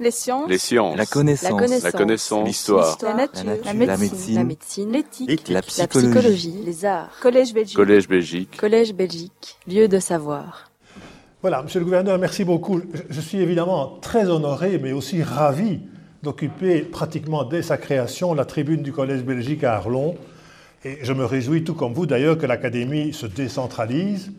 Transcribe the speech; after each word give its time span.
Les 0.00 0.10
sciences. 0.10 0.48
Les 0.48 0.58
sciences. 0.58 0.96
La 0.96 1.04
connaissance. 1.04 1.82
La. 1.84 1.90
La. 1.92 2.44
L'histoire. 2.44 2.98
La 3.02 3.14
nature. 3.14 3.44
La 3.44 3.52
nature. 3.52 3.66
La 3.66 3.72
La 3.84 3.96
médecine. 4.44 4.90
La. 4.90 4.96
L'éthique. 4.98 5.48
La 5.48 5.54
La 5.56 5.62
psychologie. 5.62 6.54
Les 6.64 6.84
arts. 6.86 7.10
Collège 7.20 7.52
Belgique. 7.52 7.76
Collège 7.76 8.08
Belgique. 8.08 8.56
Collège 8.56 8.94
Belgique. 8.94 9.56
Lieu 9.68 9.88
de 9.88 9.98
savoir. 9.98 10.70
Voilà, 11.42 11.62
monsieur 11.62 11.80
le 11.80 11.84
gouverneur, 11.84 12.18
merci 12.18 12.44
beaucoup. 12.44 12.80
Je- 12.80 13.02
Je 13.10 13.20
suis 13.20 13.38
évidemment 13.38 13.98
très 14.00 14.28
honoré, 14.28 14.78
mais 14.78 14.92
aussi 14.92 15.22
ravi 15.22 15.80
d'occuper 16.22 16.80
pratiquement 16.80 17.44
dès 17.44 17.62
sa 17.62 17.76
création 17.78 18.34
la 18.34 18.44
tribune 18.46 18.82
du 18.82 18.92
Collège 18.92 19.22
Belgique 19.22 19.64
à 19.64 19.74
Arlon. 19.76 20.16
Et 20.84 20.98
je 21.02 21.12
me 21.12 21.24
réjouis, 21.26 21.62
tout 21.62 21.74
comme 21.74 21.92
vous 21.92 22.06
d'ailleurs, 22.06 22.38
que 22.38 22.46
l'Académie 22.46 23.12
se 23.12 23.26
décentralise. 23.26 24.32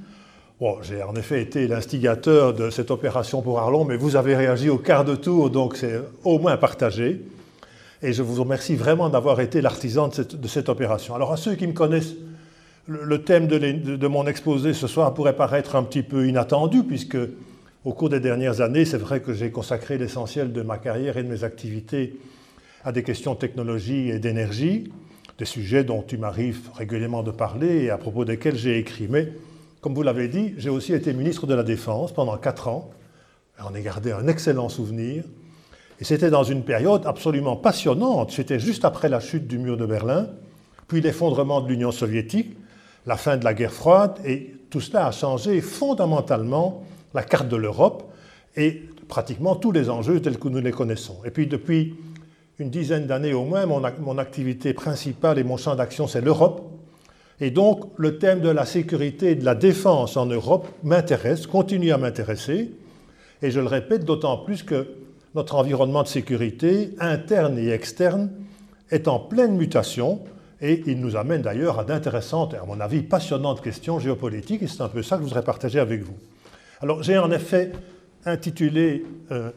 J'ai 0.84 1.02
en 1.02 1.16
effet 1.16 1.41
été 1.41 1.68
l'instigateur 1.68 2.54
de 2.54 2.70
cette 2.70 2.91
opération 2.91 3.41
pour 3.41 3.59
Arlon, 3.59 3.84
mais 3.84 3.98
vous 3.98 4.16
avez 4.16 4.36
réagi 4.36 4.70
au 4.70 4.77
quart 4.77 5.04
de 5.04 5.16
tour, 5.16 5.50
donc 5.50 5.76
c'est 5.76 6.00
au 6.23 6.38
moins 6.38 6.55
partagé. 6.55 7.21
Et 8.04 8.13
je 8.13 8.22
vous 8.22 8.40
remercie 8.44 8.76
vraiment 8.76 9.09
d'avoir 9.09 9.41
été 9.41 9.59
l'artisan 9.62 10.09
de 10.09 10.48
cette, 10.48 10.70
opération. 10.70 11.16
Alors 11.16 11.34
à 11.34 11.38
ceux 11.38 11.55
qui 11.55 11.66
me 11.66 11.73
connaissent, 11.73 12.13
le, 12.88 13.23
thème 13.23 13.48
de 13.48 14.08
mon 14.08 14.27
exposé 14.27 14.73
ce 14.73 14.85
soir 14.85 15.16
pourrait 15.16 15.35
paraître 15.35 15.76
un 15.76 15.82
petit 15.82 16.04
peu 16.04 16.27
inattendu, 16.27 16.84
puisque 16.84 17.18
au 17.84 17.93
cours 17.93 18.09
des 18.09 18.20
dernières 18.20 18.62
années, 18.62 18.85
c'est 18.85 18.98
vrai 18.98 19.20
que 19.20 19.34
j'ai 19.34 19.49
consacré 19.49 19.98
l'essentiel 19.98 20.54
de 20.54 20.62
ma 20.62 20.77
carrière 20.77 21.18
et 21.18 21.23
de 21.23 21.30
mes 21.30 21.43
activités 21.43 22.20
à 22.84 22.91
des 22.91 23.02
questions 23.02 23.34
de 23.34 23.40
technologie 23.40 24.12
et 24.12 24.20
d'énergie, 24.20 24.91
des 25.40 25.46
sujets 25.46 25.84
dont 25.84 26.04
il 26.12 26.20
m'arrive 26.20 26.70
régulièrement 26.76 27.23
de 27.23 27.32
parler 27.32 27.85
et 27.85 27.90
à 27.90 27.98
propos 27.98 28.26
desquels 28.26 28.57
j'ai 28.57 28.77
écrit. 28.77 29.07
Mais, 29.09 29.30
comme 29.81 29.95
vous 29.95 30.03
l'avez 30.03 30.27
dit, 30.27 30.53
j'ai 30.58 30.70
aussi 30.70 30.94
été 30.94 31.13
ministre 31.13 31.48
de 31.48 31.55
la 31.55 31.63
Défense 31.63 32.13
pendant 32.13 32.38
quatre 32.38 32.67
ans. 32.67 32.91
J'en 33.59 33.73
ai 33.73 33.81
gardé 33.81 34.12
un 34.12 34.27
excellent 34.27 34.70
souvenir. 34.70 35.23
Et 35.99 36.04
c'était 36.04 36.30
dans 36.30 36.44
une 36.44 36.63
période 36.63 37.04
absolument 37.05 37.55
passionnante. 37.55 38.31
C'était 38.31 38.59
juste 38.59 38.85
après 38.85 39.09
la 39.09 39.20
chute 39.20 39.48
du 39.48 39.57
mur 39.59 39.77
de 39.77 39.85
Berlin, 39.85 40.29
puis 40.87 41.02
l'effondrement 41.02 41.62
de 41.62 41.68
l'Union 41.68 41.91
soviétique, 41.91 42.57
la 43.05 43.18
fin 43.18 43.37
de 43.37 43.43
la 43.43 43.54
guerre 43.54 43.74
froide, 43.74 44.20
et 44.26 44.55
tout 44.70 44.82
cela 44.82 45.07
a 45.07 45.12
changé 45.12 45.62
fondamentalement 45.62 46.84
la 47.13 47.24
carte 47.24 47.49
de 47.49 47.55
l'Europe 47.55 48.12
et 48.55 48.84
pratiquement 49.07 49.55
tous 49.55 49.71
les 49.71 49.90
enjeux 49.90 50.21
tels 50.21 50.37
que 50.40 50.48
nous 50.48 50.62
les 50.62 50.71
connaissons. 50.71 51.18
Et 51.26 51.32
puis 51.32 51.48
depuis 51.48 51.96
une 52.59 52.70
dizaine 52.70 53.07
d'années 53.07 53.34
au 53.34 53.43
moins, 53.43 53.65
mon, 53.65 53.82
ac- 53.82 53.99
mon 53.99 54.18
activité 54.18 54.74
principale 54.74 55.40
et 55.40 55.43
mon 55.43 55.57
champ 55.57 55.76
d'action, 55.76 56.07
c'est 56.07 56.21
l'Europe. 56.21 56.68
Et 57.41 57.49
donc 57.51 57.91
le 57.97 58.17
thème 58.20 58.39
de 58.39 58.49
la 58.49 58.65
sécurité 58.65 59.31
et 59.31 59.35
de 59.35 59.43
la 59.43 59.55
défense 59.55 60.15
en 60.15 60.27
Europe 60.27 60.67
m'intéresse, 60.84 61.47
continue 61.47 61.91
à 61.91 61.97
m'intéresser. 61.97 62.71
Et 63.41 63.49
je 63.51 63.59
le 63.59 63.65
répète 63.65 64.06
d'autant 64.06 64.38
plus 64.38 64.61
que 64.63 64.88
notre 65.34 65.56
environnement 65.56 66.03
de 66.03 66.07
sécurité, 66.07 66.91
interne 67.00 67.57
et 67.57 67.69
externe, 67.69 68.29
est 68.91 69.07
en 69.07 69.19
pleine 69.19 69.56
mutation 69.57 70.19
et 70.62 70.84
il 70.85 71.00
nous 71.01 71.16
amène 71.16 71.41
d'ailleurs 71.41 71.79
à 71.79 71.84
d'intéressantes 71.84 72.53
à 72.53 72.63
mon 72.66 72.79
avis 72.79 73.01
passionnantes 73.01 73.62
questions 73.62 73.97
géopolitiques 73.97 74.62
et 74.62 74.67
c'est 74.67 74.81
un 74.81 74.89
peu 74.89 75.01
ça 75.01 75.16
que 75.16 75.23
je 75.23 75.28
voudrais 75.28 75.44
partager 75.44 75.79
avec 75.79 76.03
vous. 76.03 76.13
Alors 76.81 77.01
j'ai 77.01 77.17
en 77.17 77.31
effet 77.31 77.72
intitulé 78.25 79.03
euh, 79.31 79.50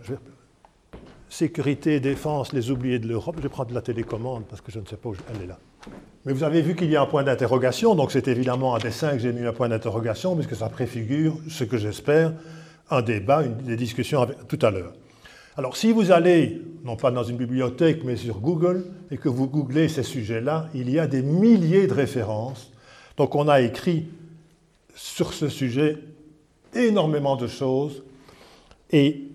Sécurité 1.28 1.96
et 1.96 2.00
défense, 2.00 2.52
les 2.52 2.70
oubliés 2.70 3.00
de 3.00 3.08
l'Europe. 3.08 3.34
Je 3.38 3.42
vais 3.42 3.48
prendre 3.48 3.74
la 3.74 3.82
télécommande 3.82 4.44
parce 4.48 4.60
que 4.60 4.70
je 4.70 4.78
ne 4.78 4.86
sais 4.86 4.96
pas 4.96 5.08
où 5.08 5.14
je- 5.14 5.20
elle 5.34 5.42
est 5.42 5.46
là. 5.48 5.58
Mais 6.24 6.32
vous 6.32 6.42
avez 6.42 6.62
vu 6.62 6.74
qu'il 6.74 6.90
y 6.90 6.96
a 6.96 7.02
un 7.02 7.06
point 7.06 7.22
d'interrogation, 7.22 7.94
donc 7.94 8.10
c'est 8.10 8.28
évidemment 8.28 8.74
un 8.74 8.78
dessin 8.78 9.12
que 9.12 9.18
j'ai 9.18 9.32
mis 9.32 9.44
un 9.44 9.52
point 9.52 9.68
d'interrogation, 9.68 10.34
puisque 10.34 10.56
ça 10.56 10.68
préfigure 10.68 11.36
ce 11.48 11.64
que 11.64 11.76
j'espère, 11.76 12.32
un 12.90 13.02
débat, 13.02 13.42
une, 13.42 13.56
des 13.56 13.76
discussions 13.76 14.26
tout 14.48 14.58
à 14.62 14.70
l'heure. 14.70 14.92
Alors 15.56 15.76
si 15.76 15.92
vous 15.92 16.10
allez, 16.10 16.62
non 16.84 16.96
pas 16.96 17.10
dans 17.10 17.22
une 17.22 17.36
bibliothèque, 17.36 18.02
mais 18.04 18.16
sur 18.16 18.40
Google, 18.40 18.86
et 19.10 19.18
que 19.18 19.28
vous 19.28 19.46
googlez 19.46 19.88
ces 19.88 20.02
sujets-là, 20.02 20.68
il 20.74 20.90
y 20.90 20.98
a 20.98 21.06
des 21.06 21.22
milliers 21.22 21.86
de 21.86 21.94
références. 21.94 22.72
Donc 23.16 23.34
on 23.34 23.46
a 23.46 23.60
écrit 23.60 24.06
sur 24.96 25.32
ce 25.32 25.48
sujet 25.48 25.98
énormément 26.74 27.36
de 27.36 27.46
choses. 27.46 28.02
Et 28.90 29.28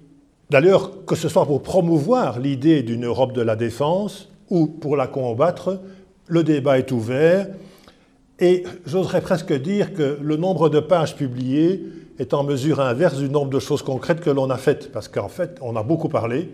d'ailleurs, 0.49 1.05
que 1.05 1.15
ce 1.15 1.29
soit 1.29 1.45
pour 1.45 1.63
promouvoir 1.63 2.39
l'idée 2.39 2.83
d'une 2.83 3.05
Europe 3.05 3.33
de 3.33 3.41
la 3.41 3.55
défense 3.55 4.29
ou 4.49 4.67
pour 4.67 4.97
la 4.97 5.07
combattre, 5.07 5.79
le 6.29 6.43
débat 6.43 6.79
est 6.79 6.91
ouvert. 6.91 7.47
Et 8.39 8.63
j'oserais 8.85 9.19
presque 9.19 9.51
dire 9.51 9.93
que 9.93 10.17
le 10.21 10.37
nombre 10.37 10.69
de 10.69 10.79
pages 10.79 11.17
publiées 11.17 11.83
est 12.19 12.33
en 12.33 12.43
mesure 12.43 12.79
inverse 12.79 13.17
du 13.17 13.29
nombre 13.29 13.49
de 13.49 13.59
choses 13.59 13.81
concrètes 13.81 14.21
que 14.21 14.29
l'on 14.29 14.49
a 14.49 14.57
faites. 14.57 14.91
Parce 14.93 15.09
qu'en 15.09 15.27
fait, 15.27 15.57
on 15.61 15.75
a 15.75 15.83
beaucoup 15.83 16.07
parlé, 16.07 16.49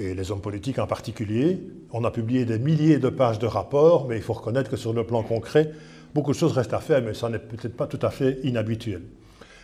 et 0.00 0.14
les 0.14 0.30
hommes 0.30 0.40
politiques 0.40 0.78
en 0.78 0.86
particulier. 0.86 1.60
On 1.92 2.04
a 2.04 2.10
publié 2.10 2.44
des 2.44 2.58
milliers 2.58 2.98
de 2.98 3.08
pages 3.08 3.38
de 3.38 3.46
rapports, 3.46 4.08
mais 4.08 4.16
il 4.16 4.22
faut 4.22 4.32
reconnaître 4.32 4.70
que 4.70 4.76
sur 4.76 4.92
le 4.92 5.04
plan 5.04 5.22
concret, 5.22 5.70
beaucoup 6.14 6.32
de 6.32 6.36
choses 6.36 6.52
restent 6.52 6.74
à 6.74 6.80
faire, 6.80 7.02
mais 7.02 7.14
ça 7.14 7.28
n'est 7.28 7.38
peut-être 7.38 7.76
pas 7.76 7.86
tout 7.86 7.98
à 8.02 8.10
fait 8.10 8.38
inhabituel. 8.42 9.02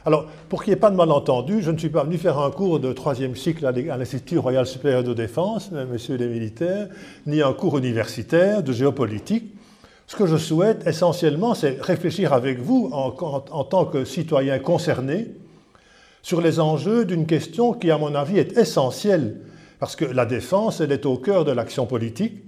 Alors, 0.04 0.26
pour 0.48 0.62
qu'il 0.62 0.72
n'y 0.72 0.76
ait 0.76 0.80
pas 0.80 0.90
de 0.90 0.96
malentendu, 0.96 1.60
je 1.60 1.70
ne 1.70 1.78
suis 1.78 1.88
pas 1.88 2.04
venu 2.04 2.18
faire 2.18 2.38
un 2.38 2.50
cours 2.50 2.78
de 2.80 2.92
troisième 2.92 3.34
cycle 3.34 3.66
à 3.66 3.72
l'I- 3.72 3.90
à 3.90 3.96
l'Institut 3.96 4.38
Royal 4.38 4.66
Supérieur 4.66 5.02
de 5.02 5.12
Défense, 5.12 5.70
messieurs 5.90 6.16
les 6.16 6.28
militaires, 6.28 6.88
ni 7.26 7.42
un 7.42 7.52
cours 7.52 7.78
universitaire 7.78 8.62
de 8.62 8.72
géopolitique. 8.72 9.52
Ce 10.06 10.16
que 10.16 10.26
je 10.26 10.36
souhaite 10.36 10.86
essentiellement, 10.86 11.54
c'est 11.54 11.82
réfléchir 11.82 12.32
avec 12.32 12.60
vous 12.60 12.88
en, 12.92 13.10
tant 13.64 13.84
que 13.84 14.04
citoyens 14.04 14.58
concernés 14.58 15.34
sur 16.22 16.40
les 16.40 16.60
enjeux 16.60 17.04
d'une 17.04 17.26
question 17.26 17.74
qui, 17.74 17.90
à 17.90 17.98
mon 17.98 18.14
avis, 18.14 18.38
est 18.38 18.56
essentielle, 18.56 19.40
parce 19.80 19.96
que 19.96 20.04
la 20.04 20.24
défense, 20.26 20.80
elle 20.80 20.92
est 20.92 21.06
au 21.06 21.18
cœur 21.18 21.44
de 21.44 21.52
l'action 21.52 21.86
politique, 21.86 22.44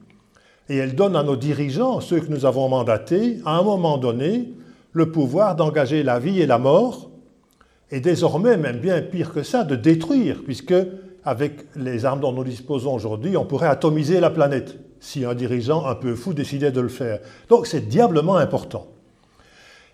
et 0.68 0.76
elle 0.76 0.94
donne 0.94 1.16
à 1.16 1.22
nos 1.22 1.36
dirigeants, 1.36 2.00
ceux 2.00 2.20
que 2.20 2.30
nous 2.30 2.46
avons 2.46 2.68
mandatés, 2.68 3.40
à 3.44 3.58
un 3.58 3.62
moment 3.62 3.98
donné, 3.98 4.52
le 4.92 5.10
pouvoir 5.10 5.56
d'engager 5.56 6.02
la 6.02 6.18
vie 6.18 6.40
et 6.40 6.46
la 6.46 6.58
mort, 6.58 7.09
et 7.90 8.00
désormais, 8.00 8.56
même 8.56 8.78
bien 8.78 9.00
pire 9.02 9.32
que 9.32 9.42
ça, 9.42 9.64
de 9.64 9.76
détruire, 9.76 10.42
puisque 10.44 10.74
avec 11.24 11.66
les 11.76 12.04
armes 12.04 12.20
dont 12.20 12.32
nous 12.32 12.44
disposons 12.44 12.94
aujourd'hui, 12.94 13.36
on 13.36 13.44
pourrait 13.44 13.66
atomiser 13.68 14.20
la 14.20 14.30
planète, 14.30 14.78
si 15.00 15.24
un 15.24 15.34
dirigeant 15.34 15.86
un 15.86 15.94
peu 15.94 16.14
fou 16.14 16.32
décidait 16.32 16.70
de 16.72 16.80
le 16.80 16.88
faire. 16.88 17.18
Donc 17.48 17.66
c'est 17.66 17.88
diablement 17.88 18.36
important. 18.36 18.86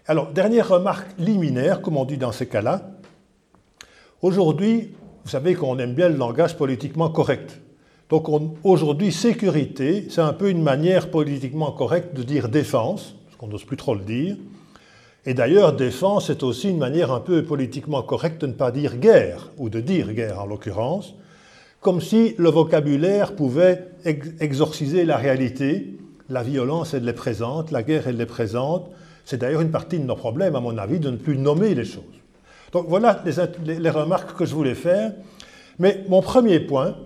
Alors, 0.07 0.31
dernière 0.31 0.69
remarque 0.69 1.09
liminaire, 1.19 1.81
comme 1.83 1.97
on 1.97 2.05
dit 2.05 2.17
dans 2.19 2.31
ces 2.33 2.47
cas-là. 2.47 2.91
Aujourd'hui, 4.23 4.93
vous 5.25 5.31
savez 5.31 5.55
qu'on 5.55 5.79
aime 5.79 5.95
bien 5.95 6.09
le 6.09 6.17
langage 6.17 6.57
politiquement 6.57 7.09
correct. 7.11 7.61
Donc 8.09 8.29
on- 8.29 8.55
aujourd'hui, 8.63 9.11
sécurité, 9.11 10.07
c'est 10.11 10.21
un 10.21 10.33
peu 10.33 10.49
une 10.49 10.63
manière 10.63 11.11
politiquement 11.11 11.73
correcte 11.73 12.15
de 12.15 12.23
dire 12.23 12.49
défense, 12.49 13.17
parce 13.25 13.37
qu'on 13.37 13.49
n'ose 13.49 13.65
plus 13.65 13.77
trop 13.77 13.95
le 13.97 14.03
dire. 14.05 14.37
Et 15.27 15.35
d'ailleurs, 15.35 15.73
défense 15.73 16.31
est 16.31 16.45
aussi 16.45 16.71
une 16.71 16.79
manière 16.79 17.11
un 17.11 17.21
peu 17.21 17.43
politiquement 17.43 18.03
correcte 18.03 18.41
de 18.43 18.47
ne 18.47 18.53
pas 18.53 18.71
dire 18.71 18.97
guerre, 18.97 19.51
ou 19.59 19.69
de 19.69 19.81
dire 19.81 20.13
guerre 20.13 20.41
en 20.41 20.47
l'occurrence, 20.47 21.15
comme 21.81 22.01
si 22.01 22.35
le 22.39 22.49
vocabulaire 22.49 23.35
pouvait 23.35 23.89
ex- 24.05 24.29
exorciser 24.41 25.05
la 25.05 25.17
réalité. 25.17 25.99
La 26.29 26.43
violence, 26.43 26.95
elle 26.95 27.09
est 27.09 27.13
présente, 27.13 27.71
la 27.73 27.83
guerre, 27.83 28.09
elle 28.09 28.21
est 28.21 28.27
présente. 28.27 28.91
C'est 29.25 29.39
d'ailleurs 29.39 29.61
une 29.61 29.71
partie 29.71 29.99
de 29.99 30.05
nos 30.05 30.17
problèmes, 30.17 30.55
à 30.55 30.61
mon 30.61 30.79
avis, 30.79 31.01
de 31.01 31.11
ne 31.11 31.17
plus 31.17 31.37
nommer 31.37 31.75
les 31.75 31.85
choses. 31.85 32.03
Donc 32.73 32.87
voilà 32.89 33.23
les 33.65 33.91
remarques 33.91 34.37
que 34.37 34.45
je 34.45 34.55
voulais 34.55 34.75
faire. 34.75 35.13
Mais 35.79 36.05
mon 36.09 36.23
premier 36.23 36.61
point, 36.61 36.97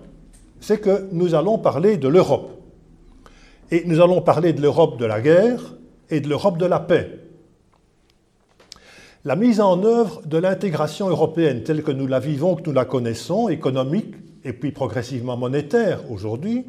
c'est 0.59 0.79
que 0.79 1.07
nous 1.11 1.33
allons 1.33 1.57
parler 1.57 1.97
de 1.97 2.07
l'Europe. 2.07 2.51
Et 3.71 3.83
nous 3.85 3.99
allons 4.01 4.21
parler 4.21 4.53
de 4.53 4.61
l'Europe 4.61 4.99
de 4.99 5.05
la 5.05 5.21
guerre 5.21 5.75
et 6.09 6.19
de 6.19 6.27
l'Europe 6.27 6.57
de 6.57 6.65
la 6.65 6.79
paix. 6.79 7.19
La 9.23 9.35
mise 9.35 9.61
en 9.61 9.83
œuvre 9.83 10.21
de 10.25 10.37
l'intégration 10.37 11.07
européenne 11.07 11.63
telle 11.63 11.83
que 11.83 11.91
nous 11.91 12.07
la 12.07 12.19
vivons, 12.19 12.55
que 12.55 12.63
nous 12.67 12.73
la 12.73 12.85
connaissons, 12.85 13.49
économique 13.49 14.15
et 14.43 14.53
puis 14.53 14.71
progressivement 14.71 15.37
monétaire 15.37 15.99
aujourd'hui, 16.09 16.65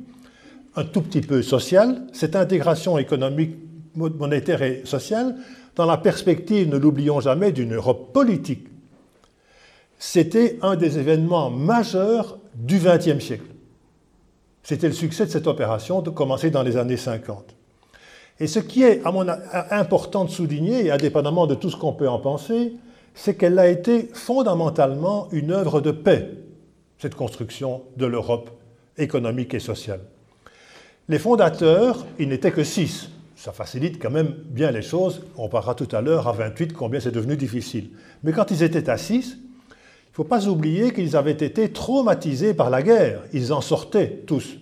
un 0.76 0.84
tout 0.84 1.00
petit 1.00 1.22
peu 1.22 1.42
sociale, 1.42 2.02
cette 2.12 2.36
intégration 2.36 2.98
économique, 2.98 3.56
mo- 3.94 4.10
monétaire 4.10 4.62
et 4.62 4.82
sociale, 4.84 5.36
dans 5.76 5.86
la 5.86 5.96
perspective, 5.96 6.68
ne 6.68 6.76
l'oublions 6.76 7.20
jamais, 7.20 7.52
d'une 7.52 7.74
Europe 7.74 8.12
politique, 8.12 8.68
c'était 9.98 10.58
un 10.60 10.76
des 10.76 10.98
événements 10.98 11.48
majeurs 11.48 12.38
du 12.54 12.78
XXe 12.78 13.24
siècle. 13.24 13.46
C'était 14.62 14.88
le 14.88 14.92
succès 14.92 15.24
de 15.24 15.30
cette 15.30 15.46
opération 15.46 16.02
de 16.02 16.10
commencer 16.10 16.50
dans 16.50 16.62
les 16.62 16.76
années 16.76 16.96
50. 16.98 17.54
Et 18.42 18.48
ce 18.48 18.58
qui 18.58 18.82
est, 18.82 19.00
à 19.04 19.12
mon 19.12 19.24
important 19.70 20.24
de 20.24 20.30
souligner, 20.30 20.90
indépendamment 20.90 21.46
de 21.46 21.54
tout 21.54 21.70
ce 21.70 21.76
qu'on 21.76 21.92
peut 21.92 22.08
en 22.08 22.18
penser, 22.18 22.72
c'est 23.14 23.36
qu'elle 23.36 23.56
a 23.56 23.68
été 23.68 24.10
fondamentalement 24.14 25.28
une 25.30 25.52
œuvre 25.52 25.80
de 25.80 25.92
paix, 25.92 26.28
cette 26.98 27.14
construction 27.14 27.84
de 27.96 28.04
l'Europe 28.04 28.50
économique 28.98 29.54
et 29.54 29.60
sociale. 29.60 30.00
Les 31.08 31.20
fondateurs, 31.20 32.04
ils 32.18 32.28
n'étaient 32.28 32.50
que 32.50 32.64
six. 32.64 33.10
Ça 33.36 33.52
facilite 33.52 34.02
quand 34.02 34.10
même 34.10 34.34
bien 34.46 34.72
les 34.72 34.82
choses. 34.82 35.22
On 35.36 35.48
parlera 35.48 35.76
tout 35.76 35.88
à 35.92 36.00
l'heure 36.00 36.26
à 36.26 36.32
28 36.32 36.72
combien 36.72 36.98
c'est 36.98 37.12
devenu 37.12 37.36
difficile. 37.36 37.90
Mais 38.24 38.32
quand 38.32 38.50
ils 38.50 38.64
étaient 38.64 38.90
à 38.90 38.96
six, 38.96 39.36
ne 39.36 40.14
faut 40.14 40.24
pas 40.24 40.48
oublier 40.48 40.92
qu'ils 40.92 41.16
avaient 41.16 41.30
été 41.30 41.70
traumatisés 41.70 42.54
par 42.54 42.70
la 42.70 42.82
guerre. 42.82 43.22
Ils 43.32 43.52
en 43.52 43.60
sortaient 43.60 44.24
tous. 44.26 44.56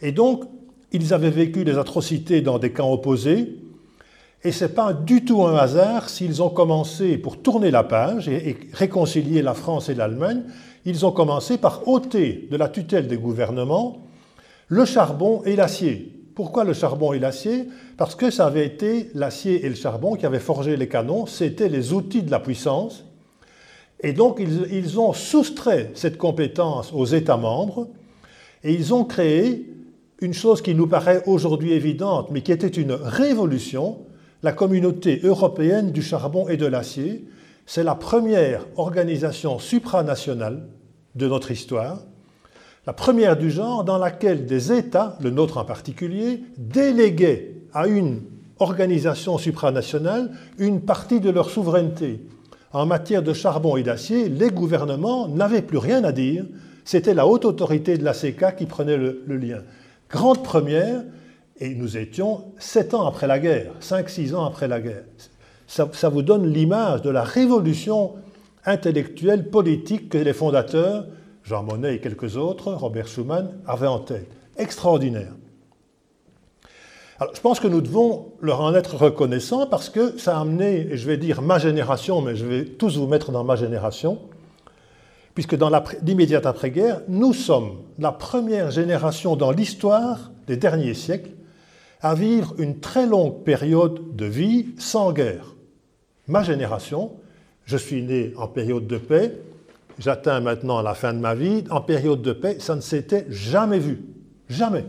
Et 0.00 0.12
donc, 0.12 0.44
ils 0.92 1.14
avaient 1.14 1.30
vécu 1.30 1.64
des 1.64 1.78
atrocités 1.78 2.40
dans 2.40 2.58
des 2.58 2.70
camps 2.70 2.92
opposés. 2.92 3.56
Et 4.42 4.52
ce 4.52 4.64
n'est 4.64 4.70
pas 4.70 4.92
du 4.92 5.24
tout 5.24 5.44
un 5.44 5.56
hasard 5.56 6.08
s'ils 6.08 6.42
ont 6.42 6.48
commencé, 6.48 7.18
pour 7.18 7.42
tourner 7.42 7.70
la 7.70 7.84
page 7.84 8.28
et, 8.28 8.56
réconcilier 8.72 9.42
la 9.42 9.54
France 9.54 9.88
et 9.88 9.94
l'Allemagne, 9.94 10.42
ils 10.86 11.04
ont 11.04 11.12
commencé 11.12 11.58
par 11.58 11.86
ôter 11.86 12.48
de 12.50 12.56
la 12.56 12.68
tutelle 12.68 13.06
des 13.06 13.18
gouvernements 13.18 13.98
le 14.68 14.84
charbon 14.84 15.42
et 15.44 15.56
l'acier. 15.56 16.12
Pourquoi 16.34 16.64
le 16.64 16.72
charbon 16.72 17.12
et 17.12 17.18
l'acier? 17.18 17.68
Parce 17.96 18.14
que 18.14 18.30
ça 18.30 18.46
avait 18.46 18.64
été 18.64 19.10
l'acier 19.14 19.66
et 19.66 19.68
le 19.68 19.74
charbon 19.74 20.14
qui 20.14 20.24
avaient 20.24 20.38
forgé 20.38 20.76
les 20.76 20.88
canons, 20.88 21.26
c'était 21.26 21.68
les 21.68 21.92
outils 21.92 22.22
de 22.22 22.30
la 22.30 22.38
puissance. 22.38 23.04
Et 24.00 24.12
donc 24.12 24.38
ils, 24.38 24.68
ils, 24.72 24.98
ont 24.98 25.12
soustrait 25.12 25.90
cette 25.94 26.16
compétence 26.16 26.92
aux 26.94 27.04
États 27.04 27.36
membres 27.36 27.88
et 28.64 28.72
ils 28.72 28.94
ont 28.94 29.04
créé 29.04 29.69
une 30.20 30.34
chose 30.34 30.62
qui 30.62 30.74
nous 30.74 30.86
paraît 30.86 31.22
aujourd'hui 31.26 31.72
évidente, 31.72 32.28
mais 32.30 32.42
qui 32.42 32.52
était 32.52 32.68
une 32.68 32.92
révolution, 32.92 33.98
la 34.42 34.52
communauté 34.52 35.20
européenne 35.22 35.92
du 35.92 36.02
charbon 36.02 36.48
et 36.48 36.56
de 36.56 36.66
l'acier. 36.66 37.24
C'est 37.66 37.84
la 37.84 37.94
première 37.94 38.66
organisation 38.76 39.58
supranationale 39.58 40.66
de 41.14 41.26
notre 41.26 41.50
histoire, 41.50 42.00
la 42.86 42.92
première 42.92 43.36
du 43.36 43.50
genre 43.50 43.84
dans 43.84 43.98
laquelle 43.98 44.46
des 44.46 44.72
États, 44.72 45.16
le 45.20 45.30
nôtre 45.30 45.58
en 45.58 45.64
particulier, 45.64 46.42
déléguaient 46.56 47.54
à 47.72 47.86
une 47.86 48.22
organisation 48.58 49.38
supranationale 49.38 50.30
une 50.58 50.80
partie 50.80 51.20
de 51.20 51.30
leur 51.30 51.50
souveraineté. 51.50 52.20
En 52.72 52.86
matière 52.86 53.22
de 53.22 53.32
charbon 53.32 53.76
et 53.76 53.82
d'acier, 53.82 54.28
les 54.28 54.50
gouvernements 54.50 55.28
n'avaient 55.28 55.62
plus 55.62 55.78
rien 55.78 56.04
à 56.04 56.12
dire, 56.12 56.44
c'était 56.84 57.14
la 57.14 57.26
haute 57.26 57.44
autorité 57.44 57.98
de 57.98 58.04
la 58.04 58.12
CK 58.12 58.56
qui 58.56 58.66
prenait 58.66 58.96
le, 58.96 59.22
le 59.26 59.36
lien. 59.36 59.60
Grande 60.10 60.42
première, 60.42 61.02
et 61.58 61.74
nous 61.74 61.96
étions 61.96 62.52
sept 62.58 62.94
ans 62.94 63.06
après 63.06 63.26
la 63.26 63.38
guerre, 63.38 63.72
cinq, 63.80 64.08
six 64.08 64.34
ans 64.34 64.44
après 64.44 64.66
la 64.66 64.80
guerre. 64.80 65.04
Ça, 65.66 66.08
vous 66.08 66.22
donne 66.22 66.46
l'image 66.46 67.02
de 67.02 67.10
la 67.10 67.22
révolution 67.22 68.14
intellectuelle, 68.64 69.50
politique 69.50 70.08
que 70.08 70.18
les 70.18 70.32
fondateurs, 70.32 71.06
Jean 71.44 71.62
Monnet 71.62 71.94
et 71.94 72.00
quelques 72.00 72.36
autres, 72.36 72.72
Robert 72.72 73.06
Schuman, 73.06 73.52
avaient 73.66 73.86
en 73.86 74.00
tête. 74.00 74.30
Extraordinaire. 74.56 75.32
Alors, 77.20 77.34
je 77.34 77.40
pense 77.40 77.60
que 77.60 77.68
nous 77.68 77.82
devons 77.82 78.32
leur 78.40 78.62
en 78.62 78.74
être 78.74 78.96
reconnaissants 78.96 79.66
parce 79.66 79.90
que 79.90 80.18
ça 80.18 80.38
a 80.38 80.40
amené, 80.40 80.88
et 80.90 80.96
je 80.96 81.06
vais 81.06 81.18
dire 81.18 81.40
ma 81.40 81.58
génération, 81.58 82.20
mais 82.20 82.34
je 82.34 82.46
vais 82.46 82.64
tous 82.64 82.96
vous 82.96 83.06
mettre 83.06 83.30
dans 83.30 83.44
ma 83.44 83.56
génération, 83.56 84.18
puisque 85.34 85.56
dans 85.56 85.70
l'immédiate 86.02 86.46
après-guerre, 86.46 87.02
nous 87.08 87.32
sommes 87.32 87.78
la 87.98 88.12
première 88.12 88.70
génération 88.70 89.36
dans 89.36 89.50
l'histoire 89.50 90.30
des 90.46 90.56
derniers 90.56 90.94
siècles 90.94 91.30
à 92.02 92.14
vivre 92.14 92.54
une 92.58 92.80
très 92.80 93.06
longue 93.06 93.42
période 93.44 94.16
de 94.16 94.24
vie 94.24 94.66
sans 94.78 95.12
guerre. 95.12 95.54
Ma 96.26 96.42
génération, 96.42 97.12
je 97.64 97.76
suis 97.76 98.02
né 98.02 98.32
en 98.36 98.48
période 98.48 98.86
de 98.86 98.96
paix, 98.96 99.36
j'atteins 99.98 100.40
maintenant 100.40 100.80
la 100.82 100.94
fin 100.94 101.12
de 101.12 101.18
ma 101.18 101.34
vie, 101.34 101.64
en 101.70 101.80
période 101.80 102.22
de 102.22 102.32
paix, 102.32 102.56
ça 102.58 102.74
ne 102.74 102.80
s'était 102.80 103.26
jamais 103.28 103.78
vu. 103.78 104.02
Jamais. 104.48 104.84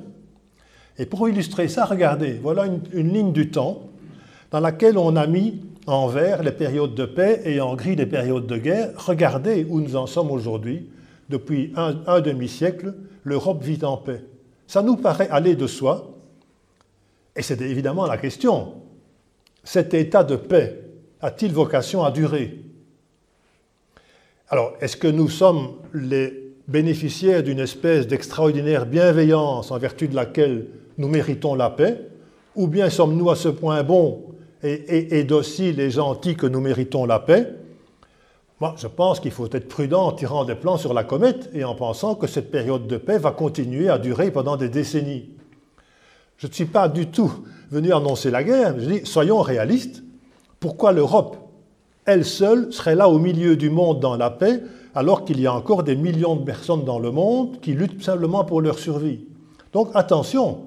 Et 0.97 1.05
pour 1.05 1.27
illustrer 1.29 1.67
ça, 1.67 1.85
regardez, 1.85 2.33
voilà 2.41 2.65
une, 2.65 2.81
une 2.93 3.13
ligne 3.13 3.31
du 3.31 3.51
temps 3.51 3.89
dans 4.51 4.59
laquelle 4.59 4.97
on 4.97 5.15
a 5.15 5.27
mis 5.27 5.61
en 5.87 6.07
vert 6.07 6.43
les 6.43 6.51
périodes 6.51 6.95
de 6.95 7.05
paix 7.05 7.41
et 7.45 7.59
en 7.61 7.75
gris 7.75 7.95
les 7.95 8.05
périodes 8.05 8.47
de 8.47 8.57
guerre. 8.57 8.91
Regardez 8.97 9.65
où 9.69 9.81
nous 9.81 9.95
en 9.95 10.07
sommes 10.07 10.31
aujourd'hui. 10.31 10.89
Depuis 11.29 11.71
un, 11.77 12.19
demi-siècle, 12.19 12.93
l'Europe 13.23 13.63
vit 13.63 13.83
en 13.85 13.95
paix. 13.95 14.23
Ça 14.67 14.81
nous 14.81 14.97
paraît 14.97 15.29
aller 15.29 15.55
de 15.55 15.65
soi. 15.65 16.11
Et 17.35 17.41
c'est 17.41 17.61
évidemment 17.61 18.05
la 18.05 18.17
question. 18.17 18.73
Cet 19.63 19.93
état 19.93 20.25
de 20.25 20.35
paix 20.35 20.81
a-t-il 21.21 21.53
vocation 21.53 22.03
à 22.03 22.11
durer? 22.11 22.59
Alors, 24.49 24.73
est-ce 24.81 24.97
que 24.97 25.07
nous 25.07 25.29
sommes 25.29 25.75
les 25.93 26.53
bénéficiaires 26.67 27.43
d'une 27.43 27.59
espèce 27.59 28.07
d'extraordinaire 28.07 28.85
bienveillance 28.85 29.71
en 29.71 29.77
vertu 29.77 30.09
de 30.09 30.15
laquelle 30.15 30.67
nous 30.97 31.07
méritons 31.07 31.55
la 31.55 31.69
paix? 31.69 32.07
Ou 32.55 32.67
bien 32.67 32.89
sommes-nous 32.89 33.29
à 33.29 33.37
ce 33.37 33.47
point 33.47 33.81
bons 33.83 34.30
et, 34.63 35.19
et, 35.19 35.23
dociles 35.23 35.79
et 35.79 35.89
gentils 35.89 36.35
que 36.35 36.47
nous 36.47 36.61
méritons 36.61 37.05
la 37.05 37.19
paix, 37.19 37.55
moi, 38.61 38.75
je 38.77 38.85
pense 38.85 39.19
qu'il 39.19 39.31
faut 39.31 39.47
être 39.51 39.67
prudent 39.67 40.05
en 40.05 40.11
tirant 40.11 40.45
des 40.45 40.53
plans 40.53 40.77
sur 40.77 40.93
la 40.93 41.03
comète 41.03 41.49
et 41.51 41.63
en 41.63 41.73
pensant 41.73 42.13
que 42.13 42.27
cette 42.27 42.51
période 42.51 42.85
de 42.85 42.97
paix 42.97 43.17
va 43.17 43.31
continuer 43.31 43.89
à 43.89 43.97
durer 43.97 44.29
pendant 44.29 44.55
des 44.55 44.69
décennies. 44.69 45.31
Je 46.37 46.45
ne 46.45 46.53
suis 46.53 46.65
pas 46.65 46.87
du 46.87 47.07
tout 47.07 47.31
venu 47.71 47.91
annoncer 47.91 48.29
la 48.29 48.43
guerre, 48.43 48.79
je 48.79 48.85
dis 48.85 49.01
soyons 49.03 49.41
réalistes. 49.41 50.03
Pourquoi 50.59 50.91
l'Europe, 50.91 51.37
elle 52.05 52.23
seule, 52.23 52.71
serait 52.71 52.93
là 52.93 53.09
au 53.09 53.17
milieu 53.17 53.55
du 53.55 53.71
monde 53.71 53.99
dans 53.99 54.15
la 54.15 54.29
paix 54.29 54.61
alors 54.93 55.25
qu'il 55.25 55.41
y 55.41 55.47
a 55.47 55.53
encore 55.53 55.81
des 55.81 55.95
millions 55.95 56.35
de 56.35 56.43
personnes 56.43 56.85
dans 56.85 56.99
le 56.99 57.09
monde 57.09 57.59
qui 57.61 57.73
luttent 57.73 58.03
simplement 58.03 58.45
pour 58.45 58.61
leur 58.61 58.77
survie? 58.77 59.21
Donc 59.73 59.89
attention, 59.95 60.65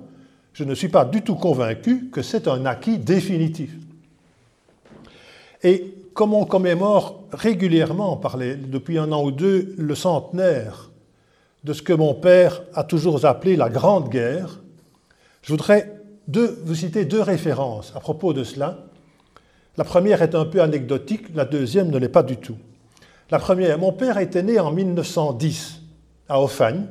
je 0.53 0.65
ne 0.65 0.75
suis 0.75 0.89
pas 0.89 1.05
du 1.05 1.23
tout 1.23 1.37
convaincu 1.37 2.09
que 2.11 2.23
c'est 2.23 2.49
un 2.49 2.67
acquis 2.67 2.99
définitif. 2.99 3.71
Et 5.65 5.95
comme 6.13 6.35
on 6.35 6.45
commémore 6.45 7.25
régulièrement, 7.33 8.21
depuis 8.71 8.99
un 8.99 9.11
an 9.11 9.25
ou 9.25 9.33
deux, 9.33 9.75
le 9.77 9.95
centenaire 9.95 10.91
de 11.65 11.73
ce 11.73 11.83
que 11.83 11.95
mon 11.95 12.15
père 12.15 12.63
a 12.75 12.85
toujours 12.85 13.25
appelé 13.25 13.57
la 13.57 13.71
Grande 13.71 14.11
Guerre, 14.11 14.61
je 15.43 15.53
voudrais 15.53 16.01
vous 16.29 16.75
citer 16.75 17.07
deux 17.07 17.23
références 17.23 17.93
à 17.97 18.01
propos 18.01 18.35
de 18.35 18.45
cela. 18.45 18.85
La 19.77 19.85
première 19.85 20.23
est 20.23 20.35
un 20.35 20.45
peu 20.45 20.61
anecdotique, 20.61 21.35
la 21.35 21.47
deuxième 21.47 21.91
ne 21.91 21.99
l'est 21.99 22.09
pas 22.09 22.23
du 22.23 22.37
tout. 22.37 22.57
La 23.31 23.39
première, 23.39 23.79
mon 23.79 23.93
père 23.93 24.19
était 24.19 24.43
né 24.43 24.61
en 24.61 24.71
1910 24.71 25.81
à 26.29 26.41
Aufagne, 26.41 26.87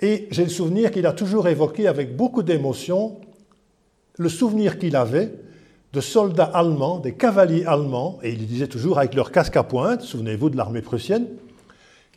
et 0.00 0.28
j'ai 0.30 0.44
le 0.44 0.50
souvenir 0.50 0.90
qu'il 0.90 1.06
a 1.06 1.12
toujours 1.12 1.46
évoqué 1.48 1.86
avec 1.86 2.16
beaucoup 2.16 2.42
d'émotion 2.42 3.20
le 4.18 4.28
souvenir 4.30 4.78
qu'il 4.78 4.96
avait 4.96 5.32
de 5.96 6.02
soldats 6.02 6.50
allemands, 6.52 6.98
des 6.98 7.14
cavaliers 7.14 7.64
allemands, 7.64 8.18
et 8.22 8.30
il 8.30 8.46
disait 8.46 8.66
toujours 8.66 8.98
avec 8.98 9.14
leur 9.14 9.32
casque 9.32 9.56
à 9.56 9.62
pointe, 9.62 10.02
souvenez-vous 10.02 10.50
de 10.50 10.56
l'armée 10.58 10.82
prussienne, 10.82 11.26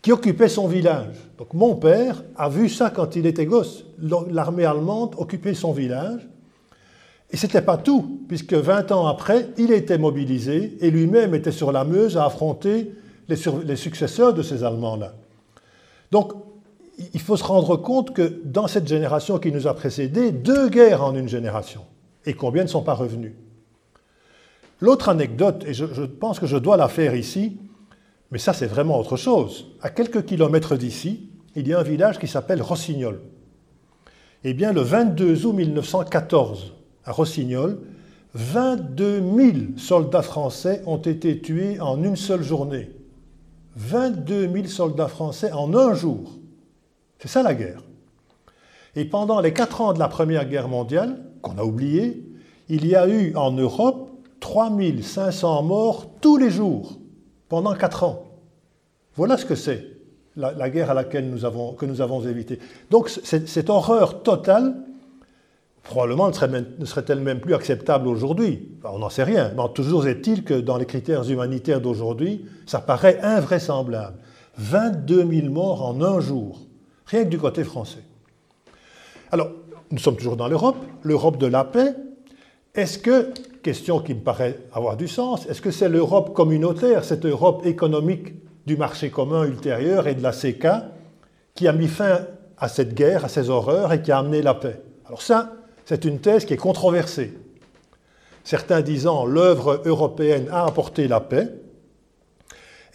qui 0.02 0.12
occupaient 0.12 0.50
son 0.50 0.68
village. 0.68 1.16
Donc 1.38 1.54
mon 1.54 1.76
père 1.76 2.22
a 2.36 2.50
vu 2.50 2.68
ça 2.68 2.90
quand 2.90 3.16
il 3.16 3.26
était 3.26 3.46
gosse, 3.46 3.86
l'armée 4.02 4.66
allemande 4.66 5.16
occupait 5.18 5.54
son 5.54 5.72
village. 5.72 6.28
Et 7.32 7.38
ce 7.38 7.46
n'était 7.46 7.62
pas 7.62 7.78
tout, 7.78 8.20
puisque 8.28 8.54
20 8.54 8.92
ans 8.92 9.08
après, 9.08 9.48
il 9.58 9.72
était 9.72 9.98
mobilisé 9.98 10.78
et 10.82 10.92
lui-même 10.92 11.34
était 11.34 11.54
sur 11.54 11.72
la 11.72 11.86
Meuse 11.86 12.18
à 12.18 12.26
affronter 12.26 12.92
les, 13.30 13.38
les 13.64 13.76
successeurs 13.78 14.34
de 14.34 14.42
ces 14.42 14.66
Allemands-là. 14.66 15.14
Donc 16.12 16.34
il 17.14 17.22
faut 17.22 17.38
se 17.38 17.46
rendre 17.46 17.78
compte 17.78 18.14
que 18.14 18.42
dans 18.44 18.68
cette 18.68 18.90
génération 18.90 19.40
qui 19.40 19.54
nous 19.54 19.68
a 19.68 19.74
précédés, 19.74 20.34
deux 20.34 20.68
guerres 20.68 21.02
en 21.02 21.16
une 21.16 21.30
génération. 21.30 21.86
Et 22.26 22.34
combien 22.34 22.64
ne 22.64 22.68
sont 22.68 22.84
pas 22.84 22.94
revenus 22.94 23.36
L'autre 24.82 25.10
anecdote, 25.10 25.64
et 25.68 25.74
je, 25.74 26.04
pense 26.06 26.40
que 26.40 26.48
je 26.48 26.58
dois 26.58 26.78
la 26.78 26.88
faire 26.88 27.16
ici, 27.16 27.58
mais 28.32 28.40
ça 28.40 28.54
c'est 28.54 28.68
vraiment 28.68 29.00
autre 29.00 29.18
chose. 29.18 29.68
À 29.82 29.90
quelques 29.90 30.26
kilomètres 30.26 30.78
d'ici, 30.78 31.30
il 31.56 31.68
y 31.68 31.74
a 31.74 31.80
un 31.80 31.84
village 31.84 32.20
qui 32.20 32.28
s'appelle 32.28 32.62
Rossignol. 32.62 33.22
Eh 34.46 34.54
bien, 34.54 34.72
le 34.72 34.82
22 34.82 35.46
août 35.46 35.54
1914, 35.54 36.74
à 37.04 37.12
Rossignol, 37.12 37.82
22 38.36 39.22
000 39.22 39.58
soldats 39.76 40.22
français 40.22 40.82
ont 40.86 40.98
été 40.98 41.42
tués 41.42 41.80
en 41.82 42.02
une 42.02 42.16
seule 42.16 42.44
journée. 42.44 42.92
22 43.76 44.50
000 44.52 44.68
soldats 44.68 45.08
français 45.08 45.52
en 45.52 45.74
un 45.76 45.94
jour. 45.94 46.38
C'est 47.18 47.28
ça 47.28 47.44
la 47.44 47.54
guerre. 47.54 47.82
Et 48.96 49.06
pendant 49.06 49.42
les 49.42 49.52
quatre 49.52 49.82
ans 49.82 49.94
de 49.94 50.00
la 50.00 50.08
Première 50.08 50.48
Guerre 50.48 50.68
mondiale, 50.68 51.22
qu'on 51.42 51.58
a 51.58 51.64
oublié, 51.64 52.26
il 52.70 52.86
y 52.86 52.96
a 52.96 53.08
eu 53.08 53.36
en 53.36 53.52
Europe 53.52 54.09
3500 54.40 55.64
morts 55.64 56.08
tous 56.22 56.38
les 56.38 56.50
jours, 56.50 57.00
pendant 57.48 57.74
quatre 57.76 58.04
ans. 58.04 58.26
Voilà 59.16 59.38
ce 59.38 59.46
que 59.46 59.56
c'est, 59.56 59.86
la, 60.36 60.70
guerre 60.70 60.92
à 60.92 60.94
laquelle 60.94 61.30
nous 61.30 61.46
avons, 61.46 61.74
que 61.74 61.86
nous 61.86 62.02
avons 62.02 62.26
évité. 62.26 62.60
Donc 62.90 63.10
cette 63.10 63.70
horreur 63.70 64.24
totale, 64.24 64.76
probablement 65.84 66.28
ne 66.28 66.34
serait-elle 66.34 66.86
serait 66.88 67.16
même 67.16 67.40
plus 67.40 67.54
acceptable 67.54 68.08
aujourd'hui? 68.08 68.70
On 68.84 69.00
n'en 69.00 69.10
sait 69.10 69.24
rien, 69.24 69.52
mais 69.58 69.64
toujours 69.74 70.08
est-il 70.08 70.44
que 70.44 70.54
dans 70.54 70.78
les 70.78 70.86
critères 70.86 71.30
humanitaires 71.30 71.82
d'aujourd'hui, 71.82 72.46
ça 72.66 72.80
paraît 72.80 73.20
invraisemblable. 73.22 74.18
22 74.58 75.28
000 75.30 75.48
morts 75.54 75.86
en 75.86 76.02
un 76.02 76.20
jour 76.20 76.60
rien 77.10 77.24
que 77.24 77.30
du 77.30 77.40
côté 77.40 77.64
français. 77.64 78.04
Alors, 79.32 79.50
nous 79.92 79.98
sommes 79.98 80.16
toujours 80.16 80.38
dans 80.38 80.48
l'Europe, 80.48 80.78
l'Europe 81.04 81.38
de 81.38 81.48
la 81.48 81.64
paix. 81.64 81.96
Est-ce 82.76 83.00
que, 83.00 83.34
question 83.62 84.00
qui 84.00 84.14
me 84.14 84.22
paraît 84.22 84.58
avoir 84.74 84.98
du 84.98 85.08
sens, 85.08 85.46
est-ce 85.48 85.62
que 85.62 85.72
c'est 85.72 85.90
l'Europe 85.90 86.34
communautaire, 86.34 87.04
cette 87.04 87.26
Europe 87.26 87.66
économique 87.66 88.34
du 88.66 88.78
marché 88.78 89.10
commun 89.10 89.46
ultérieur 89.46 90.08
et 90.08 90.16
de 90.16 90.24
la 90.24 90.32
CECA 90.32 90.92
qui 91.56 91.68
a 91.68 91.74
mis 91.74 91.88
fin 91.88 92.22
à 92.58 92.68
cette 92.68 92.94
guerre, 92.94 93.26
à 93.26 93.30
ces 93.30 93.50
horreurs 93.50 93.94
et 93.94 94.02
qui 94.02 94.12
a 94.12 94.20
amené 94.20 94.42
la 94.42 94.54
paix? 94.54 94.82
Alors 95.06 95.22
ça, 95.22 95.54
c'est 95.86 96.06
une 96.06 96.20
thèse 96.20 96.46
qui 96.46 96.54
est 96.54 96.58
controversée. 96.58 97.34
Certains 98.44 98.82
disant 98.82 99.26
l'œuvre 99.26 99.82
européenne 99.86 100.48
a 100.52 100.66
apporté 100.66 101.08
la 101.08 101.20
paix, 101.20 101.50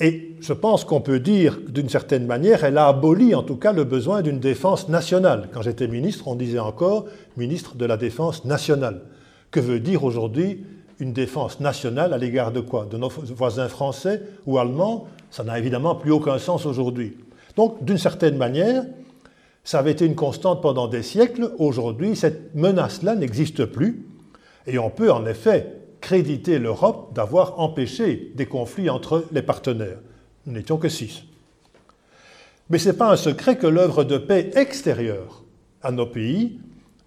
et 0.01 0.35
je 0.41 0.53
pense 0.53 0.85
qu'on 0.85 1.01
peut 1.01 1.21
dire 1.21 1.59
d'une 1.69 1.89
certaine 1.89 2.27
manière, 2.27 2.65
elle 2.65 2.79
a 2.79 2.89
aboli 2.89 3.35
en 3.35 3.43
tout 3.43 3.57
cas 3.57 3.73
le 3.73 3.85
besoin 3.85 4.23
d'une 4.23 4.41
défense 4.41 4.89
nationale. 4.89 5.49
Quand 5.53 5.63
j'étais 5.63 5.87
ministre, 5.87 6.27
on 6.27 6.35
disait 6.35 6.59
encore 6.59 7.07
ministre 7.37 7.77
de 7.77 7.85
la 7.85 7.97
Défense 7.97 8.45
nationale. 8.45 9.03
Que 9.55 9.61
veut 9.61 9.79
dire 9.79 10.03
aujourd'hui 10.03 10.65
une 10.99 11.13
défense 11.13 11.61
nationale 11.61 12.13
à 12.13 12.19
l'égard 12.19 12.51
de 12.51 12.59
quoi? 12.59 12.87
De 12.87 12.97
nos 12.97 13.09
voisins 13.09 13.69
français 13.69 14.21
ou 14.47 14.59
allemands? 14.59 15.07
Ça 15.31 15.45
n'a 15.45 15.61
évidemment 15.61 15.95
plus 15.95 16.11
aucun 16.11 16.39
sens 16.39 16.67
aujourd'hui. 16.67 17.17
Donc, 17.55 17.85
d'une 17.85 17.97
certaine 17.97 18.37
manière, 18.37 18.83
ça 19.63 19.79
avait 19.79 19.93
été 19.93 20.07
une 20.07 20.17
constante 20.17 20.61
pendant 20.61 20.89
des 20.89 21.05
siècles. 21.05 21.53
Aujourd'hui, 21.61 22.17
cette 22.17 22.53
menace-là 22.57 23.15
n'existe 23.15 23.65
plus. 23.65 24.09
Et 24.67 24.77
on 24.81 24.91
peut 24.91 25.13
en 25.13 25.25
effet 25.25 25.83
créditer 26.01 26.59
l'Europe 26.59 27.15
d'avoir 27.15 27.61
empêché 27.61 28.33
des 28.35 28.47
conflits 28.47 28.91
entre 28.91 29.25
les 29.31 29.43
partenaires. 29.43 30.01
Nous 30.47 30.55
n'étions 30.55 30.79
que 30.79 30.89
six. 30.89 31.23
Mais 32.71 32.79
ce 32.79 32.89
n'est 32.89 32.97
pas 32.97 33.13
un 33.13 33.17
secret 33.17 33.57
que 33.57 33.69
l'œuvre 33.69 34.03
de 34.03 34.19
paix 34.19 34.51
extérieure 34.57 35.45
à 35.81 35.93
nos 35.93 36.07
pays, 36.07 36.59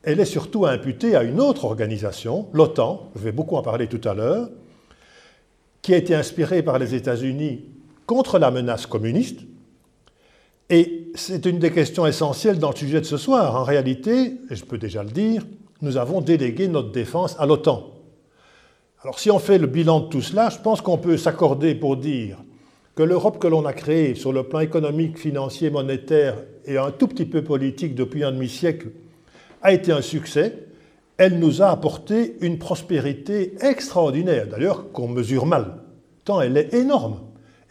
elle 0.07 0.21
est 0.21 0.25
surtout 0.25 0.65
imputée 0.65 1.17
à 1.17 1.23
une 1.23 1.41
autre 1.41 1.65
organisation, 1.65 2.47
l'OTAN, 2.53 3.11
je 3.17 3.19
vais 3.19 3.33
beaucoup 3.33 3.57
en 3.57 3.61
parler 3.61 3.87
tout 3.87 3.99
à 4.07 4.13
l'heure, 4.13 4.49
qui 5.81 5.93
a 5.93 5.97
été 5.97 6.15
inspirée 6.15 6.63
par 6.63 6.79
les 6.79 6.95
États-Unis 6.95 7.65
contre 8.05 8.39
la 8.39 8.49
menace 8.49 8.85
communiste. 8.85 9.41
Et 10.69 11.11
c'est 11.13 11.45
une 11.45 11.59
des 11.59 11.71
questions 11.71 12.07
essentielles 12.07 12.57
dans 12.57 12.71
le 12.71 12.77
sujet 12.77 13.01
de 13.01 13.05
ce 13.05 13.17
soir. 13.17 13.57
En 13.57 13.65
réalité, 13.65 14.35
et 14.49 14.55
je 14.55 14.63
peux 14.63 14.77
déjà 14.77 15.03
le 15.03 15.09
dire, 15.09 15.45
nous 15.81 15.97
avons 15.97 16.21
délégué 16.21 16.69
notre 16.69 16.93
défense 16.93 17.35
à 17.37 17.45
l'OTAN. 17.45 17.91
Alors 19.03 19.19
si 19.19 19.29
on 19.29 19.39
fait 19.39 19.57
le 19.57 19.67
bilan 19.67 19.99
de 19.99 20.07
tout 20.07 20.21
cela, 20.21 20.49
je 20.49 20.59
pense 20.59 20.79
qu'on 20.79 20.97
peut 20.97 21.17
s'accorder 21.17 21.75
pour 21.75 21.97
dire 21.97 22.37
que 22.95 23.03
l'Europe 23.03 23.39
que 23.39 23.47
l'on 23.47 23.65
a 23.65 23.73
créée 23.73 24.15
sur 24.15 24.31
le 24.31 24.43
plan 24.43 24.61
économique, 24.61 25.19
financier, 25.19 25.69
monétaire 25.69 26.37
et 26.65 26.77
un 26.77 26.91
tout 26.91 27.09
petit 27.09 27.25
peu 27.25 27.43
politique 27.43 27.93
depuis 27.93 28.23
un 28.23 28.31
demi-siècle 28.31 28.87
a 29.61 29.71
été 29.73 29.91
un 29.91 30.01
succès. 30.01 30.67
Elle 31.17 31.39
nous 31.39 31.61
a 31.61 31.69
apporté 31.69 32.37
une 32.41 32.59
prospérité 32.59 33.55
extraordinaire, 33.61 34.47
d'ailleurs 34.47 34.91
qu'on 34.91 35.07
mesure 35.07 35.45
mal, 35.45 35.77
tant 36.25 36.41
elle 36.41 36.57
est 36.57 36.73
énorme. 36.73 37.21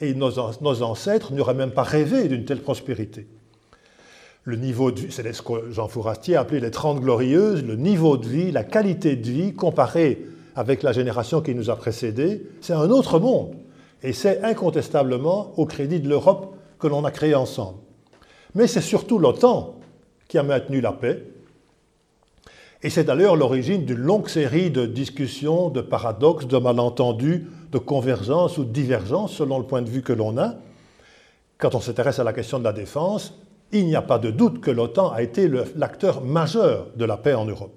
Et 0.00 0.12
nos, 0.14 0.38
ancêtres 0.38 1.32
n'auraient 1.32 1.54
même 1.54 1.70
pas 1.70 1.82
rêvé 1.82 2.28
d'une 2.28 2.44
telle 2.44 2.60
prospérité. 2.60 3.28
Le 4.44 4.56
niveau 4.56 4.92
de 4.92 5.10
c'est 5.10 5.32
ce 5.32 5.42
que 5.42 5.70
Jean 5.70 5.88
Fourastier 5.88 6.36
a 6.36 6.40
appelé 6.40 6.60
les 6.60 6.70
Trente 6.70 7.00
Glorieuses, 7.00 7.64
le 7.64 7.76
niveau 7.76 8.16
de 8.16 8.26
vie, 8.26 8.52
la 8.52 8.62
qualité 8.62 9.16
de 9.16 9.28
vie 9.28 9.54
comparée 9.54 10.26
avec 10.54 10.82
la 10.82 10.92
génération 10.92 11.40
qui 11.40 11.54
nous 11.54 11.70
a 11.70 11.76
précédés, 11.76 12.46
c'est 12.60 12.72
un 12.72 12.90
autre 12.90 13.18
monde. 13.18 13.54
Et 14.02 14.12
c'est 14.12 14.42
incontestablement 14.42 15.52
au 15.56 15.66
crédit 15.66 16.00
de 16.00 16.08
l'Europe 16.08 16.54
que 16.78 16.86
l'on 16.86 17.04
a 17.04 17.10
créé 17.10 17.34
ensemble. 17.34 17.78
Mais 18.54 18.66
c'est 18.66 18.80
surtout 18.80 19.18
l'OTAN 19.18 19.78
qui 20.28 20.38
a 20.38 20.42
maintenu 20.42 20.80
la 20.80 20.92
paix. 20.92 21.24
Et 22.86 22.88
c'est 22.88 23.02
d'ailleurs 23.02 23.34
l'origine 23.34 23.84
d'une 23.84 23.98
longue 23.98 24.28
série 24.28 24.70
de 24.70 24.86
discussions, 24.86 25.70
de 25.70 25.80
paradoxes, 25.80 26.46
de 26.46 26.56
malentendus, 26.56 27.48
de 27.72 27.78
convergences 27.78 28.58
ou 28.58 28.64
de 28.64 28.70
divergences 28.70 29.32
selon 29.32 29.58
le 29.58 29.64
point 29.64 29.82
de 29.82 29.90
vue 29.90 30.02
que 30.02 30.12
l'on 30.12 30.38
a. 30.38 30.54
Quand 31.58 31.74
on 31.74 31.80
s'intéresse 31.80 32.20
à 32.20 32.22
la 32.22 32.32
question 32.32 32.60
de 32.60 32.64
la 32.64 32.72
défense, 32.72 33.34
il 33.72 33.86
n'y 33.86 33.96
a 33.96 34.02
pas 34.02 34.20
de 34.20 34.30
doute 34.30 34.60
que 34.60 34.70
l'OTAN 34.70 35.10
a 35.10 35.22
été 35.22 35.50
l'acteur 35.74 36.22
majeur 36.22 36.86
de 36.94 37.04
la 37.04 37.16
paix 37.16 37.34
en 37.34 37.44
Europe. 37.44 37.74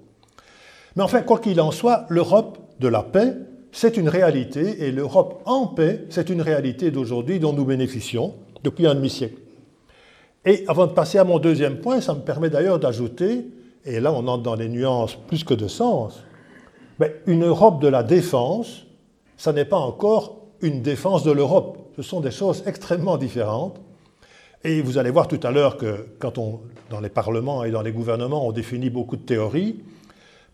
Mais 0.94 1.02
enfin, 1.02 1.22
quoi 1.22 1.40
qu'il 1.40 1.60
en 1.60 1.72
soit, 1.72 2.06
l'Europe 2.08 2.58
de 2.78 2.86
la 2.86 3.02
paix, 3.02 3.34
c'est 3.72 3.96
une 3.96 4.08
réalité, 4.08 4.84
et 4.84 4.92
l'Europe 4.92 5.42
en 5.44 5.66
paix, 5.66 6.04
c'est 6.10 6.30
une 6.30 6.40
réalité 6.40 6.92
d'aujourd'hui 6.92 7.40
dont 7.40 7.52
nous 7.52 7.64
bénéficions 7.64 8.36
depuis 8.62 8.86
un 8.86 8.94
demi-siècle. 8.94 9.40
Et 10.44 10.62
avant 10.68 10.86
de 10.86 10.92
passer 10.92 11.18
à 11.18 11.24
mon 11.24 11.40
deuxième 11.40 11.80
point, 11.80 12.00
ça 12.00 12.14
me 12.14 12.20
permet 12.20 12.48
d'ailleurs 12.48 12.78
d'ajouter, 12.78 13.48
et 13.84 14.00
là 14.00 14.12
on 14.12 14.26
entre 14.26 14.42
dans 14.42 14.54
les 14.54 14.68
nuances 14.68 15.16
plus 15.26 15.44
que 15.44 15.54
de 15.54 15.68
sens, 15.68 16.22
mais 16.98 17.14
une 17.26 17.44
Europe 17.44 17.80
de 17.80 17.88
la 17.88 18.02
défense, 18.02 18.86
ça 19.36 19.52
n'est 19.52 19.64
pas 19.64 19.78
encore 19.78 20.36
une 20.60 20.82
défense 20.82 21.24
de 21.24 21.32
l'Europe. 21.32 21.78
Ce 21.96 22.02
sont 22.02 22.20
des 22.20 22.30
choses 22.30 22.62
extrêmement 22.66 23.16
différentes. 23.16 23.80
Et 24.62 24.82
vous 24.82 24.98
allez 24.98 25.10
voir 25.10 25.26
tout 25.26 25.40
à 25.42 25.50
l'heure 25.50 25.78
que 25.78 26.08
quand 26.18 26.36
on, 26.36 26.60
dans 26.90 27.00
les 27.00 27.08
parlements 27.08 27.64
et 27.64 27.70
dans 27.70 27.80
les 27.80 27.92
gouvernements, 27.92 28.46
on 28.46 28.52
définit 28.52 28.90
beaucoup 28.90 29.16
de 29.16 29.22
théories, 29.22 29.80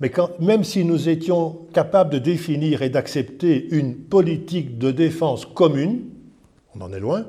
mais 0.00 0.12
même 0.38 0.62
si 0.62 0.85
nous 0.85 1.09
étions 1.09 1.66
capables 1.73 2.11
de 2.11 2.18
définir 2.18 2.83
et 2.83 2.90
d'accepter 2.90 3.66
une 3.75 3.97
politique 3.97 4.78
de 4.78 4.90
défense 4.90 5.47
commune, 5.47 6.04
on 6.75 6.83
en 6.83 6.92
est 6.92 7.00
loin, 7.00 7.26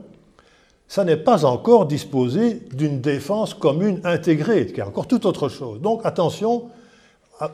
ça 0.88 1.03
n'est 1.03 1.17
pas 1.17 1.46
encore 1.46 1.86
disposé 1.86 2.62
d'une 2.74 3.01
défense 3.01 3.53
commune 3.53 4.00
intégrée, 4.03 4.67
qui 4.67 4.79
est 4.79 4.84
encore 4.84 5.08
tout 5.08 5.27
autre 5.27 5.50
chose. 5.50 5.82
Donc 5.82 6.01
attention 6.06 6.70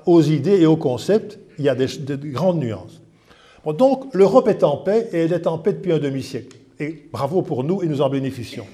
aux 0.06 0.22
idées 0.22 0.62
et 0.62 0.66
aux 0.66 0.78
concepts, 0.78 1.40
il 1.58 1.66
y 1.66 1.70
a 1.70 1.76
des, 1.76 1.88
grandes 2.32 2.60
nuances. 2.60 3.02
donc 3.78 4.14
l'Europe 4.14 4.48
est 4.48 4.64
en 4.64 4.78
paix 4.78 5.10
et 5.12 5.20
elle 5.20 5.34
est 5.34 5.48
en 5.48 5.58
paix 5.58 5.74
depuis 5.74 5.94
un 5.94 6.00
demi-siècle. 6.00 6.58
Et 6.80 7.08
bravo 7.12 7.42
pour 7.42 7.64
nous 7.64 7.82
et 7.82 7.88
nous 7.88 8.02
en 8.02 8.10
bénéficions. 8.10 8.66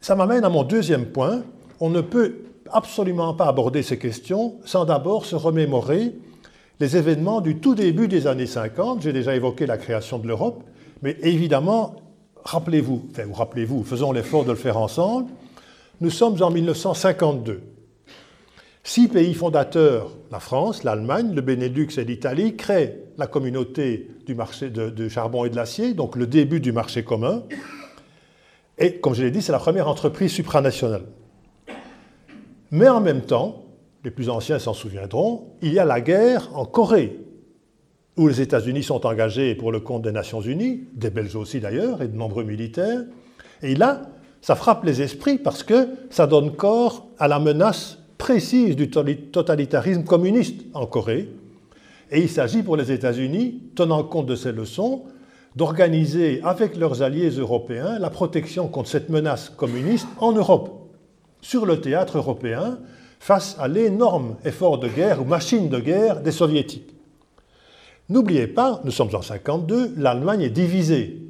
Ça 0.00 0.14
m'amène 0.14 0.44
à 0.44 0.48
mon 0.48 0.62
deuxième 0.62 1.06
point. 1.06 1.42
On 1.80 1.90
ne 1.90 2.00
peut 2.00 2.36
absolument 2.72 3.34
pas 3.34 3.46
aborder 3.46 3.82
ces 3.82 3.98
questions 3.98 4.54
sans 4.64 4.84
d'abord 4.84 5.24
se 5.24 5.36
remémorer 5.36 6.12
les 6.80 6.96
événements 6.96 7.40
du 7.40 7.56
tout 7.56 7.74
début 7.74 8.08
des 8.08 8.26
années 8.26 8.46
50. 8.46 9.02
J'ai 9.02 9.12
déjà 9.12 9.34
évoqué 9.34 9.66
la 9.66 9.78
création 9.78 10.18
de 10.18 10.28
l'Europe, 10.28 10.62
mais 11.02 11.16
évidemment, 11.22 11.96
rappelez-vous, 12.44 13.08
enfin, 13.10 13.26
ou 13.28 13.32
rappelez-vous, 13.32 13.84
faisons 13.84 14.12
l'effort 14.12 14.44
de 14.44 14.50
le 14.50 14.56
faire 14.56 14.78
ensemble, 14.78 15.30
nous 16.00 16.10
sommes 16.10 16.42
en 16.42 16.50
1952. 16.50 17.62
Six 18.84 19.08
pays 19.08 19.34
fondateurs, 19.34 20.10
la 20.30 20.40
France, 20.40 20.84
l'Allemagne, 20.84 21.34
le 21.34 21.42
Benelux 21.42 21.98
et 21.98 22.04
l'Italie, 22.04 22.56
créent 22.56 22.98
la 23.18 23.26
communauté 23.26 24.08
du 24.26 24.34
marché 24.34 24.70
de 24.70 25.08
charbon 25.08 25.44
et 25.44 25.50
de 25.50 25.56
l'acier, 25.56 25.92
donc 25.92 26.16
le 26.16 26.26
début 26.26 26.60
du 26.60 26.72
marché 26.72 27.04
commun. 27.04 27.42
Et 28.78 28.94
comme 28.94 29.14
je 29.14 29.24
l'ai 29.24 29.30
dit, 29.30 29.42
c'est 29.42 29.52
la 29.52 29.58
première 29.58 29.88
entreprise 29.88 30.32
supranationale. 30.32 31.02
Mais 32.70 32.88
en 32.88 33.00
même 33.00 33.22
temps, 33.22 33.64
les 34.04 34.10
plus 34.10 34.28
anciens 34.28 34.58
s'en 34.58 34.74
souviendront, 34.74 35.48
il 35.62 35.72
y 35.72 35.78
a 35.78 35.84
la 35.84 36.00
guerre 36.00 36.48
en 36.54 36.64
Corée, 36.64 37.18
où 38.18 38.26
les 38.26 38.40
États-Unis 38.40 38.82
sont 38.82 39.06
engagés 39.06 39.54
pour 39.54 39.70
le 39.70 39.80
compte 39.80 40.02
des 40.02 40.12
Nations 40.12 40.40
Unies, 40.40 40.82
des 40.92 41.08
Belges 41.08 41.36
aussi 41.36 41.60
d'ailleurs, 41.60 42.02
et 42.02 42.08
de 42.08 42.16
nombreux 42.16 42.42
militaires. 42.44 43.04
Et 43.62 43.76
là, 43.76 44.02
ça 44.42 44.56
frappe 44.56 44.84
les 44.84 45.00
esprits 45.00 45.38
parce 45.38 45.62
que 45.62 45.88
ça 46.10 46.26
donne 46.26 46.52
corps 46.52 47.06
à 47.18 47.28
la 47.28 47.38
menace 47.38 47.98
précise 48.18 48.74
du 48.74 48.90
totalitarisme 48.90 50.02
communiste 50.02 50.62
en 50.74 50.86
Corée. 50.86 51.28
Et 52.10 52.20
il 52.20 52.28
s'agit 52.28 52.64
pour 52.64 52.76
les 52.76 52.90
États-Unis, 52.90 53.62
tenant 53.76 54.02
compte 54.02 54.26
de 54.26 54.34
ces 54.34 54.50
leçons, 54.50 55.04
d'organiser 55.54 56.40
avec 56.42 56.76
leurs 56.76 57.02
alliés 57.02 57.30
européens 57.30 57.98
la 58.00 58.10
protection 58.10 58.66
contre 58.66 58.88
cette 58.88 59.10
menace 59.10 59.48
communiste 59.48 60.08
en 60.18 60.32
Europe 60.32 60.90
sur 61.40 61.66
le 61.66 61.80
théâtre 61.80 62.18
européen 62.18 62.78
face 63.20 63.56
à 63.60 63.68
l'énorme 63.68 64.36
effort 64.44 64.78
de 64.78 64.88
guerre 64.88 65.22
ou 65.22 65.24
machine 65.24 65.68
de 65.68 65.78
guerre 65.78 66.20
des 66.20 66.32
soviétiques. 66.32 66.97
N'oubliez 68.08 68.46
pas, 68.46 68.80
nous 68.84 68.90
sommes 68.90 69.14
en 69.14 69.22
52, 69.22 69.94
l'Allemagne 69.96 70.42
est 70.42 70.50
divisée 70.50 71.22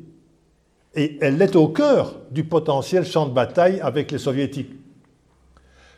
et 0.95 1.19
elle 1.21 1.41
est 1.43 1.57
au 1.57 1.69
cœur 1.69 2.17
du 2.31 2.45
potentiel 2.45 3.05
champ 3.05 3.27
de 3.27 3.33
bataille 3.33 3.81
avec 3.81 4.13
les 4.13 4.19
soviétiques. 4.19 4.73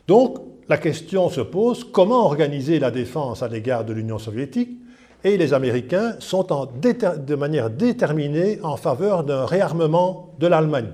Donc 0.07 0.39
la 0.67 0.77
question 0.77 1.29
se 1.29 1.41
pose 1.41 1.83
comment 1.83 2.25
organiser 2.25 2.79
la 2.79 2.91
défense 2.91 3.43
à 3.43 3.47
l'égard 3.47 3.85
de 3.85 3.93
l'Union 3.93 4.17
soviétique? 4.17 4.79
Et 5.23 5.37
les 5.37 5.53
Américains 5.53 6.15
sont 6.17 6.47
de 6.47 7.35
manière 7.35 7.69
déterminée 7.69 8.59
en 8.63 8.75
faveur 8.75 9.23
d'un 9.23 9.45
réarmement 9.45 10.33
de 10.39 10.47
l'Allemagne 10.47 10.93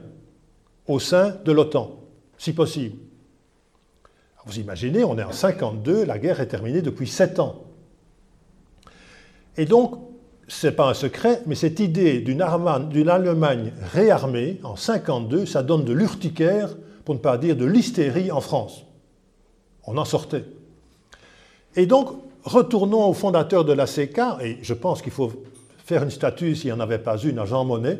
au 0.85 0.99
sein 0.99 1.37
de 1.45 1.51
l'OTAN, 1.53 1.97
si 2.37 2.51
possible. 2.51 2.97
Vous 4.45 4.59
imaginez, 4.59 5.05
on 5.05 5.17
est 5.17 5.23
en 5.23 5.31
52, 5.31 6.03
la 6.03 6.19
guerre 6.19 6.41
est 6.41 6.47
terminée 6.47 6.81
depuis 6.81 7.07
7 7.07 7.39
ans. 7.39 7.63
Et 9.57 9.65
donc, 9.65 9.95
ce 10.47 10.67
n'est 10.67 10.73
pas 10.73 10.89
un 10.89 10.93
secret, 10.93 11.41
mais 11.45 11.55
cette 11.55 11.79
idée 11.79 12.19
d'une 12.19 12.41
Allemagne 12.41 13.73
réarmée 13.91 14.59
en 14.63 14.75
52, 14.75 15.45
ça 15.45 15.63
donne 15.63 15.83
de 15.83 15.93
l'urticaire, 15.93 16.75
pour 17.03 17.15
ne 17.15 17.19
pas 17.19 17.37
dire 17.37 17.55
de 17.55 17.65
l'hystérie 17.65 18.31
en 18.31 18.41
France. 18.41 18.85
On 19.85 19.97
en 19.97 20.05
sortait. 20.05 20.43
Et 21.75 21.85
donc, 21.85 22.09
retournons 22.43 23.07
au 23.07 23.13
fondateur 23.13 23.65
de 23.65 23.73
la 23.73 23.85
CK, 23.85 24.19
et 24.41 24.57
je 24.61 24.73
pense 24.73 25.01
qu'il 25.01 25.13
faut 25.13 25.31
faire 25.85 26.03
une 26.03 26.11
statue 26.11 26.55
s'il 26.55 26.71
n'y 26.71 26.77
en 26.77 26.81
avait 26.81 26.99
pas 26.99 27.17
une 27.17 27.39
à 27.39 27.45
Jean 27.45 27.63
Monnet, 27.63 27.99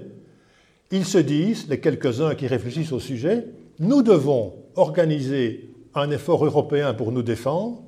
ils 0.92 1.06
se 1.06 1.18
disent, 1.18 1.68
les 1.70 1.80
quelques-uns 1.80 2.36
qui 2.36 2.48
réfléchissent 2.48 2.92
au 2.92 3.00
sujet, 3.00 3.48
nous 3.80 4.02
devons 4.02 4.54
organiser 4.76 5.74
un 5.96 6.12
effort 6.12 6.46
européen 6.46 6.94
pour 6.94 7.12
nous 7.12 7.24
défendre, 7.24 7.84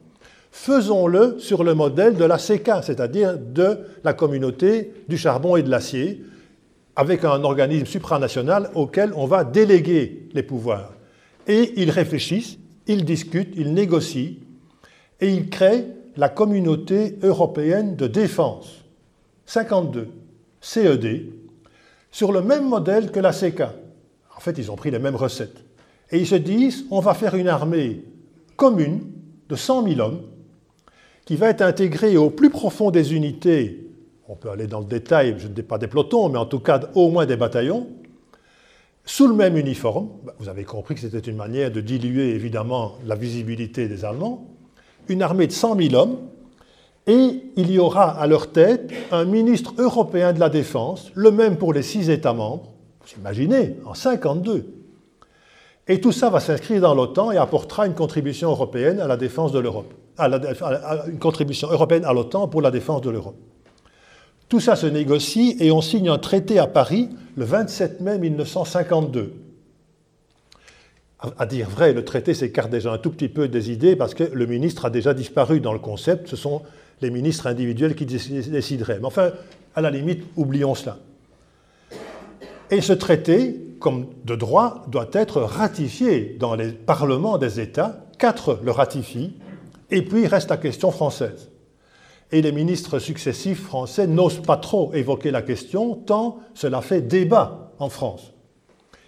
faisons-le 0.51 1.39
sur 1.39 1.63
le 1.63 1.73
modèle 1.73 2.15
de 2.15 2.25
la 2.25 2.37
CECA, 2.37 2.81
c'est-à-dire 2.81 3.37
de 3.37 3.79
la 4.03 4.13
communauté 4.13 4.93
du 5.07 5.17
charbon 5.17 5.55
et 5.55 5.63
de 5.63 5.69
l'acier, 5.69 6.23
avec 6.95 7.23
un 7.23 7.43
organisme 7.43 7.85
supranational 7.85 8.69
auquel 8.75 9.13
on 9.15 9.25
va 9.25 9.43
déléguer 9.43 10.27
les 10.33 10.43
pouvoirs. 10.43 10.93
Et 11.47 11.73
ils 11.81 11.91
réfléchissent, 11.91 12.57
ils 12.87 13.05
discutent, 13.05 13.53
ils 13.55 13.73
négocient, 13.73 14.35
et 15.21 15.29
ils 15.29 15.49
créent 15.49 15.87
la 16.17 16.29
communauté 16.29 17.17
européenne 17.23 17.95
de 17.95 18.07
défense, 18.07 18.83
52, 19.45 20.09
CED, 20.59 21.27
sur 22.11 22.31
le 22.31 22.41
même 22.41 22.67
modèle 22.67 23.11
que 23.11 23.19
la 23.19 23.31
CECA. 23.31 23.73
En 24.35 24.39
fait, 24.39 24.57
ils 24.57 24.71
ont 24.71 24.75
pris 24.75 24.91
les 24.91 24.99
mêmes 24.99 25.15
recettes. 25.15 25.63
Et 26.11 26.19
ils 26.19 26.27
se 26.27 26.35
disent, 26.35 26.85
on 26.91 26.99
va 26.99 27.13
faire 27.13 27.35
une 27.35 27.47
armée 27.47 28.03
commune 28.55 29.01
de 29.47 29.55
100 29.55 29.87
000 29.87 29.99
hommes 29.99 30.21
qui 31.29 31.35
va 31.35 31.49
être 31.49 31.61
intégrée 31.61 32.17
au 32.17 32.31
plus 32.31 32.49
profond 32.49 32.89
des 32.89 33.13
unités, 33.13 33.87
on 34.27 34.35
peut 34.35 34.49
aller 34.49 34.65
dans 34.65 34.79
le 34.79 34.87
détail, 34.87 35.35
je 35.37 35.47
ne 35.47 35.53
dis 35.53 35.61
pas 35.61 35.77
des 35.77 35.85
pelotons, 35.85 36.27
mais 36.27 36.39
en 36.39 36.47
tout 36.47 36.59
cas 36.59 36.79
au 36.95 37.11
moins 37.11 37.27
des 37.27 37.35
bataillons, 37.35 37.85
sous 39.05 39.27
le 39.27 39.35
même 39.35 39.55
uniforme. 39.55 40.09
Bah, 40.25 40.33
vous 40.39 40.49
avez 40.49 40.63
compris 40.63 40.95
que 40.95 41.01
c'était 41.01 41.19
une 41.19 41.35
manière 41.35 41.71
de 41.71 41.81
diluer 41.81 42.33
évidemment 42.33 42.93
la 43.05 43.13
visibilité 43.13 43.87
des 43.87 44.05
Allemands. 44.05 44.47
Une 45.07 45.21
armée 45.21 45.45
de 45.45 45.51
100 45.51 45.79
000 45.79 45.93
hommes, 45.93 46.17
et 47.05 47.43
il 47.55 47.69
y 47.69 47.77
aura 47.77 48.09
à 48.09 48.25
leur 48.25 48.51
tête 48.51 48.91
un 49.11 49.25
ministre 49.25 49.75
européen 49.77 50.33
de 50.33 50.39
la 50.39 50.49
Défense, 50.49 51.11
le 51.13 51.29
même 51.29 51.57
pour 51.57 51.73
les 51.73 51.83
six 51.83 52.09
États 52.09 52.33
membres. 52.33 52.73
Vous 53.01 53.19
imaginez, 53.19 53.75
en 53.85 53.93
52. 53.93 54.78
Et 55.89 55.99
tout 55.99 56.11
ça 56.11 56.29
va 56.29 56.39
s'inscrire 56.39 56.81
dans 56.81 56.93
l'OTAN 56.93 57.31
et 57.31 57.37
apportera 57.37 57.87
une 57.87 57.95
contribution 57.95 58.51
européenne 58.51 58.99
à 58.99 59.07
la 59.07 59.17
défense 59.17 59.51
de 59.51 59.57
l'Europe. 59.57 59.91
une 60.19 61.19
contribution 61.19 61.67
européenne 61.71 62.05
à 62.05 62.13
l'OTAN 62.13 62.47
pour 62.47 62.61
la 62.61 62.69
défense 62.69 63.01
de 63.01 63.09
l'Europe. 63.09 63.37
Tout 64.47 64.59
ça 64.59 64.75
se 64.75 64.85
négocie 64.85 65.57
et 65.59 65.71
on 65.71 65.81
signe 65.81 66.09
un 66.09 66.19
traité 66.19 66.59
à 66.59 66.67
Paris 66.67 67.09
le 67.35 67.43
27 67.43 68.01
mai 68.01 68.19
1952. 68.19 69.33
À 71.37 71.45
dire 71.47 71.67
vrai, 71.69 71.91
le 71.91 72.05
traité 72.05 72.35
s'écarte 72.35 72.69
déjà 72.69 72.93
un 72.93 72.97
tout 72.99 73.09
petit 73.09 73.27
peu 73.27 73.47
des 73.47 73.71
idées 73.71 73.95
parce 73.95 74.13
que 74.13 74.23
le 74.23 74.45
ministre 74.45 74.85
a 74.85 74.89
déjà 74.91 75.15
disparu 75.15 75.59
dans 75.59 75.73
le 75.73 75.79
concept. 75.79 76.27
Ce 76.29 76.35
sont 76.35 76.61
les 77.01 77.09
ministres 77.09 77.47
individuels 77.47 77.95
qui 77.95 78.05
décideraient. 78.05 78.99
Mais 78.99 79.05
enfin, 79.05 79.31
à 79.75 79.81
la 79.81 79.89
limite, 79.89 80.23
oublions 80.35 80.75
cela. 80.75 80.99
Et 82.71 82.81
ce 82.81 82.93
traité 82.93 83.69
comme 83.79 84.07
de 84.25 84.35
droit, 84.35 84.83
doit 84.87 85.09
être 85.13 85.41
ratifié 85.41 86.35
dans 86.39 86.55
les 86.55 86.71
parlements 86.71 87.37
des 87.37 87.59
États. 87.59 88.05
Quatre 88.17 88.59
le 88.63 88.71
ratifient, 88.71 89.33
et 89.89 90.03
puis 90.03 90.27
reste 90.27 90.49
la 90.49 90.57
question 90.57 90.91
française. 90.91 91.49
Et 92.31 92.41
les 92.41 92.51
ministres 92.51 92.99
successifs 92.99 93.63
français 93.63 94.05
n'osent 94.05 94.41
pas 94.41 94.57
trop 94.57 94.93
évoquer 94.93 95.31
la 95.31 95.41
question, 95.41 95.95
tant 95.95 96.37
cela 96.53 96.81
fait 96.81 97.01
débat 97.01 97.71
en 97.79 97.89
France. 97.89 98.33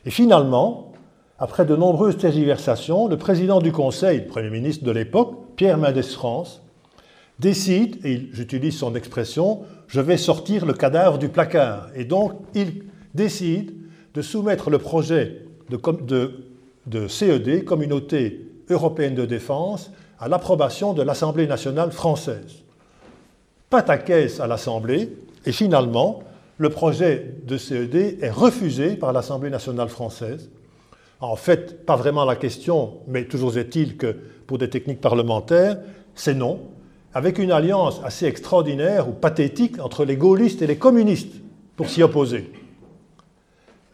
Et 0.06 0.10
finalement, 0.10 0.94
après 1.38 1.66
de 1.66 1.76
nombreuses 1.76 2.18
tergiversations, 2.18 3.08
le 3.08 3.18
président 3.18 3.60
du 3.60 3.72
Conseil, 3.72 4.22
le 4.22 4.28
Premier 4.28 4.50
ministre 4.50 4.84
de 4.84 4.92
l'époque, 4.92 5.36
Pierre 5.56 5.78
Mendès 5.78 6.02
France, 6.04 6.62
décide, 7.38 8.04
et 8.06 8.30
j'utilise 8.32 8.78
son 8.78 8.96
expression, 8.96 9.62
je 9.88 10.00
vais 10.00 10.18
sortir 10.18 10.66
le 10.66 10.74
cadavre 10.74 11.18
du 11.18 11.30
placard. 11.30 11.90
Et 11.96 12.06
donc, 12.06 12.34
il 12.56 12.84
décide 13.14 13.74
de 14.14 14.22
soumettre 14.22 14.70
le 14.70 14.78
projet 14.78 15.46
de, 15.70 17.08
CED, 17.08 17.48
e 17.48 17.60
Communauté 17.62 18.48
européenne 18.70 19.16
de 19.16 19.26
défense, 19.26 19.92
à 20.20 20.28
l'approbation 20.28 20.94
de 20.94 21.02
l'Assemblée 21.02 21.48
nationale 21.48 21.92
française. 21.92 22.64
Pataquès 23.70 24.40
à 24.40 24.48
l'Assemblée, 24.48 25.10
et 25.46 25.52
finalement, 25.52 26.24
le 26.58 26.70
projet 26.70 27.36
de 27.48 27.58
CED 27.58 28.18
est 28.22 28.30
refusé 28.30 28.96
par 28.96 29.14
l'Assemblée 29.14 29.50
nationale 29.50 29.90
française. 29.90 30.50
En 31.20 31.36
fait, 31.36 31.86
pas 31.86 31.96
vraiment 31.96 32.26
la 32.26 32.36
question, 32.36 32.98
mais 33.08 33.26
toujours 33.26 33.58
est-il 33.58 33.98
que 33.98 34.16
pour 34.46 34.58
des 34.58 34.70
techniques 34.70 35.02
parlementaires, 35.02 35.80
c'est 36.14 36.34
non, 36.34 36.60
avec 37.14 37.40
une 37.40 37.52
alliance 37.52 38.02
assez 38.04 38.26
extraordinaire 38.26 39.08
ou 39.10 39.12
pathétique 39.12 39.80
entre 39.80 40.06
les 40.06 40.18
gaullistes 40.18 40.62
et 40.62 40.68
les 40.68 40.78
communistes 40.78 41.34
pour 41.76 41.90
s'y 41.90 42.04
opposer 42.04 42.52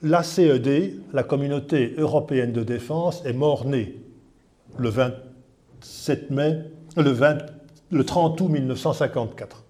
la 0.01 0.23
CED, 0.23 1.01
la 1.13 1.23
Communauté 1.23 1.95
européenne 1.97 2.53
de 2.53 2.63
défense, 2.63 3.23
est 3.25 3.33
mort-née 3.33 3.95
le 4.77 4.89
27 4.89 6.29
mai, 6.31 6.63
le, 6.95 7.11
20, 7.11 7.37
le 7.91 8.03
30 8.03 8.41
août 8.41 8.49
1954. 8.49 9.63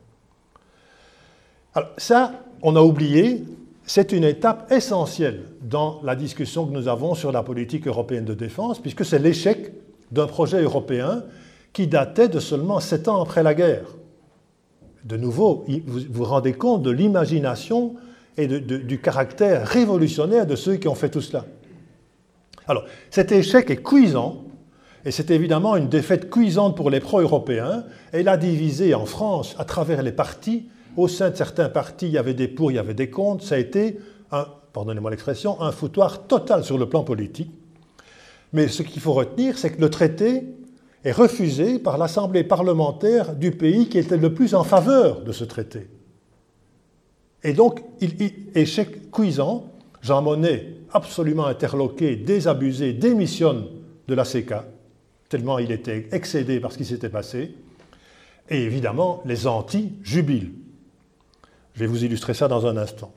Alors 1.75 1.89
ça, 1.97 2.33
on 2.61 2.75
a 2.75 2.81
oublié, 2.81 3.43
c'est 3.85 4.11
une 4.11 4.23
étape 4.23 4.71
essentielle 4.71 5.43
dans 5.61 6.01
la 6.03 6.15
discussion 6.15 6.65
que 6.65 6.73
nous 6.73 6.87
avons 6.87 7.15
sur 7.15 7.31
la 7.31 7.43
politique 7.43 7.87
européenne 7.87 8.25
de 8.25 8.33
défense, 8.33 8.79
puisque 8.79 9.05
c'est 9.05 9.19
l'échec 9.19 9.71
d'un 10.11 10.27
projet 10.27 10.61
européen 10.61 11.23
qui 11.71 11.87
datait 11.87 12.29
de 12.29 12.39
seulement 12.39 12.79
sept 12.79 13.07
ans 13.07 13.21
après 13.21 13.43
la 13.43 13.53
guerre. 13.53 13.85
De 15.03 15.15
nouveau, 15.15 15.63
vous 15.85 15.99
vous 16.09 16.23
rendez 16.25 16.53
compte 16.53 16.81
de 16.81 16.91
l'imagination 16.91 17.95
et 18.37 18.47
du 18.47 18.99
caractère 18.99 19.67
révolutionnaire 19.67 20.45
de 20.45 20.55
ceux 20.55 20.75
qui 20.75 20.87
ont 20.87 20.95
fait 20.95 21.09
tout 21.09 21.21
cela. 21.21 21.45
Alors, 22.67 22.83
cet 23.09 23.31
échec 23.31 23.69
est 23.69 23.81
cuisant, 23.81 24.43
et 25.05 25.11
c'est 25.11 25.31
évidemment 25.31 25.75
une 25.75 25.87
défaite 25.87 26.29
cuisante 26.29 26.75
pour 26.75 26.89
les 26.89 26.99
pro-européens. 26.99 27.85
Elle 28.11 28.27
a 28.27 28.37
divisé 28.37 28.93
en 28.93 29.05
France, 29.05 29.55
à 29.57 29.65
travers 29.65 30.03
les 30.03 30.11
partis, 30.11 30.67
au 30.97 31.07
sein 31.07 31.29
de 31.29 31.35
certains 31.35 31.69
partis, 31.69 32.07
il 32.07 32.11
y 32.11 32.17
avait 32.17 32.33
des 32.33 32.47
pour, 32.47 32.71
il 32.71 32.75
y 32.75 32.79
avait 32.79 32.93
des 32.93 33.09
contre, 33.09 33.43
ça 33.43 33.55
a 33.55 33.57
été, 33.57 33.99
pardonnez-moi 34.73 35.11
l'expression, 35.11 35.61
un 35.61 35.71
foutoir 35.71 36.27
total 36.27 36.63
sur 36.63 36.77
le 36.77 36.89
plan 36.89 37.03
politique. 37.03 37.51
Mais 38.53 38.67
ce 38.67 38.83
qu'il 38.83 39.01
faut 39.01 39.13
retenir, 39.13 39.57
c'est 39.57 39.71
que 39.71 39.81
le 39.81 39.89
traité 39.89 40.43
est 41.03 41.11
refusé 41.11 41.79
par 41.79 41.97
l'Assemblée 41.97 42.43
parlementaire 42.43 43.35
du 43.35 43.51
pays 43.51 43.87
qui 43.89 43.99
était 43.99 44.17
le 44.17 44.33
plus 44.33 44.55
en 44.55 44.63
faveur 44.63 45.21
de 45.21 45.31
ce 45.31 45.43
traité. 45.43 45.87
Et 47.47 47.53
donc, 47.53 47.81
échec 48.55 49.09
cuisant, 49.09 49.71
Jean 50.01 50.21
Monnet, 50.21 50.73
absolument 50.91 51.45
interloqué, 51.45 52.17
désabusé, 52.17 52.91
démissionne 52.91 53.67
de 54.05 54.13
la 54.13 54.25
CECA, 54.25 54.65
tellement 55.29 55.57
il 55.57 55.71
était 55.71 56.09
excédé 56.11 56.59
par 56.59 56.73
ce 56.73 56.77
qui 56.77 56.83
s'était 56.83 57.07
passé. 57.07 57.55
Et 58.49 58.63
évidemment, 58.63 59.21
les 59.23 59.47
anti 59.47 59.93
jubilent. 60.03 60.51
Je 61.73 61.79
vais 61.79 61.87
vous 61.87 62.03
illustrer 62.03 62.33
ça 62.33 62.49
dans 62.49 62.65
un 62.65 62.75
instant. 62.75 63.13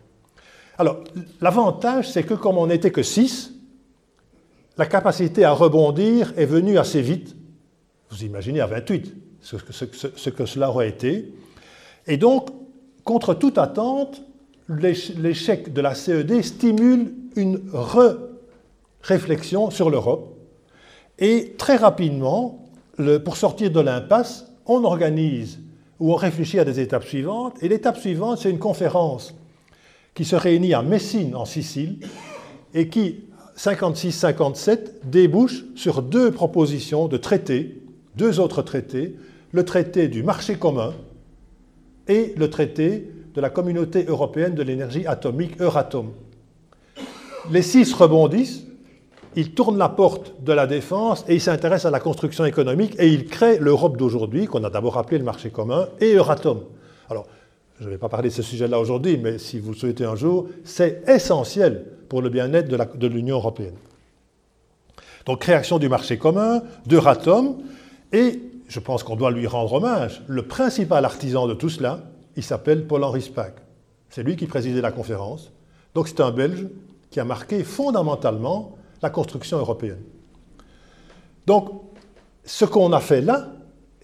Alors, 0.78 1.02
l'avantage, 1.40 2.08
c'est 2.08 2.22
que 2.22 2.34
comme 2.34 2.56
on 2.56 2.68
n'était 2.68 2.92
que 2.92 3.02
6, 3.02 3.52
la 4.78 4.86
capacité 4.86 5.44
à 5.44 5.50
rebondir 5.50 6.32
est 6.36 6.46
venue 6.46 6.78
assez 6.78 7.02
vite. 7.02 7.34
Vous 8.10 8.22
imaginez 8.22 8.60
à 8.60 8.66
28 8.68 9.12
ce 9.40 9.56
que, 9.56 9.72
ce 9.72 10.30
que 10.30 10.46
cela 10.46 10.70
aurait 10.70 10.88
été. 10.88 11.34
Et 12.06 12.16
donc, 12.16 12.59
contre 13.10 13.34
toute 13.34 13.58
attente, 13.58 14.22
l'échec 14.68 15.72
de 15.72 15.80
la 15.80 15.96
CED 15.96 16.44
stimule 16.44 17.12
une 17.34 17.60
réflexion 19.02 19.72
sur 19.72 19.90
l'Europe. 19.90 20.38
Et 21.18 21.54
très 21.58 21.74
rapidement, 21.74 22.68
pour 23.24 23.36
sortir 23.36 23.72
de 23.72 23.80
l'impasse, 23.80 24.46
on 24.64 24.84
organise 24.84 25.58
ou 25.98 26.12
on 26.12 26.14
réfléchit 26.14 26.60
à 26.60 26.64
des 26.64 26.78
étapes 26.78 27.02
suivantes. 27.02 27.60
Et 27.62 27.68
l'étape 27.68 27.98
suivante, 27.98 28.38
c'est 28.38 28.50
une 28.50 28.60
conférence 28.60 29.34
qui 30.14 30.24
se 30.24 30.36
réunit 30.36 30.72
à 30.72 30.82
Messine, 30.82 31.34
en 31.34 31.46
Sicile, 31.46 31.98
et 32.74 32.88
qui, 32.88 33.24
56-57, 33.56 34.78
débouche 35.06 35.64
sur 35.74 36.02
deux 36.02 36.30
propositions 36.30 37.08
de 37.08 37.16
traités, 37.16 37.82
deux 38.14 38.38
autres 38.38 38.62
traités, 38.62 39.16
le 39.50 39.64
traité 39.64 40.06
du 40.06 40.22
marché 40.22 40.54
commun, 40.54 40.94
et 42.08 42.34
le 42.36 42.50
traité 42.50 43.10
de 43.34 43.40
la 43.40 43.50
communauté 43.50 44.04
européenne 44.06 44.54
de 44.54 44.62
l'énergie 44.62 45.06
atomique 45.06 45.60
Euratom. 45.60 46.10
Les 47.50 47.62
six 47.62 47.92
rebondissent, 47.92 48.64
ils 49.36 49.52
tournent 49.52 49.78
la 49.78 49.88
porte 49.88 50.42
de 50.42 50.52
la 50.52 50.66
défense 50.66 51.24
et 51.28 51.34
ils 51.34 51.40
s'intéressent 51.40 51.86
à 51.86 51.90
la 51.90 52.00
construction 52.00 52.44
économique 52.44 52.96
et 52.98 53.08
ils 53.08 53.26
créent 53.26 53.58
l'Europe 53.58 53.96
d'aujourd'hui, 53.96 54.46
qu'on 54.46 54.64
a 54.64 54.70
d'abord 54.70 54.98
appelé 54.98 55.18
le 55.18 55.24
marché 55.24 55.50
commun, 55.50 55.88
et 56.00 56.14
Euratom. 56.14 56.64
Alors, 57.08 57.26
je 57.78 57.86
ne 57.86 57.90
vais 57.90 57.98
pas 57.98 58.08
parler 58.08 58.28
de 58.28 58.34
ce 58.34 58.42
sujet-là 58.42 58.78
aujourd'hui, 58.78 59.16
mais 59.16 59.38
si 59.38 59.58
vous 59.58 59.70
le 59.70 59.76
souhaitez 59.76 60.04
un 60.04 60.16
jour, 60.16 60.48
c'est 60.64 61.02
essentiel 61.08 61.86
pour 62.08 62.20
le 62.22 62.28
bien-être 62.28 62.68
de 62.98 63.06
l'Union 63.06 63.36
européenne. 63.36 63.76
Donc, 65.26 65.40
création 65.40 65.78
du 65.78 65.88
marché 65.88 66.18
commun, 66.18 66.62
d'Euratom, 66.86 67.58
et 68.12 68.40
je 68.70 68.78
pense 68.78 69.02
qu'on 69.02 69.16
doit 69.16 69.32
lui 69.32 69.48
rendre 69.48 69.72
hommage. 69.72 70.22
Le 70.28 70.42
principal 70.42 71.04
artisan 71.04 71.48
de 71.48 71.54
tout 71.54 71.68
cela, 71.68 72.04
il 72.36 72.44
s'appelle 72.44 72.86
Paul-Henri 72.86 73.20
Spaak. 73.20 73.56
C'est 74.10 74.22
lui 74.22 74.36
qui 74.36 74.46
présidait 74.46 74.80
la 74.80 74.92
conférence. 74.92 75.50
Donc 75.92 76.06
c'est 76.06 76.20
un 76.20 76.30
Belge, 76.30 76.68
qui 77.10 77.18
a 77.18 77.24
marqué 77.24 77.64
fondamentalement 77.64 78.76
la 79.02 79.10
construction 79.10 79.58
européenne. 79.58 79.98
Donc, 81.46 81.82
ce 82.44 82.64
qu'on 82.64 82.92
a 82.92 83.00
fait 83.00 83.20
là 83.20 83.48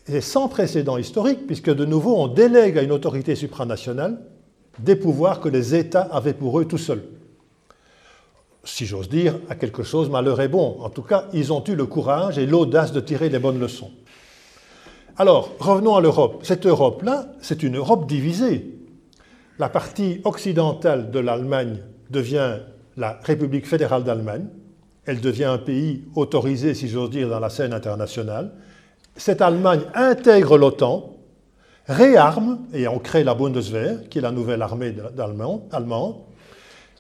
est 0.07 0.21
sans 0.21 0.49
précédent 0.49 0.97
historique, 0.97 1.47
puisque 1.47 1.73
de 1.73 1.85
nouveau, 1.85 2.17
on 2.17 2.27
délègue 2.27 2.77
à 2.77 2.83
une 2.83 2.91
autorité 2.91 3.37
supranationale 3.37 4.19
des 4.81 4.97
pouvoirs 4.97 5.41
que 5.41 5.49
les 5.49 5.77
États 5.77 6.09
avaient 6.11 6.35
pour 6.35 6.59
eux 6.59 6.65
tout 6.65 6.77
seuls. 6.77 7.05
Si 8.65 8.85
j'ose 8.85 9.09
dire, 9.09 9.39
à 9.49 9.55
quelque 9.55 9.85
chose, 9.85 10.11
malheur 10.11 10.41
est 10.41 10.49
bon. 10.49 10.77
En 10.81 10.91
tout 10.91 11.03
cas, 11.03 11.27
ils 11.33 11.53
ont 11.53 11.63
eu 11.63 11.77
le 11.77 11.87
courage 11.87 12.37
et 12.37 12.47
l'audace 12.47 12.91
de 12.91 12.99
tirer 12.99 13.29
les 13.29 13.39
bonnes 13.39 13.61
leçons. 13.61 13.93
Alors, 15.19 15.53
revenons 15.59 15.97
à 15.97 16.03
l'Europe. 16.03 16.41
Cette 16.43 16.67
Europe-là, 16.67 17.29
c'est 17.41 17.63
une 17.63 17.77
Europe 17.77 18.07
divisée. 18.07 18.77
La 19.59 19.71
partie 19.71 20.21
occidentale 20.25 21.11
de 21.11 21.19
l'Allemagne 21.19 21.79
devient 22.11 22.59
la 22.99 23.19
République 23.23 23.67
fédérale 23.67 24.05
d'Allemagne. 24.05 24.47
Elle 25.07 25.23
devient 25.23 25.45
un 25.45 25.57
pays 25.57 26.05
autorisé, 26.15 26.75
si 26.75 26.89
j'ose 26.89 27.09
dire, 27.09 27.31
dans 27.31 27.41
la 27.41 27.49
scène 27.49 27.73
internationale. 27.73 28.53
Cette 29.17 29.41
Allemagne 29.41 29.81
intègre 29.95 30.59
l'OTAN, 30.59 31.17
réarme, 31.87 32.59
et 32.75 32.87
on 32.87 32.99
crée 32.99 33.25
la 33.25 33.35
Bundeswehr, 33.35 34.11
qui 34.11 34.19
est 34.19 34.23
la 34.23 34.33
nouvelle 34.33 34.61
armée 34.61 34.95
allemande. 35.73 36.17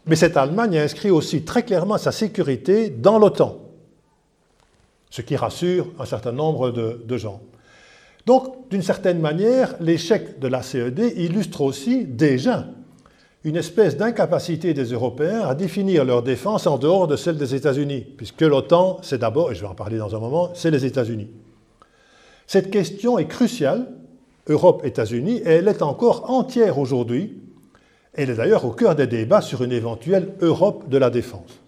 Mais 0.06 0.16
cette 0.16 0.38
Allemagne 0.38 0.78
inscrit 0.78 1.10
aussi 1.10 1.44
très 1.44 1.64
clairement 1.64 1.98
sa 1.98 2.12
sécurité 2.12 2.88
dans 2.88 3.18
l'OTAN, 3.18 3.58
ce 5.10 5.20
qui 5.20 5.36
rassure 5.36 5.88
un 5.98 6.06
certain 6.06 6.32
nombre 6.32 6.70
de, 6.70 7.04
de 7.04 7.16
gens. 7.18 7.42
Donc, 8.26 8.68
d'une 8.70 8.82
certaine 8.82 9.20
manière, 9.20 9.76
l'échec 9.80 10.40
de 10.40 10.48
la 10.48 10.62
CED 10.62 11.12
illustre 11.16 11.60
aussi 11.60 12.04
déjà 12.04 12.66
une 13.44 13.56
espèce 13.56 13.96
d'incapacité 13.96 14.74
des 14.74 14.86
Européens 14.86 15.42
à 15.42 15.54
définir 15.54 16.04
leur 16.04 16.24
défense 16.24 16.66
en 16.66 16.78
dehors 16.78 17.06
de 17.06 17.14
celle 17.14 17.36
des 17.36 17.54
États-Unis, 17.54 18.04
puisque 18.16 18.40
l'OTAN, 18.40 18.98
c'est 19.02 19.18
d'abord, 19.18 19.52
et 19.52 19.54
je 19.54 19.60
vais 19.60 19.68
en 19.68 19.76
parler 19.76 19.98
dans 19.98 20.16
un 20.16 20.18
moment, 20.18 20.50
c'est 20.54 20.72
les 20.72 20.84
États-Unis. 20.84 21.28
Cette 22.48 22.72
question 22.72 23.16
est 23.18 23.28
cruciale, 23.28 23.86
Europe-États-Unis, 24.48 25.36
et 25.44 25.50
elle 25.50 25.68
est 25.68 25.82
encore 25.82 26.28
entière 26.28 26.80
aujourd'hui. 26.80 27.40
Elle 28.14 28.30
est 28.30 28.34
d'ailleurs 28.34 28.64
au 28.64 28.72
cœur 28.72 28.96
des 28.96 29.06
débats 29.06 29.42
sur 29.42 29.62
une 29.62 29.72
éventuelle 29.72 30.34
Europe 30.40 30.88
de 30.88 30.98
la 30.98 31.10
défense. 31.10 31.60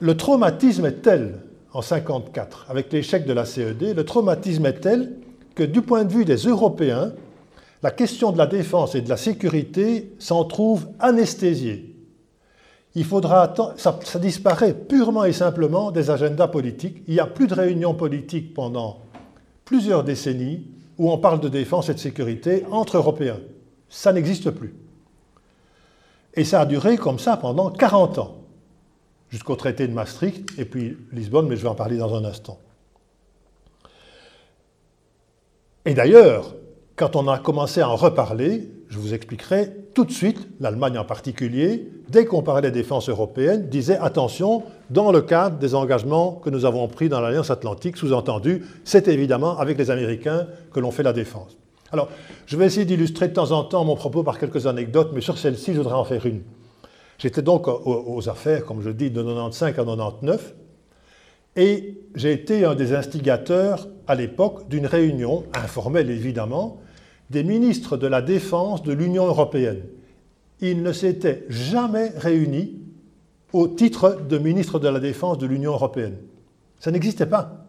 Le 0.00 0.16
traumatisme 0.16 0.86
est 0.86 1.02
tel, 1.02 1.38
en 1.72 1.80
1954, 1.80 2.66
avec 2.68 2.92
l'échec 2.92 3.26
de 3.26 3.32
la 3.32 3.44
CED, 3.44 3.94
le 3.94 4.04
traumatisme 4.04 4.64
est 4.66 4.80
tel 4.80 5.16
que 5.54 5.62
du 5.62 5.82
point 5.82 6.04
de 6.04 6.12
vue 6.12 6.24
des 6.24 6.36
Européens, 6.36 7.12
la 7.82 7.90
question 7.90 8.32
de 8.32 8.38
la 8.38 8.46
défense 8.46 8.94
et 8.94 9.02
de 9.02 9.08
la 9.08 9.16
sécurité 9.16 10.14
s'en 10.18 10.44
trouve 10.44 10.88
anesthésiée. 10.98 11.94
Il 12.94 13.04
faudra 13.04 13.54
ça, 13.76 13.98
ça, 14.02 14.18
disparaît 14.18 14.74
purement 14.74 15.24
et 15.24 15.32
simplement 15.32 15.90
des 15.90 16.10
agendas 16.10 16.48
politiques. 16.48 17.02
Il 17.06 17.14
n'y 17.14 17.20
a 17.20 17.26
plus 17.26 17.46
de 17.46 17.54
réunions 17.54 17.94
politiques 17.94 18.54
pendant 18.54 19.00
plusieurs 19.64 20.04
décennies 20.04 20.66
où 20.96 21.12
on 21.12 21.18
parle 21.18 21.40
de 21.40 21.48
défense 21.48 21.88
et 21.88 21.94
de 21.94 21.98
sécurité 21.98 22.64
entre 22.70 22.96
Européens. 22.96 23.38
Ça 23.88 24.12
n'existe 24.12 24.50
plus. 24.50 24.74
Et 26.34 26.44
ça 26.44 26.62
a 26.62 26.66
duré 26.66 26.96
comme 26.96 27.18
ça 27.18 27.36
pendant 27.36 27.70
40 27.70 28.18
ans, 28.18 28.37
jusqu'au 29.30 29.56
traité 29.56 29.86
de 29.86 29.92
Maastricht 29.92 30.58
et 30.58 30.64
puis 30.64 30.96
Lisbonne, 31.12 31.48
mais 31.48 31.56
je 31.56 31.62
vais 31.62 31.68
en 31.68 31.74
parler 31.74 31.96
dans 31.96 32.14
un 32.14 32.24
instant. 32.24 32.58
Et 35.84 35.94
d'ailleurs, 35.94 36.54
quand 36.96 37.16
on 37.16 37.28
a 37.28 37.38
commencé 37.38 37.80
à 37.80 37.88
en 37.88 37.96
reparler, 37.96 38.68
je 38.88 38.98
vous 38.98 39.14
expliquerai 39.14 39.70
tout 39.94 40.04
de 40.04 40.12
suite, 40.12 40.48
l'Allemagne 40.60 40.98
en 40.98 41.04
particulier, 41.04 41.88
dès 42.08 42.24
qu'on 42.24 42.42
parlait 42.42 42.70
défense 42.70 43.08
européenne, 43.08 43.68
disait 43.68 43.98
attention, 43.98 44.64
dans 44.90 45.12
le 45.12 45.22
cadre 45.22 45.58
des 45.58 45.74
engagements 45.74 46.32
que 46.32 46.50
nous 46.50 46.64
avons 46.64 46.86
pris 46.88 47.08
dans 47.08 47.20
l'Alliance 47.20 47.50
Atlantique, 47.50 47.96
sous-entendu, 47.96 48.64
c'est 48.84 49.08
évidemment 49.08 49.58
avec 49.58 49.78
les 49.78 49.90
Américains 49.90 50.46
que 50.72 50.80
l'on 50.80 50.90
fait 50.90 51.02
la 51.02 51.12
défense. 51.12 51.56
Alors, 51.92 52.08
je 52.46 52.56
vais 52.56 52.66
essayer 52.66 52.84
d'illustrer 52.84 53.28
de 53.28 53.34
temps 53.34 53.50
en 53.52 53.64
temps 53.64 53.84
mon 53.84 53.96
propos 53.96 54.22
par 54.22 54.38
quelques 54.38 54.66
anecdotes, 54.66 55.10
mais 55.14 55.20
sur 55.20 55.38
celle-ci, 55.38 55.72
je 55.72 55.78
voudrais 55.78 55.94
en 55.94 56.04
faire 56.04 56.26
une. 56.26 56.42
J'étais 57.18 57.42
donc 57.42 57.66
aux, 57.66 58.28
affaires, 58.28 58.64
comme 58.64 58.80
je 58.80 58.90
dis, 58.90 59.10
de 59.10 59.20
95 59.20 59.68
à 59.68 59.72
99, 59.72 60.54
et 61.56 62.00
j'ai 62.14 62.32
été 62.32 62.64
un 62.64 62.76
des 62.76 62.94
instigateurs 62.94 63.88
à 64.06 64.14
l'époque 64.14 64.68
d'une 64.68 64.86
réunion, 64.86 65.44
informelle 65.52 66.10
évidemment, 66.10 66.80
des 67.30 67.42
ministres 67.42 67.96
de 67.96 68.06
la 68.06 68.22
Défense 68.22 68.84
de 68.84 68.92
l'Union 68.92 69.26
européenne. 69.26 69.82
Ils 70.60 70.82
ne 70.82 70.92
s'étaient 70.92 71.44
jamais 71.48 72.12
réunis 72.16 72.78
au 73.52 73.66
titre 73.66 74.20
de 74.28 74.38
ministre 74.38 74.78
de 74.78 74.88
la 74.88 75.00
Défense 75.00 75.38
de 75.38 75.46
l'Union 75.46 75.72
européenne. 75.72 76.16
Ça 76.78 76.92
n'existait 76.92 77.26
pas. 77.26 77.66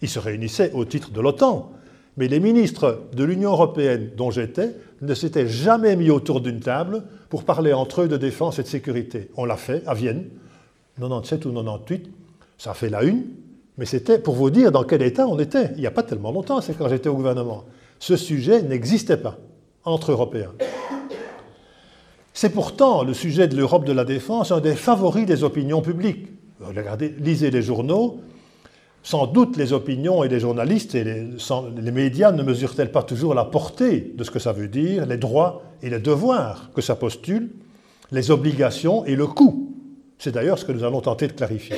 Ils 0.00 0.08
se 0.08 0.18
réunissaient 0.18 0.72
au 0.72 0.86
titre 0.86 1.10
de 1.10 1.20
l'OTAN, 1.20 1.72
mais 2.16 2.28
les 2.28 2.40
ministres 2.40 3.02
de 3.12 3.24
l'Union 3.24 3.50
européenne 3.50 4.10
dont 4.16 4.30
j'étais 4.30 4.74
ne 5.02 5.14
s'étaient 5.14 5.48
jamais 5.48 5.96
mis 5.96 6.10
autour 6.10 6.40
d'une 6.40 6.60
table 6.60 7.04
pour 7.28 7.44
parler 7.44 7.72
entre 7.72 8.02
eux 8.02 8.08
de 8.08 8.16
défense 8.16 8.58
et 8.58 8.62
de 8.62 8.68
sécurité. 8.68 9.30
On 9.36 9.44
l'a 9.44 9.56
fait 9.56 9.82
à 9.86 9.94
Vienne, 9.94 10.24
97 10.98 11.46
ou 11.46 11.52
98, 11.52 12.10
ça 12.56 12.74
fait 12.74 12.88
la 12.88 13.02
une, 13.02 13.24
mais 13.76 13.86
c'était 13.86 14.18
pour 14.18 14.34
vous 14.34 14.50
dire 14.50 14.72
dans 14.72 14.84
quel 14.84 15.02
état 15.02 15.26
on 15.26 15.38
était. 15.38 15.70
Il 15.74 15.80
n'y 15.80 15.86
a 15.86 15.90
pas 15.90 16.02
tellement 16.02 16.32
longtemps, 16.32 16.60
c'est 16.60 16.76
quand 16.76 16.88
j'étais 16.88 17.08
au 17.08 17.14
gouvernement 17.14 17.64
ce 17.98 18.16
sujet 18.16 18.62
n'existait 18.62 19.16
pas 19.16 19.38
entre 19.84 20.12
Européens. 20.12 20.52
C'est 22.32 22.50
pourtant 22.50 23.02
le 23.02 23.14
sujet 23.14 23.48
de 23.48 23.56
l'Europe 23.56 23.84
de 23.84 23.92
la 23.92 24.04
défense 24.04 24.52
un 24.52 24.60
des 24.60 24.76
favoris 24.76 25.26
des 25.26 25.42
opinions 25.42 25.82
publiques. 25.82 26.28
Regardez, 26.60 27.14
lisez 27.18 27.50
les 27.50 27.62
journaux. 27.62 28.20
Sans 29.02 29.26
doute 29.26 29.56
les 29.56 29.72
opinions 29.72 30.24
et 30.24 30.28
les 30.28 30.40
journalistes 30.40 30.94
et 30.94 31.04
les, 31.04 31.92
médias 31.92 32.32
ne 32.32 32.42
mesurent-elles 32.42 32.92
pas 32.92 33.02
toujours 33.02 33.34
la 33.34 33.44
portée 33.44 34.12
de 34.14 34.24
ce 34.24 34.30
que 34.30 34.38
ça 34.38 34.52
veut 34.52 34.68
dire, 34.68 35.06
les 35.06 35.16
droits 35.16 35.62
et 35.82 35.90
les 35.90 35.98
devoirs 36.00 36.70
que 36.74 36.82
ça 36.82 36.96
postule, 36.96 37.50
les 38.10 38.30
obligations 38.30 39.04
et 39.06 39.16
le 39.16 39.26
coût? 39.26 39.72
C'est 40.18 40.32
d'ailleurs 40.32 40.58
ce 40.58 40.64
que 40.64 40.72
nous 40.72 40.84
allons 40.84 41.00
tenter 41.00 41.28
de 41.28 41.32
clarifier. 41.32 41.76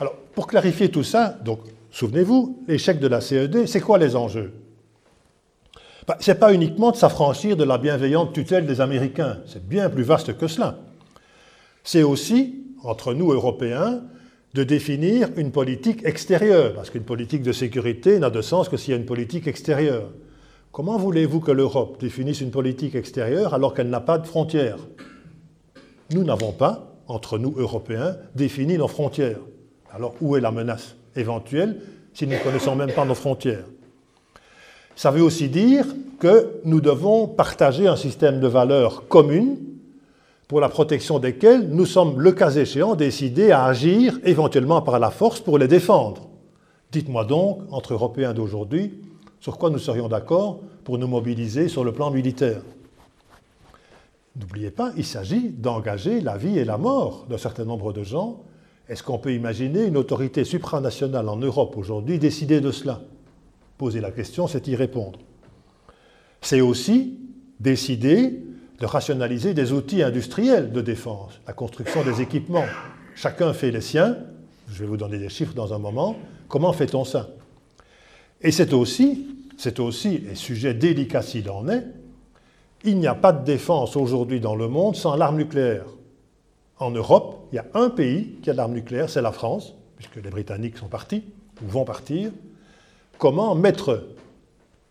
Alors, 0.00 0.14
pour 0.34 0.46
clarifier 0.46 0.88
tout 0.88 1.04
ça, 1.04 1.38
donc, 1.44 1.60
souvenez-vous, 1.90 2.64
l'échec 2.66 2.98
de 2.98 3.06
la 3.06 3.20
CED, 3.20 3.66
c'est 3.66 3.80
quoi 3.80 3.98
les 3.98 4.16
enjeux? 4.16 4.52
Bah, 6.06 6.16
ce 6.20 6.30
n'est 6.30 6.38
pas 6.38 6.54
uniquement 6.54 6.90
de 6.90 6.96
s'affranchir 6.96 7.56
de 7.56 7.64
la 7.64 7.76
bienveillante 7.76 8.32
tutelle 8.32 8.64
des 8.64 8.80
Américains, 8.80 9.38
c'est 9.46 9.68
bien 9.68 9.90
plus 9.90 10.02
vaste 10.02 10.36
que 10.38 10.46
cela. 10.46 10.78
C'est 11.84 12.02
aussi, 12.02 12.64
entre 12.82 13.12
nous 13.12 13.30
Européens, 13.32 14.00
de 14.54 14.64
définir 14.64 15.28
une 15.36 15.52
politique 15.52 16.04
extérieure, 16.04 16.74
parce 16.74 16.90
qu'une 16.90 17.02
politique 17.02 17.42
de 17.42 17.52
sécurité 17.52 18.18
n'a 18.18 18.30
de 18.30 18.40
sens 18.40 18.68
que 18.68 18.76
s'il 18.76 18.92
y 18.92 18.96
a 18.96 19.00
une 19.00 19.06
politique 19.06 19.46
extérieure. 19.46 20.10
Comment 20.72 20.96
voulez-vous 20.98 21.40
que 21.40 21.52
l'Europe 21.52 22.00
définisse 22.00 22.40
une 22.40 22.50
politique 22.50 22.94
extérieure 22.94 23.54
alors 23.54 23.74
qu'elle 23.74 23.90
n'a 23.90 24.00
pas 24.00 24.18
de 24.18 24.26
frontières? 24.26 24.78
Nous 26.12 26.24
n'avons 26.24 26.52
pas, 26.52 26.94
entre 27.06 27.38
nous 27.38 27.54
Européens, 27.56 28.16
défini 28.34 28.78
nos 28.78 28.88
frontières. 28.88 29.40
Alors 29.92 30.14
où 30.20 30.36
est 30.36 30.40
la 30.40 30.50
menace 30.50 30.96
éventuelle 31.16 31.80
si 32.14 32.26
nous 32.26 32.34
ne 32.34 32.42
connaissons 32.42 32.74
même 32.74 32.92
pas 32.92 33.04
nos 33.04 33.14
frontières? 33.14 33.64
Ça 34.96 35.10
veut 35.10 35.22
aussi 35.22 35.48
dire 35.48 35.86
que 36.18 36.60
nous 36.64 36.80
devons 36.80 37.28
partager 37.28 37.86
un 37.86 37.96
système 37.96 38.40
de 38.40 38.48
valeurs 38.48 39.06
communes 39.08 39.58
pour 40.48 40.60
la 40.60 40.70
protection 40.70 41.18
desquelles 41.18 41.68
nous 41.68 41.84
sommes, 41.84 42.18
le 42.20 42.32
cas 42.32 42.50
échéant, 42.50 42.96
décidés 42.96 43.52
à 43.52 43.66
agir 43.66 44.18
éventuellement 44.24 44.80
par 44.80 44.98
la 44.98 45.10
force 45.10 45.40
pour 45.40 45.58
les 45.58 45.68
défendre. 45.68 46.28
Dites-moi 46.90 47.26
donc, 47.26 47.60
entre 47.70 47.92
Européens 47.92 48.32
d'aujourd'hui, 48.32 48.98
sur 49.40 49.58
quoi 49.58 49.68
nous 49.68 49.78
serions 49.78 50.08
d'accord 50.08 50.60
pour 50.84 50.96
nous 50.96 51.06
mobiliser 51.06 51.68
sur 51.68 51.84
le 51.84 51.92
plan 51.92 52.10
militaire? 52.10 52.62
N'oubliez 54.36 54.70
pas, 54.70 54.92
il 54.96 55.04
s'agit 55.04 55.50
d'engager 55.50 56.22
la 56.22 56.38
vie 56.38 56.58
et 56.58 56.64
la 56.64 56.78
mort 56.78 57.26
d'un 57.28 57.38
certain 57.38 57.66
nombre 57.66 57.92
de 57.92 58.02
gens. 58.02 58.40
Est-ce 58.88 59.02
qu'on 59.02 59.18
peut 59.18 59.34
imaginer 59.34 59.84
une 59.84 59.98
autorité 59.98 60.44
supranationale 60.44 61.28
en 61.28 61.36
Europe 61.36 61.76
aujourd'hui 61.76 62.18
décider 62.18 62.62
de 62.62 62.70
cela? 62.70 63.02
Poser 63.76 64.00
la 64.00 64.12
question, 64.12 64.46
c'est 64.46 64.66
y 64.66 64.76
répondre. 64.76 65.18
C'est 66.40 66.62
aussi 66.62 67.18
décider 67.60 68.47
de 68.78 68.86
rationaliser 68.86 69.54
des 69.54 69.72
outils 69.72 70.02
industriels 70.02 70.72
de 70.72 70.80
défense, 70.80 71.40
la 71.46 71.52
construction 71.52 72.04
des 72.04 72.20
équipements. 72.20 72.66
Chacun 73.14 73.52
fait 73.52 73.70
les 73.70 73.80
siens. 73.80 74.16
Je 74.70 74.80
vais 74.80 74.86
vous 74.86 74.96
donner 74.96 75.18
des 75.18 75.28
chiffres 75.28 75.54
dans 75.54 75.74
un 75.74 75.78
moment. 75.78 76.16
Comment 76.48 76.72
fait-on 76.72 77.04
ça? 77.04 77.30
Et 78.40 78.52
c'est 78.52 78.72
aussi, 78.72 79.26
c'est 79.56 79.80
aussi, 79.80 80.22
et 80.30 80.34
sujet 80.36 80.74
délicat 80.74 81.22
s'il 81.22 81.50
en 81.50 81.68
est, 81.68 81.84
il 82.84 82.98
n'y 82.98 83.08
a 83.08 83.14
pas 83.14 83.32
de 83.32 83.44
défense 83.44 83.96
aujourd'hui 83.96 84.38
dans 84.38 84.54
le 84.54 84.68
monde 84.68 84.94
sans 84.94 85.16
l'arme 85.16 85.38
nucléaire. 85.38 85.86
En 86.78 86.92
Europe, 86.92 87.48
il 87.50 87.56
y 87.56 87.58
a 87.58 87.66
un 87.74 87.90
pays 87.90 88.36
qui 88.42 88.50
a 88.50 88.52
l'arme 88.52 88.74
nucléaire, 88.74 89.10
c'est 89.10 89.22
la 89.22 89.32
France, 89.32 89.74
puisque 89.96 90.16
les 90.22 90.30
Britanniques 90.30 90.78
sont 90.78 90.86
partis, 90.86 91.24
ou 91.60 91.66
vont 91.66 91.84
partir, 91.84 92.30
comment 93.18 93.56
mettre, 93.56 94.06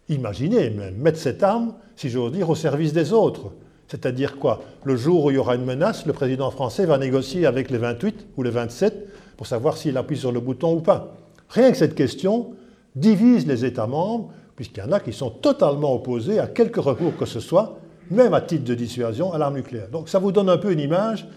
imaginez 0.09 0.69
même, 0.69 0.97
mettre 0.97 1.17
cette 1.17 1.41
arme, 1.41 1.75
si 1.95 2.09
j'ose 2.09 2.33
dire, 2.33 2.49
au 2.49 2.55
service 2.55 2.91
des 2.91 3.13
autres? 3.13 3.53
C'est-à-dire 3.87 4.37
quoi? 4.37 4.61
Le 4.83 4.95
jour 4.95 5.25
où 5.25 5.31
il 5.31 5.35
y 5.35 5.37
aura 5.37 5.55
une 5.55 5.65
menace, 5.65 6.05
le 6.05 6.13
président 6.13 6.51
français 6.51 6.85
va 6.85 6.97
négocier 6.97 7.45
avec 7.45 7.69
les 7.69 7.77
28 7.77 8.27
ou 8.35 8.43
les 8.43 8.49
27 8.49 9.07
pour 9.37 9.47
savoir 9.47 9.77
s'il 9.77 9.97
appuie 9.97 10.17
sur 10.17 10.31
le 10.31 10.39
bouton 10.39 10.75
ou 10.75 10.81
pas. 10.81 11.15
Rien 11.49 11.71
que 11.71 11.77
cette 11.77 11.95
question 11.95 12.53
divise 12.95 13.47
les 13.47 13.63
États 13.63 13.87
membres, 13.87 14.31
puisqu'il 14.55 14.83
y 14.83 14.87
en 14.87 14.91
a 14.91 14.99
qui 14.99 15.13
sont 15.13 15.29
totalement 15.29 15.93
opposés 15.93 16.39
à 16.39 16.47
quelque 16.47 16.79
recours 16.79 17.15
que 17.15 17.25
ce 17.25 17.39
soit, 17.39 17.79
même 18.09 18.33
à 18.33 18.41
titre 18.41 18.65
de 18.65 18.75
dissuasion, 18.75 19.31
à 19.31 19.37
l'arme 19.37 19.55
nucléaire. 19.55 19.89
Donc 19.89 20.09
ça 20.09 20.19
vous 20.19 20.31
donne 20.31 20.49
un 20.49 20.57
peu 20.57 20.71
une 20.71 20.79
image 20.79 21.27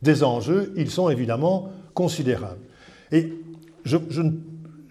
des 0.00 0.24
enjeux. 0.24 0.72
Ils 0.76 0.90
sont 0.90 1.08
évidemment 1.08 1.70
considérables. 1.94 2.60
Et 3.12 3.32
je, 3.84 3.98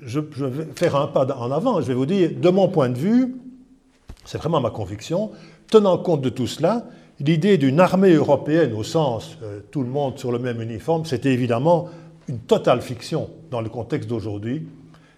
je 0.02 0.45
vais 0.45 0.67
faire 0.76 0.95
un 0.95 1.08
pas 1.08 1.26
en 1.36 1.52
avant. 1.52 1.82
Je 1.82 1.88
vais 1.88 1.93
vous 1.93 2.06
dire, 2.06 2.32
de 2.39 2.50
mon 2.50 2.69
point 2.69 2.89
de 2.89 2.97
vue, 2.97 3.36
c'est 4.26 4.38
vraiment 4.38 4.62
ma 4.62 4.69
conviction, 4.69 5.32
tenant 5.69 5.97
compte 5.97 6.21
de 6.21 6.30
tout 6.30 6.47
cela, 6.47 6.86
l'idée 7.22 7.58
d'une 7.58 7.80
armée 7.80 8.14
européenne 8.14 8.74
au 8.74 8.84
sens 8.84 9.38
euh, 9.44 9.60
tout 9.72 9.84
le 9.84 9.90
monde 9.90 10.18
sur 10.18 10.32
le 10.32 10.40
même 10.40 10.62
uniforme, 10.62 11.06
c'était 11.06 11.32
évidemment 11.34 11.90
une 12.28 12.40
totale 12.40 12.82
fiction 12.82 13.30
dans 13.50 13.62
le 13.62 13.70
contexte 13.70 14.10
d'aujourd'hui. 14.10 14.68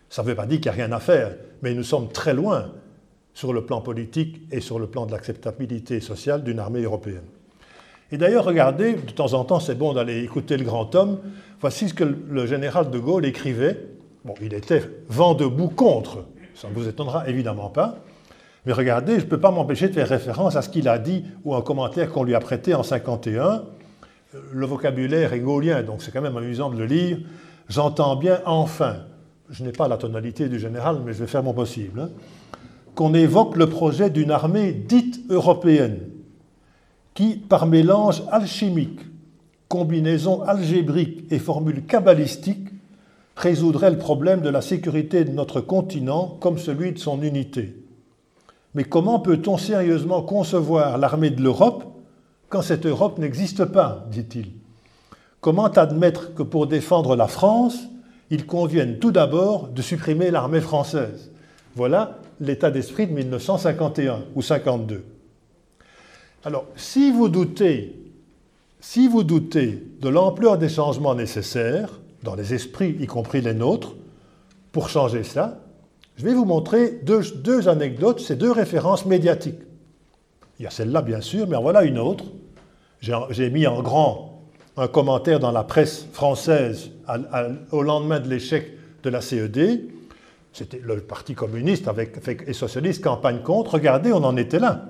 Ça 0.10 0.22
ne 0.22 0.28
veut 0.28 0.36
pas 0.36 0.46
dire 0.46 0.60
qu'il 0.60 0.72
n'y 0.72 0.82
a 0.82 0.86
rien 0.86 0.92
à 0.92 1.00
faire, 1.00 1.36
mais 1.62 1.74
nous 1.74 1.84
sommes 1.84 2.10
très 2.10 2.34
loin 2.34 2.72
sur 3.34 3.54
le 3.54 3.66
plan 3.66 3.82
politique 3.82 4.42
et 4.52 4.60
sur 4.62 4.78
le 4.78 4.88
plan 4.88 5.06
de 5.06 5.12
l'acceptabilité 5.12 6.00
sociale 6.02 6.44
d'une 6.44 6.60
armée 6.60 6.82
européenne. 6.82 7.24
Et 8.12 8.18
d'ailleurs, 8.18 8.46
regardez, 8.46 8.94
de 8.94 9.12
temps 9.12 9.34
en 9.34 9.44
temps, 9.44 9.60
c'est 9.60 9.76
bon 9.76 9.94
d'aller 9.94 10.24
écouter 10.24 10.58
le 10.58 10.66
grand 10.66 10.94
homme. 10.94 11.20
Voici 11.62 11.90
ce 11.90 11.96
que 11.96 12.04
le 12.04 12.46
général 12.46 12.92
de 12.92 13.00
Gaulle 13.00 13.26
écrivait. 13.26 13.88
Bon, 14.24 14.36
il 14.40 14.54
était 14.54 14.84
vent 15.10 15.34
debout 15.34 15.70
contre, 15.70 16.26
ça 16.54 16.70
ne 16.70 16.74
vous 16.74 16.88
étonnera 16.88 17.28
évidemment 17.28 17.70
pas. 17.70 17.98
Mais 18.66 18.74
regardez, 18.74 19.20
je 19.20 19.26
ne 19.26 19.30
peux 19.30 19.40
pas 19.40 19.52
m'empêcher 19.52 19.90
de 19.90 19.94
faire 19.94 20.08
référence 20.08 20.56
à 20.56 20.62
ce 20.62 20.70
qu'il 20.70 20.88
a 20.88 20.98
dit 20.98 21.26
ou 21.44 21.54
un 21.54 21.62
commentaire 21.62 22.10
qu'on 22.10 22.24
lui 22.24 22.36
a 22.36 22.40
prêté 22.40 22.74
en 22.74 22.84
51. 22.84 23.64
Le 24.52 24.66
vocabulaire 24.66 25.34
est 25.34 25.40
gaulien, 25.40 25.84
donc 25.84 26.02
c'est 26.02 26.12
quand 26.12 26.22
même 26.22 26.38
amusant 26.38 26.70
de 26.70 26.78
le 26.78 26.86
lire. 26.86 27.18
J'entends 27.68 28.16
bien 28.16 28.40
enfin, 28.46 28.98
je 29.50 29.64
n'ai 29.64 29.72
pas 29.72 29.88
la 29.88 29.98
tonalité 29.98 30.48
du 30.48 30.60
général, 30.60 30.98
mais 31.06 31.14
je 31.14 31.20
vais 31.20 31.28
faire 31.28 31.44
mon 31.44 31.54
possible, 31.54 32.00
hein, 32.00 32.10
qu'on 32.96 33.14
évoque 33.14 33.58
le 33.58 33.68
projet 33.68 34.10
d'une 34.10 34.32
armée 34.32 34.72
dite 34.72 35.20
européenne, 35.30 36.00
qui, 37.14 37.36
par 37.36 37.68
mélange 37.68 38.24
alchimique, 38.32 39.00
combinaison 39.68 40.42
algébrique 40.44 41.26
et 41.32 41.40
formule 41.40 41.84
cabalistique, 41.86 42.70
résoudrait 43.36 43.92
le 43.92 43.98
problème 43.98 44.42
de 44.42 44.50
la 44.50 44.62
sécurité 44.62 45.26
de 45.26 45.32
notre 45.32 45.60
continent 45.62 46.38
comme 46.40 46.58
celui 46.58 46.92
de 46.92 47.00
son 47.00 47.22
unité. 47.22 47.83
Mais 48.76 48.84
comment 48.84 49.20
peut-on 49.20 49.58
sérieusement 49.58 50.22
concevoir 50.22 50.98
l'armée 50.98 51.30
de 51.30 51.42
l'Europe 51.42 51.86
quand 52.50 52.62
cette 52.62 52.86
Europe 52.86 53.18
n'existe 53.18 53.66
pas, 53.66 54.06
dit-il 54.12 54.52
Comment 55.42 55.66
admettre 55.66 56.34
que 56.34 56.44
pour 56.44 56.68
défendre 56.68 57.16
la 57.16 57.28
France, 57.28 57.78
il 58.30 58.46
convienne 58.46 59.00
tout 59.00 59.12
d'abord 59.12 59.68
de 59.68 59.82
supprimer 59.82 60.32
l'armée 60.32 60.62
française? 60.62 61.32
Voilà 61.76 62.20
l'état 62.40 62.72
d'esprit 62.72 63.08
de 63.08 63.14
1951 63.14 64.24
ou 64.36 64.42
52. 64.42 65.04
Alors, 66.46 66.66
si 66.76 67.12
vous 67.12 67.30
doutez, 67.30 67.96
si 68.80 69.08
vous 69.08 69.24
doutez 69.24 69.84
de 70.00 70.10
l'ampleur 70.10 70.58
des 70.58 70.70
changements 70.70 71.16
nécessaires 71.16 72.00
dans 72.22 72.36
les 72.36 72.54
esprits, 72.54 72.96
y 73.00 73.08
compris 73.08 73.42
les 73.42 73.54
nôtres, 73.54 73.96
pour 74.72 74.90
changer 74.90 75.24
cela, 75.24 75.60
je 76.16 76.26
vais 76.26 76.34
vous 76.34 76.46
montrer 76.46 77.00
deux, 77.04 77.68
anecdotes, 77.68 78.20
ces 78.20 78.36
deux 78.36 78.52
références 78.52 79.06
médiatiques. 79.06 79.60
Il 80.60 80.64
y 80.64 80.68
a 80.68 80.70
celle-là, 80.70 81.02
bien 81.02 81.22
sûr, 81.22 81.48
mais 81.48 81.56
en 81.56 81.62
voilà 81.62 81.84
une 81.84 81.98
autre. 81.98 82.26
J'ai 83.02 83.50
mis 83.50 83.66
en 83.68 83.82
grand 83.82 84.44
un 84.78 84.88
commentaire 84.88 85.40
dans 85.40 85.52
la 85.52 85.64
presse 85.64 86.08
française 86.14 86.92
au 87.72 87.82
lendemain 87.82 88.20
de 88.20 88.30
l'échec 88.30 88.72
de 89.04 89.10
la 89.10 89.22
CED. 89.22 89.90
C'était 90.54 90.80
le 90.84 91.02
Parti 91.02 91.34
communiste 91.34 91.88
avec, 91.88 92.20
et 92.48 92.54
socialiste 92.54 93.04
campagne 93.04 93.42
contre. 93.42 93.74
Regardez, 93.74 94.14
on 94.14 94.24
en 94.24 94.38
était 94.38 94.60
là. 94.60 94.86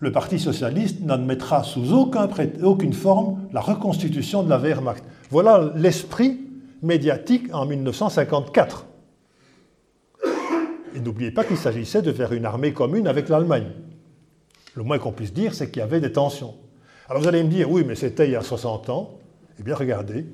Le 0.00 0.12
Parti 0.12 0.38
socialiste 0.38 1.00
n'admettra 1.02 1.62
sous 1.62 1.92
aucun, 1.92 2.28
aucune 2.62 2.94
forme 2.94 3.42
la 3.52 3.60
reconstitution 3.60 4.42
de 4.42 4.48
la 4.48 4.56
Wehrmacht. 4.56 5.04
Voilà 5.30 5.72
l'esprit 5.76 6.40
médiatique 6.82 7.52
en 7.52 7.66
1954. 7.66 8.86
Et 10.94 11.00
n'oubliez 11.00 11.30
pas 11.30 11.44
qu'il 11.44 11.56
s'agissait 11.56 12.02
de 12.02 12.12
faire 12.12 12.32
une 12.32 12.44
armée 12.44 12.72
commune 12.72 13.06
avec 13.06 13.28
l'Allemagne. 13.28 13.68
Le 14.74 14.82
moins 14.82 14.98
qu'on 14.98 15.12
puisse 15.12 15.32
dire, 15.32 15.54
c'est 15.54 15.70
qu'il 15.70 15.80
y 15.80 15.82
avait 15.82 16.00
des 16.00 16.12
tensions. 16.12 16.54
Alors 17.08 17.22
vous 17.22 17.28
allez 17.28 17.42
me 17.42 17.48
dire, 17.48 17.70
oui, 17.70 17.84
mais 17.86 17.94
c'était 17.94 18.26
il 18.26 18.32
y 18.32 18.36
a 18.36 18.42
60 18.42 18.90
ans. 18.90 19.18
Eh 19.58 19.62
bien, 19.62 19.74
regardez, 19.74 20.26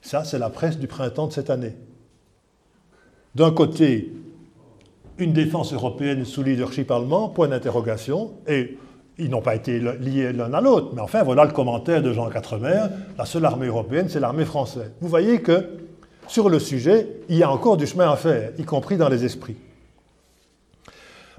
ça, 0.00 0.22
c'est 0.24 0.38
la 0.38 0.50
presse 0.50 0.78
du 0.78 0.86
printemps 0.86 1.26
de 1.26 1.32
cette 1.32 1.50
année. 1.50 1.74
D'un 3.34 3.50
côté, 3.50 4.12
une 5.18 5.32
défense 5.32 5.72
européenne 5.72 6.24
sous 6.24 6.42
leadership 6.42 6.90
allemand, 6.90 7.28
point 7.28 7.48
d'interrogation, 7.48 8.34
et 8.46 8.78
ils 9.18 9.30
n'ont 9.30 9.42
pas 9.42 9.54
été 9.54 9.78
liés 9.78 10.32
l'un 10.32 10.52
à 10.52 10.60
l'autre, 10.60 10.90
mais 10.94 11.00
enfin, 11.00 11.22
voilà 11.22 11.44
le 11.44 11.52
commentaire 11.52 12.02
de 12.02 12.12
Jean 12.12 12.28
Quatremer, 12.28 12.86
la 13.16 13.24
seule 13.24 13.44
armée 13.44 13.66
européenne, 13.66 14.08
c'est 14.08 14.20
l'armée 14.20 14.44
française. 14.44 14.90
Vous 15.00 15.08
voyez 15.08 15.40
que 15.40 15.70
sur 16.26 16.48
le 16.48 16.58
sujet, 16.58 17.20
il 17.28 17.36
y 17.36 17.42
a 17.42 17.50
encore 17.50 17.76
du 17.76 17.86
chemin 17.86 18.10
à 18.10 18.16
faire, 18.16 18.52
y 18.58 18.64
compris 18.64 18.96
dans 18.96 19.08
les 19.08 19.24
esprits. 19.24 19.56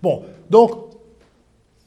Bon, 0.06 0.22
donc, 0.52 0.70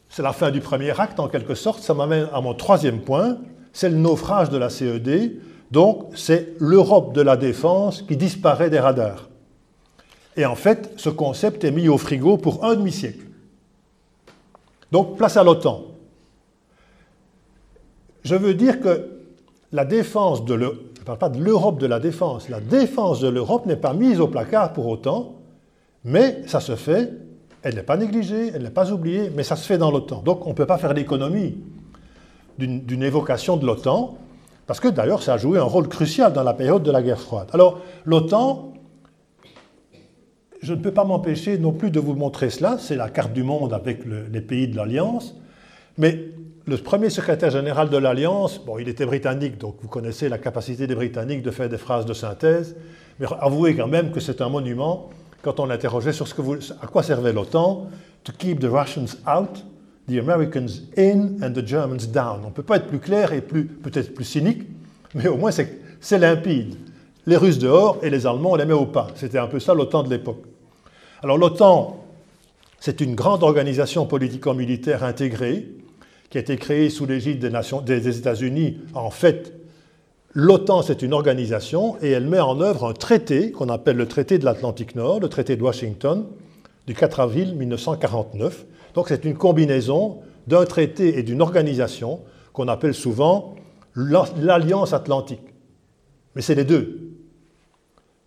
c'est 0.08 0.22
la 0.22 0.32
fin 0.32 0.50
du 0.50 0.60
premier 0.60 0.90
acte 0.98 1.20
en 1.20 1.28
quelque 1.28 1.54
sorte. 1.54 1.84
Ça 1.84 1.94
m'amène 1.94 2.28
à 2.32 2.40
mon 2.40 2.52
troisième 2.52 3.00
point, 3.00 3.38
c'est 3.72 3.88
le 3.88 3.94
naufrage 3.94 4.50
de 4.50 4.58
la 4.58 4.70
CED. 4.70 5.40
Donc, 5.70 6.10
c'est 6.16 6.56
l'Europe 6.58 7.12
de 7.12 7.20
la 7.20 7.36
défense 7.36 8.02
qui 8.02 8.16
disparaît 8.16 8.70
des 8.70 8.80
radars. 8.80 9.28
Et 10.36 10.44
en 10.44 10.56
fait, 10.56 10.90
ce 10.96 11.10
concept 11.10 11.62
est 11.62 11.70
mis 11.70 11.88
au 11.88 11.96
frigo 11.96 12.38
pour 12.38 12.64
un 12.64 12.74
demi-siècle. 12.74 13.24
Donc, 14.90 15.16
place 15.16 15.36
à 15.36 15.44
l'OTAN. 15.44 15.84
Je 18.24 18.34
veux 18.34 18.54
dire 18.54 18.80
que 18.80 19.20
la 19.70 19.84
défense 19.84 20.44
de 20.44 20.54
l'Europe, 20.54 20.80
je 20.96 21.00
ne 21.02 21.06
parle 21.06 21.18
pas 21.18 21.28
de 21.28 21.38
l'Europe 21.38 21.78
de 21.78 21.86
la 21.86 22.00
défense, 22.00 22.48
la 22.48 22.58
défense 22.58 23.20
de 23.20 23.28
l'Europe 23.28 23.66
n'est 23.66 23.76
pas 23.76 23.94
mise 23.94 24.18
au 24.18 24.26
placard 24.26 24.72
pour 24.72 24.88
autant, 24.88 25.36
mais 26.02 26.42
ça 26.48 26.58
se 26.58 26.74
fait 26.74 27.27
elle 27.62 27.74
n'est 27.74 27.82
pas 27.82 27.96
négligée, 27.96 28.52
elle 28.54 28.62
n'est 28.62 28.70
pas 28.70 28.92
oubliée, 28.92 29.30
mais 29.34 29.42
ça 29.42 29.56
se 29.56 29.66
fait 29.66 29.78
dans 29.78 29.90
l'OTAN. 29.90 30.22
Donc 30.22 30.46
on 30.46 30.50
ne 30.50 30.54
peut 30.54 30.66
pas 30.66 30.78
faire 30.78 30.94
l'économie 30.94 31.58
d'une 32.58 33.02
évocation 33.02 33.56
de 33.56 33.66
l'OTAN, 33.66 34.18
parce 34.66 34.80
que 34.80 34.88
d'ailleurs 34.88 35.22
ça 35.22 35.34
a 35.34 35.36
joué 35.38 35.58
un 35.58 35.64
rôle 35.64 35.88
crucial 35.88 36.32
dans 36.32 36.42
la 36.42 36.54
période 36.54 36.82
de 36.82 36.90
la 36.90 37.02
guerre 37.02 37.20
froide. 37.20 37.48
Alors 37.52 37.80
l'OTAN, 38.04 38.72
je 40.60 40.74
ne 40.74 40.80
peux 40.80 40.92
pas 40.92 41.04
m'empêcher 41.04 41.56
non 41.58 41.72
plus 41.72 41.90
de 41.90 42.00
vous 42.00 42.14
montrer 42.14 42.50
cela, 42.50 42.78
c'est 42.78 42.96
la 42.96 43.08
carte 43.10 43.32
du 43.32 43.44
monde 43.44 43.72
avec 43.72 44.00
les 44.04 44.40
pays 44.40 44.66
de 44.66 44.76
l'Alliance, 44.76 45.36
mais 45.96 46.30
le 46.66 46.76
premier 46.76 47.10
secrétaire 47.10 47.50
général 47.50 47.88
de 47.88 47.96
l'Alliance, 47.96 48.60
bon, 48.64 48.78
il 48.78 48.88
était 48.88 49.06
britannique, 49.06 49.56
donc 49.56 49.76
vous 49.80 49.88
connaissez 49.88 50.28
la 50.28 50.38
capacité 50.38 50.86
des 50.86 50.94
Britanniques 50.94 51.42
de 51.42 51.50
faire 51.50 51.68
des 51.68 51.78
phrases 51.78 52.04
de 52.04 52.12
synthèse, 52.12 52.76
mais 53.18 53.26
avouez 53.40 53.74
quand 53.74 53.86
même 53.86 54.10
que 54.10 54.20
c'est 54.20 54.42
un 54.42 54.48
monument 54.48 55.08
quand 55.42 55.60
on 55.60 55.66
l'interrogeait 55.66 56.12
sur 56.12 56.26
ce 56.26 56.34
que 56.34 56.42
vous, 56.42 56.56
à 56.82 56.86
quoi 56.86 57.02
servait 57.02 57.32
l'OTAN, 57.32 57.88
to 58.24 58.32
keep 58.36 58.60
the 58.60 58.70
Russians 58.70 59.16
out, 59.26 59.64
the 60.08 60.18
Americans 60.18 60.82
in 60.96 61.36
and 61.42 61.52
the 61.52 61.66
Germans 61.66 62.06
down. 62.08 62.40
On 62.44 62.48
ne 62.48 62.52
peut 62.52 62.62
pas 62.62 62.76
être 62.76 62.86
plus 62.86 62.98
clair 62.98 63.32
et 63.32 63.40
plus, 63.40 63.64
peut-être 63.66 64.14
plus 64.14 64.24
cynique, 64.24 64.62
mais 65.14 65.28
au 65.28 65.36
moins 65.36 65.50
c'est 65.50 66.18
limpide. 66.18 66.76
Les 67.26 67.36
Russes 67.36 67.58
dehors 67.58 67.98
et 68.02 68.10
les 68.10 68.26
Allemands, 68.26 68.52
on 68.52 68.56
les 68.56 68.64
met 68.64 68.72
au 68.72 68.86
pas. 68.86 69.08
C'était 69.14 69.38
un 69.38 69.46
peu 69.46 69.60
ça 69.60 69.74
l'OTAN 69.74 70.02
de 70.02 70.10
l'époque. 70.10 70.44
Alors 71.22 71.36
l'OTAN, 71.36 72.04
c'est 72.80 73.00
une 73.00 73.14
grande 73.14 73.42
organisation 73.42 74.06
politico-militaire 74.06 75.04
intégrée 75.04 75.68
qui 76.30 76.38
a 76.38 76.40
été 76.40 76.56
créée 76.56 76.90
sous 76.90 77.06
l'égide 77.06 77.40
des, 77.40 78.00
des, 78.00 78.18
États-Unis 78.18 78.78
en 78.94 79.10
fait 79.10 79.57
L'OTAN, 80.34 80.82
c'est 80.82 81.00
une 81.00 81.14
organisation 81.14 81.96
et 82.02 82.10
elle 82.10 82.26
met 82.26 82.40
en 82.40 82.60
œuvre 82.60 82.86
un 82.86 82.92
traité 82.92 83.50
qu'on 83.50 83.70
appelle 83.70 83.96
le 83.96 84.06
traité 84.06 84.38
de 84.38 84.44
l'Atlantique 84.44 84.94
Nord, 84.94 85.20
le 85.20 85.28
traité 85.28 85.56
de 85.56 85.62
Washington, 85.62 86.26
du 86.86 86.94
4 86.94 87.20
avril 87.20 87.54
1949. 87.54 88.66
Donc 88.94 89.08
c'est 89.08 89.24
une 89.24 89.36
combinaison 89.36 90.18
d'un 90.46 90.66
traité 90.66 91.18
et 91.18 91.22
d'une 91.22 91.40
organisation 91.40 92.20
qu'on 92.52 92.68
appelle 92.68 92.94
souvent 92.94 93.54
l'Alliance 93.94 94.92
Atlantique. 94.92 95.40
Mais 96.34 96.42
c'est 96.42 96.54
les 96.54 96.64
deux. 96.64 97.14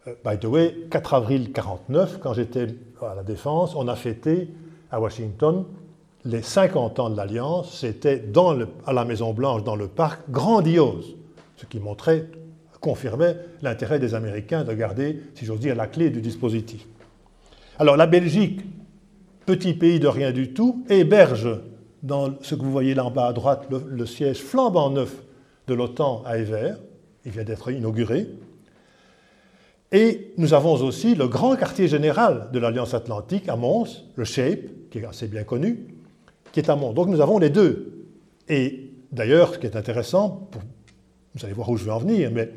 Euh, 0.08 0.16
by 0.26 0.40
the 0.40 0.46
way, 0.46 0.76
4 0.90 1.14
avril 1.14 1.42
1949, 1.42 2.20
quand 2.20 2.34
j'étais 2.34 2.68
à 3.00 3.14
la 3.14 3.24
Défense, 3.24 3.76
on 3.76 3.88
a 3.88 3.96
fêté 3.96 4.50
à 4.90 5.00
Washington 5.00 5.66
les 6.26 6.42
50 6.42 7.00
ans 7.00 7.10
de 7.12 7.18
l'Alliance. 7.18 7.78
C'était 7.78 8.24
à 8.88 8.94
la 8.94 9.06
Maison-Blanche, 9.06 9.64
dans 9.64 9.76
le 9.76 9.88
parc, 9.88 10.22
grandiose 10.32 11.16
ce 11.62 11.68
qui 11.68 11.80
montrait, 11.80 12.26
confirmait 12.80 13.38
l'intérêt 13.62 14.00
des 14.00 14.16
Américains 14.16 14.64
de 14.64 14.74
garder, 14.74 15.22
si 15.36 15.46
j'ose 15.46 15.60
dire, 15.60 15.76
la 15.76 15.86
clé 15.86 16.10
du 16.10 16.22
dispositif. 16.22 16.88
Alors 17.78 17.98
la 17.98 18.08
Belgique, 18.08 18.62
petit 19.46 19.74
pays 19.74 20.00
de 20.00 20.08
rien 20.08 20.32
du 20.32 20.54
tout, 20.54 20.84
héberge 20.90 21.62
dans 22.02 22.34
ce 22.42 22.56
que 22.56 22.62
vous 22.62 22.72
voyez 22.72 22.96
là 22.96 23.06
en 23.06 23.12
bas 23.12 23.28
à 23.28 23.34
droite, 23.34 23.68
le, 23.70 24.06
siège 24.08 24.40
flambant 24.40 24.90
neuf 24.90 25.22
de 25.68 25.76
l'OTAN 25.76 26.24
à 26.26 26.40
Evere. 26.40 26.78
Il 27.26 27.32
vient 27.32 27.44
d'être 27.44 27.72
inauguré. 27.72 28.28
Et 29.92 30.34
nous 30.38 30.56
avons 30.56 30.74
aussi 30.74 31.14
le 31.14 31.28
grand 31.28 31.56
quartier 31.56 31.88
général 31.88 32.50
de 32.52 32.58
l'Alliance 32.58 32.96
Atlantique 32.96 33.48
à 33.50 33.56
Mons, 33.56 34.06
le 34.16 34.24
SHAPE, 34.24 34.90
qui 34.90 34.98
est 34.98 35.06
assez 35.06 35.28
bien 35.28 35.44
connu, 35.44 35.86
qui 36.52 36.60
est 36.60 36.70
à 36.70 36.76
Mons. 36.76 36.94
Donc 36.94 37.10
nous 37.10 37.22
avons 37.22 37.38
les 37.38 37.52
deux. 37.52 38.08
Et 38.50 38.90
d'ailleurs, 39.12 39.54
ce 39.54 39.60
qui 39.60 39.68
est 39.68 39.76
intéressant, 39.76 40.50
vous 41.36 41.46
allez 41.46 41.54
voir 41.54 41.70
où 41.70 41.78
je 41.78 41.86
veux 41.86 41.92
en 41.92 42.00
venir, 42.00 42.30
mais 42.32 42.52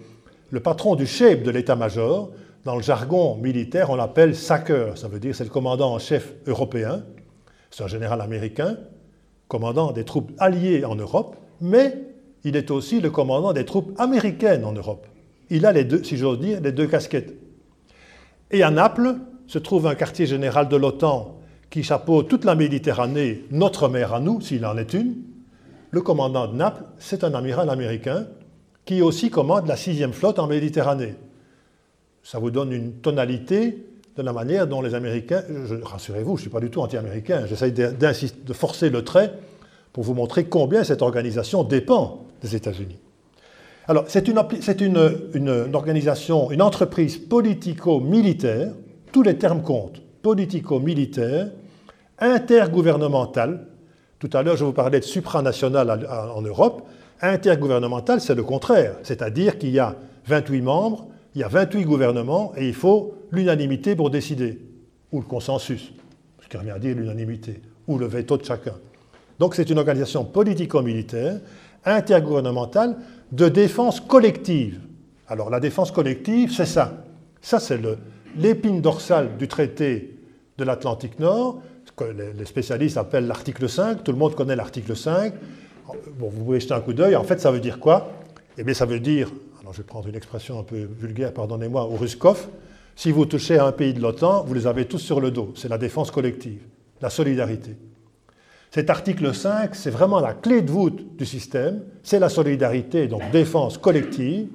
le 0.51 0.61
patron 0.61 0.95
du 0.95 1.07
SHAPE 1.07 1.43
de 1.43 1.51
l'état-major, 1.51 2.31
dans 2.65 2.77
le 2.77 2.83
jargon 2.83 3.37
militaire, 3.37 3.91
on 3.91 3.97
l'appelle 3.97 4.35
SACEUR, 4.35 4.97
ça 4.97 5.09
veut 5.09 5.21
dire 5.21 5.35
c'est 5.35 5.45
le 5.45 5.51
commandant 5.51 5.93
en 5.93 5.99
chef 5.99 6.35
européen, 6.47 7.05
c'est 7.71 7.85
un 7.85 7.89
général 7.89 8.21
américain, 8.21 8.79
commandant 9.49 9.93
des 9.93 10.05
troupes 10.05 10.33
alliées 10.39 10.85
en 10.85 10.95
Europe, 10.95 11.37
mais 11.61 11.99
il 12.45 12.57
est 12.57 12.71
aussi 12.71 13.01
le 13.01 13.11
commandant 13.11 13.53
des 13.53 13.65
troupes 13.65 13.93
américaines 13.99 14.65
en 14.65 14.73
Europe. 14.73 15.07
Il 15.51 15.67
a 15.67 15.73
les 15.73 15.85
deux, 15.85 16.03
si 16.03 16.17
j'ose 16.17 16.41
dire, 16.41 16.61
les 16.61 16.73
deux 16.73 16.87
casquettes. 16.87 17.35
Et 18.51 18.63
à 18.63 18.71
Naples 18.71 19.17
se 19.47 19.59
trouve 19.59 19.87
un 19.87 19.95
quartier 19.95 20.27
général 20.27 20.69
de 20.69 20.77
l'OTAN 20.77 21.39
qui 21.71 21.83
chapeaute 21.83 22.29
toute 22.29 22.45
la 22.45 22.55
Méditerranée, 22.55 23.45
notre 23.51 23.89
mer 23.89 24.15
à 24.15 24.21
nous, 24.21 24.41
s'il 24.41 24.65
en 24.65 24.77
est 24.79 24.95
une. 24.95 25.17
Le 25.91 26.01
commandant 26.01 26.47
de 26.47 26.57
Naples, 26.57 26.85
c'est 26.99 27.25
un 27.25 27.35
amiral 27.35 27.69
américain 27.69 28.27
qui 28.85 29.03
aussi 29.03 29.31
commande 29.31 29.66
la 29.66 29.77
sixième 29.77 30.12
flotte 30.12 30.38
en 30.38 30.47
Méditerranée. 30.47 31.14
Ça 32.23 32.38
vous 32.38 32.51
donne 32.51 32.73
une 32.73 32.92
tonalité 32.94 33.87
de 34.16 34.23
la 34.23 34.33
manière 34.33 34.66
dont 34.66 34.81
les 34.81 34.94
Américains, 34.94 35.42
rassurez-vous, 35.83 36.37
je 36.37 36.40
ne 36.40 36.42
suis 36.42 36.51
pas 36.51 36.61
du 36.61 36.70
tout 36.70 36.81
anti-américain, 36.81 37.47
j'essaye 37.47 37.73
de 37.73 38.53
forcer 38.53 38.90
le 38.90 39.03
trait 39.03 39.33
pour 39.92 40.05
vous 40.05 40.14
montrer 40.14 40.44
combien 40.44 40.85
cette 40.85 41.03
organisation 41.03 41.64
dépend 41.64 42.27
des 42.42 42.55
États-Unis. 42.55 42.99
Alors, 43.87 44.05
c'est 44.09 44.29
une, 44.29 44.38
organisation, 45.75 46.51
une 46.51 46.62
entreprise 46.62 47.18
politico-militaire, 47.18 48.73
tous 49.12 49.23
les 49.23 49.37
termes 49.37 49.62
comptent, 49.62 50.01
politico-militaire, 50.23 51.51
intergouvernementale. 52.18 53.66
Tout 54.18 54.31
à 54.33 54.42
l'heure, 54.42 54.57
je 54.57 54.64
vous 54.64 54.73
parlais 54.73 55.01
de 55.01 55.05
supranational 55.05 56.07
en 56.35 56.40
Europe. 56.40 56.88
Intergouvernemental, 57.27 58.21
c'est 58.21 58.35
le 58.35 58.43
contraire, 58.43 58.97
c'est-à-dire 59.03 59.57
qu'il 59.59 59.71
y 59.71 59.79
a 59.79 59.97
28 60.27 60.61
membres, 60.61 61.09
il 61.35 61.41
y 61.41 61.45
a 61.45 61.49
28 61.49 61.85
gouvernements 61.85 62.53
et 62.55 62.69
il 62.69 62.75
faut 62.75 63.15
l'unanimité 63.33 63.97
pour 63.97 64.11
décider, 64.11 64.59
ou 65.11 65.21
le 65.21 65.25
consensus, 65.25 65.95
ce 66.43 66.49
qui 66.49 66.57
revient 66.59 66.73
à 66.73 66.79
dire 66.79 66.95
l'unanimité, 66.95 67.63
ou 67.89 67.97
le 67.97 68.07
veto 68.07 68.37
de 68.37 68.45
chacun. 68.45 68.75
Donc 69.39 69.55
c'est 69.55 69.71
une 69.71 69.79
organisation 69.79 70.27
politico-militaire, 70.27 71.41
intergouvernementale, 71.87 72.99
de 73.33 73.49
défense 73.49 74.01
collective. 74.01 74.81
Alors 75.27 75.49
la 75.49 75.61
défense 75.61 75.91
collective, 75.93 76.53
c'est 76.53 76.67
ça. 76.67 77.05
Ça, 77.41 77.59
c'est 77.59 77.81
l'épine 78.37 78.83
dorsale 78.83 79.39
du 79.39 79.49
traité 79.49 80.19
de 80.59 80.65
l'Atlantique 80.65 81.19
Nord, 81.19 81.63
ce 81.87 81.93
que 81.93 82.05
les 82.05 82.45
spécialistes 82.45 82.99
appellent 82.99 83.27
l'article 83.27 83.67
5. 83.67 84.05
Tout 84.05 84.13
le 84.13 84.19
monde 84.19 84.35
connaît 84.35 84.57
l'article 84.57 84.95
5. 84.95 85.33
Vous 86.18 86.31
pouvez 86.31 86.61
jeter 86.61 86.75
un 86.75 86.81
coup 86.81 86.92
d'œil. 86.92 87.16
En 87.16 87.25
fait, 87.25 87.40
ça 87.40 87.51
veut 87.51 87.61
dire 87.61 87.79
quoi? 87.79 88.12
Eh 88.57 88.64
bien, 88.64 88.75
ça 88.75 88.87
veut 88.87 89.01
dire, 89.01 89.31
alors 89.61 89.73
je 89.73 89.79
vais 89.79 89.87
prendre 89.87 90.09
une 90.09 90.14
expression 90.14 90.59
un 90.59 90.62
peu 90.62 90.88
vulgaire, 90.99 91.33
pardonnez-moi, 91.33 91.85
au 91.85 91.97
Ruskov, 91.97 92.49
si 92.97 93.11
vous 93.11 93.27
touchez 93.27 93.59
à 93.59 93.66
un 93.66 93.73
pays 93.73 93.92
de 93.92 94.01
l'OTAN, 94.01 94.44
vous 94.44 94.55
les 94.55 94.66
avez 94.66 94.85
tous 94.87 94.99
sur 94.99 95.20
le 95.20 95.31
dos. 95.31 95.53
C'est 95.57 95.68
la 95.68 95.79
défense 95.79 96.11
collective, 96.11 96.61
la 97.01 97.11
solidarité. 97.11 97.77
Cet 98.70 98.90
article 98.90 99.35
5, 99.35 99.75
c'est 99.75 99.90
vraiment 99.90 100.20
la 100.20 100.35
clé 100.35 100.62
de 100.62 100.70
voûte 100.70 101.16
du 101.16 101.27
système, 101.27 101.83
c'est 102.03 102.18
la 102.18 102.29
solidarité, 102.29 103.07
donc 103.07 103.23
défense 103.31 103.79
collective. 103.79 104.49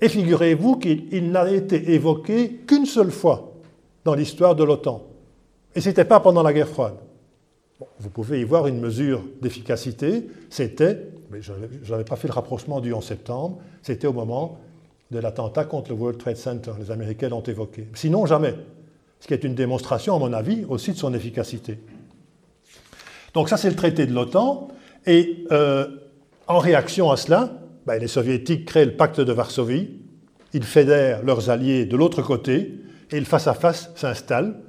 Et 0.00 0.08
figurez-vous 0.08 0.76
qu'il 0.76 1.30
n'a 1.30 1.50
été 1.50 1.92
évoqué 1.92 2.62
qu'une 2.66 2.86
seule 2.86 3.10
fois 3.10 3.52
dans 4.04 4.14
l'histoire 4.14 4.54
de 4.54 4.64
l'OTAN. 4.64 5.02
Et 5.74 5.80
ce 5.80 5.88
n'était 5.88 6.04
pas 6.04 6.20
pendant 6.20 6.42
la 6.42 6.52
guerre 6.52 6.68
froide. 6.68 6.94
Vous 7.98 8.10
pouvez 8.10 8.40
y 8.40 8.44
voir 8.44 8.66
une 8.66 8.80
mesure 8.80 9.22
d'efficacité. 9.42 10.28
C'était, 10.50 11.08
mais 11.30 11.40
je 11.42 11.52
n'avais 11.90 12.04
pas 12.04 12.16
fait 12.16 12.28
le 12.28 12.34
rapprochement 12.34 12.80
du 12.80 12.92
11 12.92 13.04
septembre, 13.04 13.58
c'était 13.82 14.06
au 14.06 14.12
moment 14.12 14.58
de 15.10 15.18
l'attentat 15.18 15.64
contre 15.64 15.90
le 15.90 15.96
World 15.96 16.18
Trade 16.18 16.36
Center. 16.36 16.72
Les 16.78 16.90
Américains 16.90 17.28
l'ont 17.28 17.42
évoqué. 17.42 17.88
Sinon, 17.94 18.26
jamais. 18.26 18.54
Ce 19.20 19.26
qui 19.26 19.34
est 19.34 19.44
une 19.44 19.54
démonstration, 19.54 20.16
à 20.16 20.18
mon 20.18 20.32
avis, 20.32 20.64
aussi 20.68 20.92
de 20.92 20.96
son 20.96 21.14
efficacité. 21.14 21.78
Donc 23.32 23.48
ça, 23.48 23.56
c'est 23.56 23.70
le 23.70 23.76
traité 23.76 24.06
de 24.06 24.12
l'OTAN. 24.12 24.68
Et 25.06 25.44
euh, 25.50 25.86
en 26.46 26.58
réaction 26.58 27.10
à 27.10 27.16
cela, 27.16 27.52
ben, 27.86 27.98
les 27.98 28.08
soviétiques 28.08 28.64
créent 28.64 28.84
le 28.84 28.96
pacte 28.96 29.20
de 29.20 29.32
Varsovie. 29.32 29.90
Ils 30.52 30.64
fédèrent 30.64 31.22
leurs 31.22 31.50
alliés 31.50 31.84
de 31.84 31.96
l'autre 31.96 32.22
côté 32.22 32.80
et 33.10 33.18
le 33.18 33.26
face-à-face 33.26 33.90
s'installe 33.96 34.60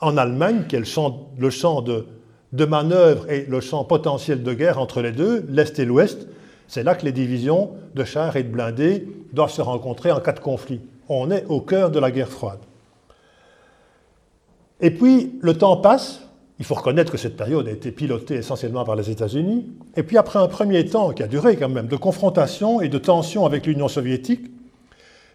en 0.00 0.16
Allemagne, 0.16 0.64
qui 0.68 0.76
est 0.76 0.80
le 0.80 0.84
champ, 0.84 1.30
le 1.38 1.50
champ 1.50 1.82
de, 1.82 2.06
de 2.54 2.64
manœuvre 2.64 3.28
et 3.28 3.46
le 3.48 3.60
champ 3.60 3.84
potentiel 3.84 4.44
de 4.44 4.54
guerre 4.54 4.78
entre 4.78 5.02
les 5.02 5.10
deux, 5.10 5.44
l'Est 5.48 5.76
et 5.80 5.84
l'Ouest. 5.84 6.28
C'est 6.68 6.84
là 6.84 6.94
que 6.94 7.04
les 7.04 7.12
divisions 7.12 7.72
de 7.94 8.04
chars 8.04 8.36
et 8.36 8.44
de 8.44 8.48
blindés 8.48 9.08
doivent 9.32 9.50
se 9.50 9.60
rencontrer 9.60 10.12
en 10.12 10.20
cas 10.20 10.32
de 10.32 10.40
conflit. 10.40 10.80
On 11.08 11.32
est 11.32 11.44
au 11.48 11.60
cœur 11.60 11.90
de 11.90 11.98
la 11.98 12.12
guerre 12.12 12.28
froide. 12.28 12.60
Et 14.80 14.92
puis, 14.92 15.34
le 15.40 15.54
temps 15.54 15.76
passe. 15.76 16.20
Il 16.60 16.64
faut 16.64 16.76
reconnaître 16.76 17.10
que 17.10 17.18
cette 17.18 17.36
période 17.36 17.66
a 17.66 17.72
été 17.72 17.90
pilotée 17.90 18.36
essentiellement 18.36 18.84
par 18.84 18.94
les 18.94 19.10
États-Unis. 19.10 19.66
Et 19.96 20.04
puis, 20.04 20.16
après 20.16 20.38
un 20.38 20.46
premier 20.46 20.86
temps 20.86 21.10
qui 21.10 21.24
a 21.24 21.26
duré 21.26 21.56
quand 21.56 21.68
même 21.68 21.88
de 21.88 21.96
confrontation 21.96 22.80
et 22.80 22.88
de 22.88 22.98
tension 22.98 23.44
avec 23.44 23.66
l'Union 23.66 23.88
soviétique, 23.88 24.46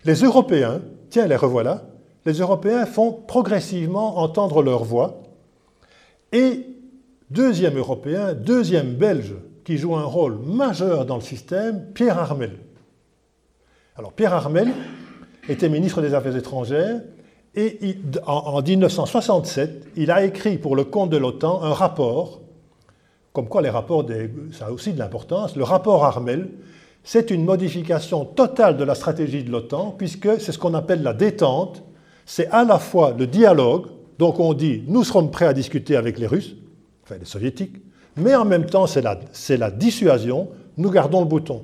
les 0.05 0.21
Européens, 0.21 0.79
tiens, 1.09 1.27
les 1.27 1.35
revoilà, 1.35 1.83
les 2.25 2.33
Européens 2.39 2.85
font 2.85 3.11
progressivement 3.11 4.19
entendre 4.19 4.63
leur 4.63 4.85
voix. 4.85 5.21
Et 6.31 6.65
deuxième 7.29 7.77
Européen, 7.77 8.33
deuxième 8.33 8.93
Belge 8.93 9.35
qui 9.63 9.77
joue 9.77 9.95
un 9.95 10.03
rôle 10.03 10.39
majeur 10.39 11.05
dans 11.05 11.15
le 11.15 11.21
système, 11.21 11.91
Pierre 11.93 12.17
Armel. 12.17 12.57
Alors 13.95 14.13
Pierre 14.13 14.33
Armel 14.33 14.69
était 15.47 15.69
ministre 15.69 16.01
des 16.01 16.13
Affaires 16.13 16.35
étrangères 16.35 17.01
et 17.55 17.97
en, 18.25 18.61
1967, 18.61 19.87
il 19.95 20.11
a 20.11 20.23
écrit 20.23 20.57
pour 20.57 20.75
le 20.75 20.83
compte 20.83 21.09
de 21.09 21.17
l'OTAN 21.17 21.63
un 21.63 21.73
rapport, 21.73 22.41
comme 23.33 23.47
quoi 23.47 23.61
les 23.61 23.69
rapports, 23.69 24.05
ça 24.51 24.67
a 24.67 24.71
aussi 24.71 24.93
de 24.93 24.99
l'importance. 24.99 25.55
Le 25.55 25.63
rapport 25.63 26.05
Armel, 26.05 26.49
c'est 27.03 27.31
une 27.31 27.43
modification 27.43 28.23
totale 28.23 28.77
de 28.77 28.83
la 28.83 28.95
stratégie 28.95 29.43
de 29.43 29.51
l'OTAN, 29.51 29.95
puisque 29.97 30.39
c'est 30.39 30.51
ce 30.51 30.59
qu'on 30.59 30.73
appelle 30.73 31.01
la 31.01 31.13
détente. 31.13 31.83
C'est 32.25 32.47
à 32.49 32.63
la 32.63 32.77
fois 32.77 33.15
le 33.17 33.25
dialogue, 33.25 33.87
donc 34.19 34.39
on 34.39 34.53
dit 34.53 34.83
nous 34.87 35.03
serons 35.03 35.27
prêts 35.27 35.47
à 35.47 35.53
discuter 35.53 35.95
avec 35.95 36.19
les 36.19 36.27
Russes, 36.27 36.55
enfin 37.09 37.19
les 37.19 37.25
Soviétiques, 37.25 37.77
mais 38.17 38.35
en 38.35 38.45
même 38.45 38.65
temps 38.65 38.85
c'est 38.87 39.01
la, 39.01 39.71
dissuasion, 39.71 40.49
nous 40.77 40.91
gardons 40.91 41.21
le 41.21 41.27
bouton. 41.27 41.63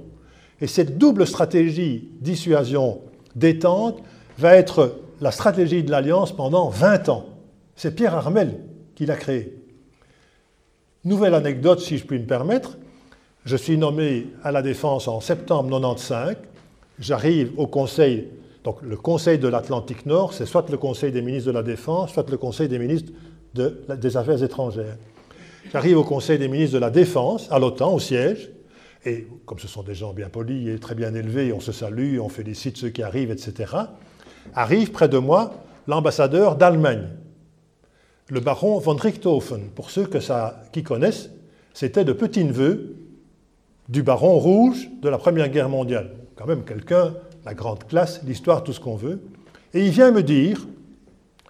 Et 0.59 0.67
cette 0.67 0.97
double 0.97 1.27
stratégie 1.27 2.09
dissuasion-détente 2.21 4.01
va 4.37 4.55
être 4.55 4.99
la 5.21 5.31
stratégie 5.31 5.83
de 5.83 5.91
l'Alliance 5.91 6.35
pendant 6.35 6.69
20 6.69 7.09
ans. 7.09 7.25
C'est 7.75 7.93
Pierre 7.93 8.15
Armel 8.15 8.59
qui 8.95 9.05
l'a 9.05 9.15
créée. 9.15 9.61
Nouvelle 11.03 11.35
anecdote, 11.35 11.81
si 11.81 11.97
je 11.97 12.05
puis 12.05 12.19
me 12.19 12.25
permettre. 12.25 12.77
Je 13.43 13.55
suis 13.55 13.77
nommé 13.77 14.27
à 14.43 14.51
la 14.51 14.61
Défense 14.61 15.07
en 15.07 15.19
septembre 15.19 15.69
95. 15.69 16.37
J'arrive 16.97 17.51
au 17.57 17.67
Conseil, 17.67 18.29
donc 18.63 18.81
le 18.81 18.95
Conseil 18.95 19.37
de 19.37 19.47
l'Atlantique 19.47 20.05
Nord, 20.05 20.33
c'est 20.33 20.45
soit 20.45 20.67
le 20.69 20.77
Conseil 20.77 21.11
des 21.11 21.21
ministres 21.21 21.47
de 21.47 21.53
la 21.53 21.61
Défense, 21.63 22.13
soit 22.13 22.27
le 22.29 22.37
Conseil 22.37 22.69
des 22.69 22.79
ministres 22.79 23.11
des 23.53 24.17
Affaires 24.17 24.41
étrangères. 24.41 24.97
J'arrive 25.71 25.97
au 25.97 26.03
Conseil 26.03 26.37
des 26.37 26.47
ministres 26.47 26.75
de 26.75 26.79
la 26.79 26.89
Défense, 26.89 27.47
à 27.51 27.59
l'OTAN, 27.59 27.93
au 27.93 27.99
siège, 27.99 28.51
et 29.05 29.27
comme 29.45 29.59
ce 29.59 29.67
sont 29.67 29.83
des 29.83 29.95
gens 29.95 30.13
bien 30.13 30.29
polis 30.29 30.69
et 30.69 30.79
très 30.79 30.95
bien 30.95 31.13
élevés, 31.13 31.53
on 31.53 31.59
se 31.59 31.71
salue, 31.71 32.19
on 32.19 32.29
félicite 32.29 32.77
ceux 32.77 32.89
qui 32.89 33.03
arrivent, 33.03 33.31
etc., 33.31 33.73
arrive 34.53 34.91
près 34.91 35.09
de 35.09 35.17
moi 35.17 35.53
l'ambassadeur 35.87 36.55
d'Allemagne, 36.55 37.07
le 38.29 38.39
baron 38.39 38.79
von 38.79 38.95
Richthofen. 38.95 39.69
Pour 39.75 39.91
ceux 39.91 40.07
qui 40.71 40.83
connaissent, 40.83 41.29
c'était 41.73 42.03
le 42.03 42.15
petit-neveu 42.15 42.95
du 43.89 44.01
baron 44.01 44.39
rouge 44.39 44.89
de 45.01 45.09
la 45.09 45.17
Première 45.17 45.49
Guerre 45.49 45.69
mondiale. 45.69 46.11
Quand 46.35 46.47
même 46.47 46.63
quelqu'un, 46.63 47.13
la 47.45 47.53
grande 47.53 47.85
classe, 47.85 48.21
l'histoire, 48.23 48.63
tout 48.63 48.73
ce 48.73 48.79
qu'on 48.79 48.95
veut. 48.95 49.21
Et 49.73 49.85
il 49.85 49.91
vient 49.91 50.11
me 50.11 50.23
dire, 50.23 50.65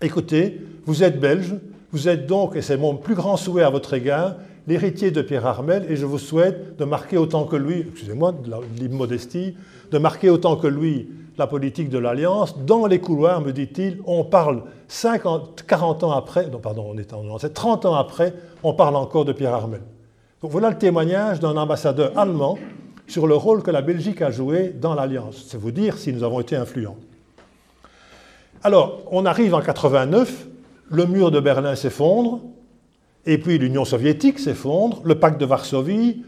écoutez, 0.02 0.62
vous 0.86 1.04
êtes 1.04 1.20
belge, 1.20 1.56
vous 1.92 2.08
êtes 2.08 2.28
donc, 2.28 2.56
et 2.56 2.62
c'est 2.62 2.78
mon 2.78 2.96
plus 2.96 3.16
grand 3.16 3.38
souhait 3.38 3.64
à 3.64 3.70
votre 3.70 3.94
égard, 3.94 4.36
l'héritier 4.68 5.12
de 5.12 5.22
Pierre 5.22 5.46
Armel, 5.46 5.86
et 5.90 5.96
je 5.96 6.06
vous 6.06 6.18
souhaite 6.18 6.78
de 6.78 6.86
marquer 6.86 7.18
autant 7.18 7.46
que 7.46 7.56
lui, 7.56 7.86
excusez-moi 7.90 8.32
de 8.32 8.52
l'immodestie, 8.80 9.56
de 9.92 9.98
marquer 9.98 10.30
autant 10.30 10.56
que 10.56 10.68
lui 10.68 11.08
la 11.38 11.48
politique 11.48 11.90
de 11.90 11.98
l'Alliance. 11.98 12.58
Dans 12.66 12.86
les 12.86 13.00
couloirs, 13.00 13.42
me 13.42 13.52
dit-il, 13.52 14.00
on 14.06 14.24
parle 14.24 14.64
50, 14.88 15.66
40 15.68 16.04
ans 16.04 16.12
après, 16.12 16.48
non 16.48 16.60
pardon, 16.60 16.88
on 16.94 16.98
est 16.98 17.14
en 17.14 17.38
30 17.38 17.86
ans 17.86 17.96
après, 17.96 18.34
on 18.64 18.74
parle 18.74 18.96
encore 18.96 19.26
de 19.26 19.34
Pierre 19.34 19.54
Armel. 19.54 19.82
voilà 20.42 20.70
le 20.70 20.78
témoignage 20.78 21.40
d'un 21.40 21.58
ambassadeur 21.58 22.18
allemand 22.18 22.58
sur 23.08 23.28
le 23.28 23.36
rôle 23.36 23.62
que 23.62 23.72
la 23.72 23.82
Belgique 23.82 24.22
a 24.22 24.32
joué 24.32 24.70
dans 24.70 24.96
l'Alliance. 24.96 25.46
C'est 25.48 25.58
vous 25.60 25.72
dire 25.72 25.98
si 25.98 26.12
nous 26.14 26.24
avons 26.24 26.40
été 26.40 26.56
influents. 26.56 26.98
Alors, 28.64 29.04
on 29.12 29.26
arrive 29.26 29.54
en 29.54 29.62
89, 29.62 30.48
le 30.90 31.06
mur 31.06 31.32
de 31.32 31.40
Berlin 31.40 31.76
s'effondre, 31.76 32.42
et 33.26 33.38
puis 33.38 33.58
l'Union 33.58 33.86
soviétique 33.86 34.40
s'effondre, 34.40 35.02
le 35.04 35.16
pacte 35.16 35.40
de 35.40 35.46
Varsovie, 35.46 36.24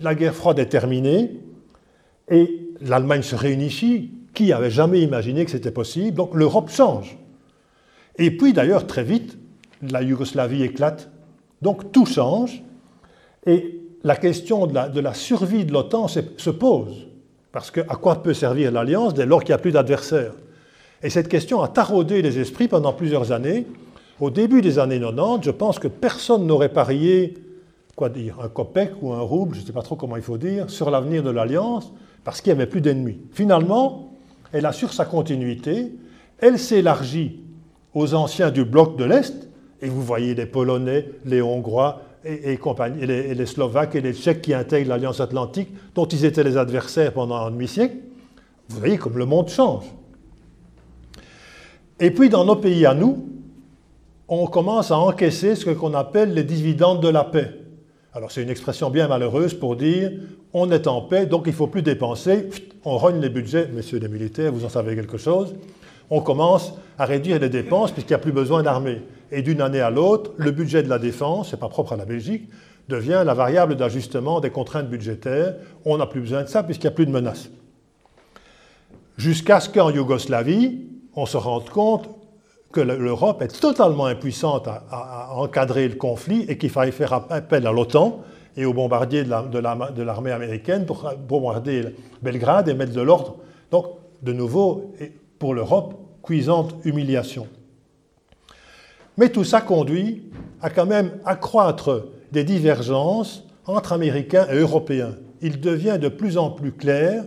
la 0.00 0.14
guerre 0.14 0.34
froide 0.34 0.58
est 0.58 0.66
terminée, 0.66 1.40
et 2.28 2.68
l'Allemagne 2.80 3.22
se 3.22 3.36
réunifie. 3.36 4.10
Qui 4.34 4.52
avait 4.52 4.70
jamais 4.70 5.02
imaginé 5.02 5.44
que 5.44 5.50
c'était 5.50 5.70
possible? 5.70 6.16
Donc 6.16 6.34
l'Europe 6.34 6.70
change. 6.70 7.18
Et 8.16 8.30
puis 8.30 8.54
d'ailleurs, 8.54 8.86
très 8.86 9.04
vite, 9.04 9.36
la 9.82 10.02
Yougoslavie 10.02 10.62
éclate. 10.62 11.10
Donc 11.60 11.92
tout 11.92 12.06
change. 12.06 12.62
Et 13.44 13.82
la 14.04 14.16
question 14.16 14.66
de 14.66 15.00
la, 15.00 15.14
survie 15.14 15.66
de 15.66 15.72
l'OTAN 15.72 16.08
se 16.08 16.50
pose. 16.50 17.08
Parce 17.52 17.70
que 17.70 17.80
à 17.80 17.96
quoi 17.96 18.22
peut 18.22 18.32
servir 18.32 18.72
l'alliance 18.72 19.12
dès 19.12 19.26
lors 19.26 19.44
qu'il 19.44 19.50
n'y 19.50 19.56
a 19.56 19.58
plus 19.58 19.72
d'adversaires? 19.72 20.32
Et 21.02 21.10
cette 21.10 21.28
question 21.28 21.60
a 21.60 21.68
taraudé 21.68 22.22
les 22.22 22.38
esprits 22.38 22.68
pendant 22.68 22.94
plusieurs 22.94 23.32
années. 23.32 23.66
Au 24.22 24.30
début 24.30 24.62
des 24.62 24.78
années 24.78 25.00
90, 25.00 25.44
je 25.44 25.50
pense 25.50 25.80
que 25.80 25.88
personne 25.88 26.46
n'aurait 26.46 26.68
parié, 26.68 27.34
quoi 27.96 28.08
dire, 28.08 28.38
un 28.40 28.48
copec 28.48 28.92
ou 29.02 29.12
un 29.12 29.20
rouble, 29.20 29.56
je 29.56 29.62
ne 29.62 29.66
sais 29.66 29.72
pas 29.72 29.82
trop 29.82 29.96
comment 29.96 30.14
il 30.14 30.22
faut 30.22 30.38
dire, 30.38 30.70
sur 30.70 30.92
l'avenir 30.92 31.24
de 31.24 31.30
l'alliance, 31.30 31.92
parce 32.22 32.40
qu'il 32.40 32.52
n'y 32.52 32.60
avait 32.60 32.70
plus 32.70 32.80
d'ennemis. 32.80 33.18
Finalement, 33.32 34.12
elle 34.52 34.64
assure 34.64 34.92
sa 34.92 35.06
continuité, 35.06 35.92
elle 36.38 36.60
s'élargit 36.60 37.40
aux 37.94 38.14
anciens 38.14 38.52
du 38.52 38.64
bloc 38.64 38.96
de 38.96 39.02
l'Est, 39.02 39.48
et 39.80 39.88
vous 39.88 40.02
voyez 40.02 40.36
les 40.36 40.46
Polonais, 40.46 41.08
les 41.24 41.42
Hongrois 41.42 42.02
et, 42.24 42.56
les, 43.00 43.46
Slovaques 43.46 43.96
et 43.96 44.00
les 44.00 44.12
Tchèques 44.12 44.42
qui 44.42 44.54
intègrent 44.54 44.90
l'Alliance 44.90 45.18
Atlantique, 45.18 45.70
dont 45.96 46.06
ils 46.06 46.24
étaient 46.24 46.44
les 46.44 46.56
adversaires 46.56 47.12
pendant 47.12 47.44
un 47.44 47.50
demi-siècle. 47.50 47.96
Vous 48.68 48.78
voyez 48.78 48.98
comme 48.98 49.18
le 49.18 49.26
monde 49.26 49.48
change. 49.48 49.86
Et 51.98 52.12
puis 52.12 52.28
dans 52.28 52.44
nos 52.44 52.54
pays 52.54 52.86
à 52.86 52.94
nous, 52.94 53.26
on 54.34 54.46
commence 54.46 54.90
à 54.90 54.96
encaisser 54.96 55.54
ce 55.56 55.68
qu'on 55.68 55.92
appelle 55.92 56.32
les 56.32 56.42
dividendes 56.42 57.02
de 57.02 57.08
la 57.08 57.22
paix. 57.22 57.50
Alors 58.14 58.32
c'est 58.32 58.42
une 58.42 58.48
expression 58.48 58.88
bien 58.88 59.06
malheureuse 59.06 59.52
pour 59.52 59.76
dire 59.76 60.10
on 60.54 60.70
est 60.70 60.86
en 60.86 61.02
paix, 61.02 61.26
donc 61.26 61.42
il 61.44 61.50
ne 61.50 61.54
faut 61.54 61.66
plus 61.66 61.82
dépenser, 61.82 62.48
on 62.86 62.96
rogne 62.96 63.20
les 63.20 63.28
budgets, 63.28 63.68
messieurs 63.74 63.98
les 63.98 64.08
militaires, 64.08 64.50
vous 64.50 64.64
en 64.64 64.70
savez 64.70 64.94
quelque 64.94 65.18
chose, 65.18 65.54
on 66.08 66.22
commence 66.22 66.72
à 66.98 67.04
réduire 67.04 67.40
les 67.40 67.50
dépenses 67.50 67.92
puisqu'il 67.92 68.12
n'y 68.12 68.16
a 68.16 68.20
plus 68.20 68.32
besoin 68.32 68.62
d'armée. 68.62 69.02
Et 69.30 69.42
d'une 69.42 69.60
année 69.60 69.80
à 69.80 69.90
l'autre, 69.90 70.30
le 70.38 70.50
budget 70.50 70.82
de 70.82 70.88
la 70.88 70.98
défense, 70.98 71.50
ce 71.50 71.56
n'est 71.56 71.60
pas 71.60 71.68
propre 71.68 71.92
à 71.92 71.96
la 71.96 72.06
Belgique, 72.06 72.48
devient 72.88 73.22
la 73.26 73.34
variable 73.34 73.76
d'ajustement 73.76 74.40
des 74.40 74.50
contraintes 74.50 74.88
budgétaires. 74.88 75.56
On 75.84 75.98
n'a 75.98 76.06
plus 76.06 76.22
besoin 76.22 76.44
de 76.44 76.48
ça 76.48 76.62
puisqu'il 76.62 76.86
n'y 76.86 76.92
a 76.92 76.96
plus 76.96 77.06
de 77.06 77.12
menaces. 77.12 77.50
Jusqu'à 79.18 79.60
ce 79.60 79.68
qu'en 79.68 79.90
Yougoslavie, 79.90 80.86
on 81.14 81.26
se 81.26 81.36
rende 81.36 81.68
compte 81.68 82.08
que 82.72 82.80
l'Europe 82.80 83.42
est 83.42 83.60
totalement 83.60 84.06
impuissante 84.06 84.66
à, 84.66 85.28
encadrer 85.34 85.88
le 85.88 85.94
conflit 85.94 86.44
et 86.48 86.58
qu'il 86.58 86.70
fallait 86.70 86.90
faire 86.90 87.12
appel 87.12 87.66
à 87.66 87.72
l'OTAN 87.72 88.22
et 88.56 88.64
aux 88.64 88.72
bombardiers 88.72 89.24
de 89.24 90.02
l'armée 90.02 90.32
américaine 90.32 90.86
pour 90.86 91.10
bombarder 91.28 91.94
Belgrade 92.22 92.68
et 92.68 92.74
mettre 92.74 92.92
de 92.92 93.00
l'ordre. 93.00 93.36
Donc, 93.70 93.86
de 94.22 94.32
nouveau, 94.32 94.92
pour 95.38 95.54
l'Europe, 95.54 95.94
cuisante 96.22 96.74
humiliation. 96.84 97.46
Mais 99.18 99.28
tout 99.28 99.44
ça 99.44 99.60
conduit 99.60 100.30
à 100.60 100.70
quand 100.70 100.86
même 100.86 101.12
accroître 101.24 102.06
des 102.30 102.44
divergences 102.44 103.44
entre 103.66 103.92
Américains 103.92 104.46
et 104.50 104.56
Européens. 104.56 105.16
Il 105.40 105.60
devient 105.60 105.98
de 106.00 106.08
plus 106.08 106.38
en 106.38 106.50
plus 106.50 106.72
clair 106.72 107.24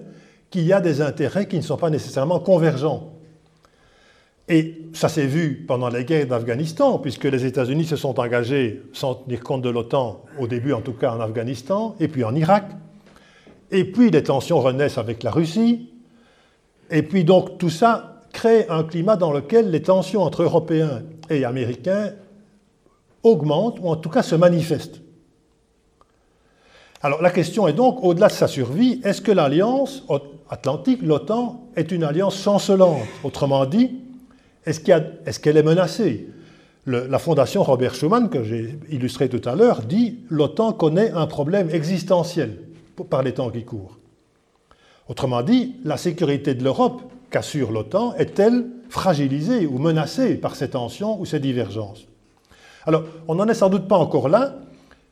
qu'il 0.49 0.63
y 0.63 0.73
a 0.73 0.81
des 0.81 1.01
intérêts 1.01 1.47
qui 1.47 1.57
ne 1.57 1.61
sont 1.61 1.77
pas 1.77 1.89
nécessairement 1.89 2.39
convergents. 2.39 3.14
Et 4.47 4.83
ça 4.93 5.09
s'est 5.09 5.25
vu 5.25 5.65
pendant 5.67 5.89
les 5.89 6.05
guerres 6.05 6.27
d'Afghanistan, 6.27 6.99
puisque 6.99 7.23
les 7.23 7.45
États-Unis 7.45 7.85
se 7.85 7.95
sont 7.95 8.19
engagés, 8.19 8.83
sans 8.93 9.15
tenir 9.15 9.41
compte 9.41 9.63
de 9.63 9.69
l'OTAN, 9.69 10.23
au 10.39 10.47
début 10.47 10.73
en 10.73 10.81
tout 10.81 10.93
cas 10.93 11.13
en 11.13 11.19
Afghanistan, 11.19 11.95
et 11.99 12.07
puis 12.07 12.23
en 12.23 12.35
Irak. 12.35 12.65
Et 13.71 13.85
puis 13.85 14.11
les 14.11 14.21
tensions 14.21 14.59
renaissent 14.59 14.99
avec 14.99 15.23
la 15.23 15.31
Russie. 15.31 15.89
Et 16.91 17.01
puis 17.01 17.23
donc 17.23 17.57
tout 17.57 17.71
ça 17.71 18.21
crée 18.33 18.67
un 18.69 18.83
climat 18.83 19.15
dans 19.15 19.31
lequel 19.31 19.71
les 19.71 19.81
tensions 19.81 20.21
entre 20.21 20.43
Européens 20.43 21.01
et 21.31 21.43
Américains 21.43 22.11
augmentent, 23.23 23.79
ou 23.81 23.89
en 23.89 23.95
tout 23.95 24.09
cas 24.09 24.21
se 24.21 24.35
manifestent. 24.35 25.01
Alors 27.01 27.21
la 27.23 27.31
question 27.31 27.67
est 27.67 27.73
donc, 27.73 28.03
au-delà 28.03 28.27
de 28.27 28.33
sa 28.33 28.47
survie, 28.47 29.01
est-ce 29.03 29.21
que 29.21 29.31
l'alliance 29.31 30.03
atlantique, 30.49 31.01
l'OTAN, 31.01 31.67
est 31.75 31.91
une 31.91 32.03
alliance 32.03 32.39
chancelante 32.39 33.01
Autrement 33.23 33.65
dit, 33.65 34.04
est-ce 34.65 34.79
qu'elle 35.39 35.57
est, 35.57 35.63
menacée? 35.63 36.29
La 36.85 37.19
fondation 37.19 37.63
Robert 37.63 37.95
Schuman, 37.95 38.29
que 38.29 38.43
j'ai 38.43 38.77
illustré 38.89 39.29
tout 39.29 39.41
à 39.47 39.55
l'heure, 39.55 39.81
dit 39.81 40.19
l'OTAN 40.29 40.73
connaît 40.73 41.11
un 41.11 41.27
problème 41.27 41.69
existentiel 41.71 42.57
par 43.09 43.23
les 43.23 43.33
temps 43.33 43.49
qui 43.49 43.63
courent. 43.63 43.97
Autrement 45.07 45.41
dit, 45.41 45.75
la 45.83 45.97
sécurité 45.97 46.55
de 46.55 46.63
l'Europe 46.63 47.01
qu'assure 47.29 47.71
l'OTAN 47.71 48.15
est-elle 48.15 48.65
fragilisée 48.89 49.65
ou 49.67 49.77
menacée 49.77 50.35
par 50.35 50.55
ces 50.55 50.69
tensions 50.69 51.19
ou 51.19 51.25
ces 51.25 51.39
divergences? 51.39 52.07
Alors, 52.85 53.03
on 53.27 53.35
n'en 53.35 53.47
est 53.47 53.55
sans 53.55 53.69
doute 53.69 53.87
pas 53.87 53.97
encore 53.97 54.29
là, 54.29 54.55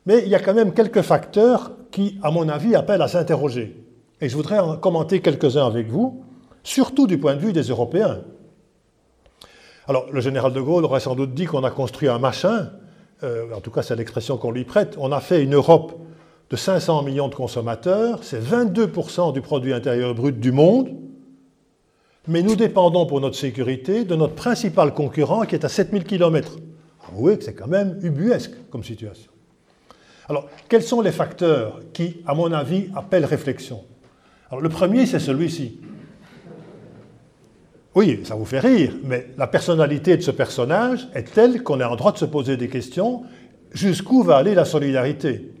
mais 0.06 0.22
il 0.22 0.28
y 0.28 0.34
a 0.34 0.40
quand 0.40 0.54
même 0.54 0.72
quelques 0.72 1.02
facteurs 1.02 1.72
qui, 1.90 2.18
à 2.22 2.30
mon 2.30 2.48
avis, 2.48 2.74
appellent 2.74 3.02
à 3.02 3.08
s'interroger. 3.08 3.76
Et 4.20 4.28
je 4.28 4.36
voudrais 4.36 4.58
en 4.58 4.76
commenter 4.76 5.20
quelques-uns 5.20 5.66
avec 5.66 5.88
vous, 5.88 6.22
surtout 6.62 7.06
du 7.06 7.18
point 7.18 7.34
de 7.34 7.40
vue 7.40 7.52
des 7.52 7.62
Européens. 7.62 8.20
Alors, 9.86 10.06
le 10.10 10.20
général 10.20 10.52
de 10.52 10.60
Gaulle 10.60 10.84
aurait 10.84 11.00
sans 11.00 11.14
doute 11.14 11.34
dit 11.34 11.44
qu'on 11.44 11.62
a 11.62 11.70
construit 11.70 12.08
un 12.08 12.18
machin, 12.18 12.70
euh, 13.22 13.52
en 13.54 13.60
tout 13.60 13.70
cas 13.70 13.82
c'est 13.82 13.96
l'expression 13.96 14.38
qu'on 14.38 14.50
lui 14.50 14.64
prête, 14.64 14.96
on 14.98 15.12
a 15.12 15.20
fait 15.20 15.42
une 15.42 15.54
Europe 15.54 15.94
de 16.50 16.56
500 16.56 17.02
millions 17.02 17.28
de 17.28 17.34
consommateurs, 17.34 18.20
c'est 18.22 18.42
22% 18.42 19.32
du 19.32 19.42
produit 19.42 19.74
intérieur 19.74 20.14
brut 20.14 20.40
du 20.40 20.52
monde, 20.52 20.94
mais 22.26 22.42
nous 22.42 22.56
dépendons 22.56 23.04
pour 23.04 23.20
notre 23.20 23.36
sécurité 23.36 24.04
de 24.04 24.14
notre 24.14 24.34
principal 24.34 24.94
concurrent 24.94 25.44
qui 25.44 25.54
est 25.54 25.64
à 25.64 25.68
7000 25.68 26.04
km. 26.04 26.56
Avouez 27.08 27.36
que 27.36 27.44
c'est 27.44 27.54
quand 27.54 27.68
même 27.68 27.98
ubuesque 28.02 28.52
comme 28.70 28.82
situation. 28.82 29.30
Alors, 30.30 30.48
quels 30.70 30.82
sont 30.82 31.02
les 31.02 31.12
facteurs 31.12 31.80
qui, 31.92 32.22
à 32.26 32.34
mon 32.34 32.50
avis, 32.52 32.88
appellent 32.96 33.26
réflexion? 33.26 33.84
Alors, 34.50 34.62
le 34.62 34.70
premier, 34.70 35.04
c'est 35.04 35.18
celui-ci. 35.18 35.80
Oui, 37.94 38.20
ça 38.24 38.34
vous 38.34 38.44
fait 38.44 38.58
rire, 38.58 38.92
mais 39.04 39.28
la 39.38 39.46
personnalité 39.46 40.16
de 40.16 40.22
ce 40.22 40.32
personnage 40.32 41.06
est 41.14 41.32
telle 41.32 41.62
qu'on 41.62 41.80
est 41.80 41.84
en 41.84 41.94
droit 41.94 42.10
de 42.10 42.18
se 42.18 42.24
poser 42.24 42.56
des 42.56 42.68
questions 42.68 43.22
jusqu'où 43.72 44.24
va 44.24 44.36
aller 44.36 44.54
la 44.54 44.64
solidarité 44.64 45.52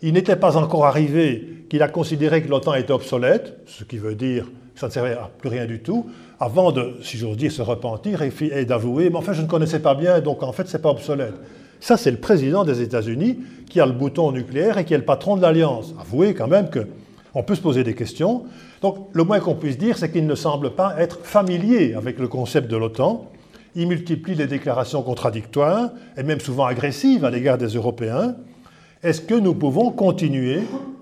Il 0.00 0.14
n'était 0.14 0.36
pas 0.36 0.56
encore 0.56 0.86
arrivé 0.86 1.66
qu'il 1.68 1.82
a 1.82 1.88
considéré 1.88 2.42
que 2.42 2.48
l'OTAN 2.48 2.74
était 2.74 2.92
obsolète, 2.92 3.58
ce 3.66 3.84
qui 3.84 3.98
veut 3.98 4.14
dire 4.14 4.46
que 4.74 4.80
ça 4.80 4.86
ne 4.86 4.92
servait 4.92 5.12
à 5.12 5.30
plus 5.38 5.50
rien 5.50 5.66
du 5.66 5.80
tout, 5.80 6.06
avant 6.40 6.72
de, 6.72 6.94
si 7.02 7.18
j'ose 7.18 7.36
dire, 7.36 7.52
se 7.52 7.60
repentir 7.60 8.22
et, 8.22 8.64
d'avouer, 8.64 9.10
mais 9.10 9.16
enfin 9.16 9.34
je 9.34 9.42
ne 9.42 9.46
connaissais 9.46 9.80
pas 9.80 9.94
bien, 9.94 10.20
donc 10.20 10.42
en 10.42 10.52
fait 10.52 10.66
ce 10.66 10.76
n'est 10.76 10.82
pas 10.82 10.90
obsolète. 10.90 11.34
Ça, 11.80 11.98
c'est 11.98 12.10
le 12.10 12.16
président 12.16 12.64
des 12.64 12.80
États-Unis 12.80 13.40
qui 13.68 13.78
a 13.78 13.84
le 13.84 13.92
bouton 13.92 14.32
nucléaire 14.32 14.78
et 14.78 14.86
qui 14.86 14.94
est 14.94 14.98
le 14.98 15.04
patron 15.04 15.36
de 15.36 15.42
l'Alliance. 15.42 15.92
Avouez 16.00 16.32
quand 16.32 16.48
même 16.48 16.70
qu'on 16.70 17.42
peut 17.42 17.54
se 17.54 17.60
poser 17.60 17.84
des 17.84 17.94
questions. 17.94 18.44
Donc 18.84 19.08
le 19.14 19.24
moins 19.24 19.40
qu'on 19.40 19.54
puisse 19.54 19.78
dire, 19.78 19.96
c'est 19.96 20.12
qu'il 20.12 20.26
ne 20.26 20.34
semble 20.34 20.72
pas 20.72 20.94
être 20.98 21.20
familier 21.22 21.94
avec 21.94 22.18
le 22.18 22.28
concept 22.28 22.70
de 22.70 22.76
l'OTAN. 22.76 23.30
Il 23.74 23.88
multiplie 23.88 24.34
les 24.34 24.46
déclarations 24.46 25.02
contradictoires 25.02 25.88
et 26.18 26.22
même 26.22 26.38
souvent 26.38 26.66
agressives 26.66 27.24
à 27.24 27.30
l'égard 27.30 27.56
des 27.56 27.68
Européens. 27.68 28.36
Est-ce 29.02 29.22
que 29.22 29.32
nous 29.32 29.54
pouvons 29.54 29.90
continuer 29.90 30.60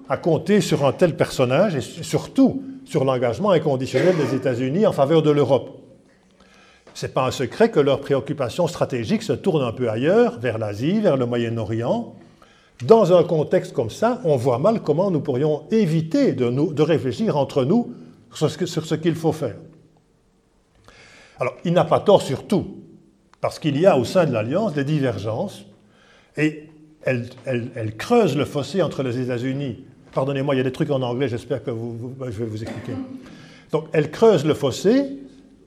à 0.08 0.16
compter 0.16 0.60
sur 0.60 0.86
un 0.86 0.92
tel 0.92 1.16
personnage 1.16 1.74
et 1.74 1.80
surtout 1.80 2.62
sur 2.84 3.04
l'engagement 3.04 3.50
inconditionnel 3.50 4.14
des 4.16 4.36
États-Unis 4.36 4.86
en 4.86 4.92
faveur 4.92 5.20
de 5.20 5.32
l'Europe? 5.32 5.70
Ce 6.94 7.06
n'est 7.06 7.12
pas 7.12 7.26
un 7.26 7.32
secret 7.32 7.72
que 7.72 7.80
leurs 7.80 8.00
préoccupations 8.00 8.68
stratégiques 8.68 9.24
se 9.24 9.32
tournent 9.32 9.64
un 9.64 9.72
peu 9.72 9.90
ailleurs, 9.90 10.38
vers 10.38 10.58
l'Asie, 10.58 11.00
vers 11.00 11.16
le 11.16 11.26
Moyen-Orient, 11.26 12.14
dans 12.84 13.16
un 13.16 13.22
contexte 13.22 13.72
comme 13.72 13.90
ça, 13.90 14.20
on 14.24 14.36
voit 14.36 14.58
mal 14.58 14.82
comment 14.82 15.10
nous 15.10 15.20
pourrions 15.20 15.64
éviter 15.70 16.32
de, 16.32 16.48
nous, 16.50 16.72
de 16.72 16.82
réfléchir 16.82 17.36
entre 17.36 17.64
nous 17.64 17.94
sur 18.34 18.50
ce, 18.50 18.94
qu'il 18.94 19.14
faut 19.14 19.32
faire. 19.32 19.56
Alors, 21.38 21.54
il 21.64 21.72
n'a 21.72 21.84
pas 21.84 22.00
tort 22.00 22.22
sur 22.22 22.46
tout, 22.46 22.78
parce 23.40 23.58
qu'il 23.58 23.78
y 23.78 23.86
a 23.86 23.98
au 23.98 24.04
sein 24.04 24.26
de 24.26 24.32
l'Alliance 24.32 24.72
des 24.72 24.84
divergences, 24.84 25.64
et 26.36 26.68
elle, 27.04 27.96
creuse 27.96 28.36
le 28.36 28.44
fossé 28.44 28.82
entre 28.82 29.02
les 29.02 29.18
États-Unis. 29.20 29.84
Pardonnez-moi, 30.12 30.54
il 30.54 30.58
y 30.58 30.60
a 30.60 30.64
des 30.64 30.72
trucs 30.72 30.90
en 30.90 31.02
anglais, 31.02 31.28
j'espère 31.28 31.62
que 31.62 31.70
je 31.70 32.38
vais 32.38 32.46
vous 32.46 32.62
expliquer. 32.62 32.92
Donc, 33.70 33.86
elle 33.92 34.10
creuse 34.10 34.44
le 34.44 34.54
fossé 34.54 35.21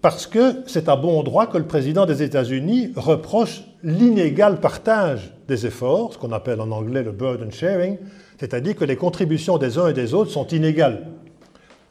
parce 0.06 0.28
que 0.28 0.62
c'est 0.68 0.88
à 0.88 0.96
bon 0.96 1.24
droit 1.24 1.48
que 1.48 1.58
le 1.58 1.66
président 1.66 2.06
des 2.06 2.22
États-Unis 2.22 2.92
reproche 2.96 3.64
l'inégal 3.82 4.60
partage 4.60 5.34
des 5.48 5.66
efforts, 5.66 6.14
ce 6.14 6.20
qu'on 6.20 6.32
appelle 6.32 6.62
en 6.62 6.70
anglais 6.70 7.02
le 7.02 7.12
burden 7.12 7.52
sharing, 7.52 7.98
c'est-à-dire 8.40 8.76
que 8.76 8.86
les 8.86 8.98
contributions 8.98 9.58
des 9.58 9.80
uns 9.80 9.88
et 9.88 9.94
des 9.94 10.14
autres 10.14 10.30
sont 10.30 10.46
inégales. 10.50 11.08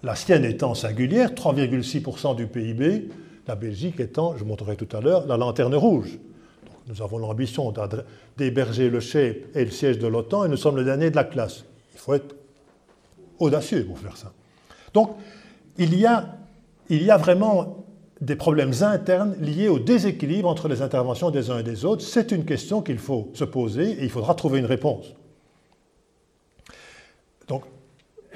La 0.04 0.14
sienne 0.14 0.44
étant 0.44 0.76
singulière, 0.76 1.32
3,6% 1.32 2.36
du 2.36 2.46
PIB, 2.46 3.08
la 3.48 3.56
Belgique 3.56 3.98
étant, 3.98 4.36
je 4.36 4.44
montrerai 4.44 4.76
tout 4.76 4.96
à 4.96 5.00
l'heure, 5.00 5.26
la 5.26 5.36
lanterne 5.36 5.74
rouge. 5.74 6.16
nous 6.86 7.02
avons 7.02 7.18
l'ambition 7.18 7.74
d'héberger 8.36 8.90
le 8.90 9.00
chef 9.00 9.38
et 9.56 9.64
le 9.64 9.72
siège 9.72 9.98
de 9.98 10.06
l'OTAN 10.06 10.44
et 10.44 10.48
nous 10.48 10.56
sommes 10.56 10.76
le 10.76 10.84
dernier 10.84 11.10
de 11.10 11.16
la 11.16 11.24
classe. 11.24 11.64
Il 11.94 11.98
faut 11.98 12.14
être 12.14 12.36
audacieux 13.40 13.84
pour 13.84 13.98
faire 13.98 14.16
ça. 14.16 14.30
Donc, 14.92 15.16
il 15.78 15.98
y 15.98 16.06
a, 16.06 17.16
vraiment 17.16 17.83
des 18.20 18.36
problèmes 18.36 18.72
internes 18.82 19.34
liés 19.40 19.68
au 19.68 19.78
déséquilibre 19.78 20.48
entre 20.48 20.68
les 20.68 20.82
interventions 20.82 21.30
des 21.30 21.50
uns 21.50 21.58
et 21.58 21.62
des 21.62 21.84
autres. 21.84 22.02
C'est 22.02 22.32
une 22.32 22.44
question 22.44 22.80
qu'il 22.80 22.98
faut 22.98 23.30
se 23.34 23.44
poser 23.44 23.92
et 23.92 24.04
il 24.04 24.10
faudra 24.10 24.34
trouver 24.34 24.60
une 24.60 24.66
réponse. 24.66 25.14
Donc, 27.48 27.64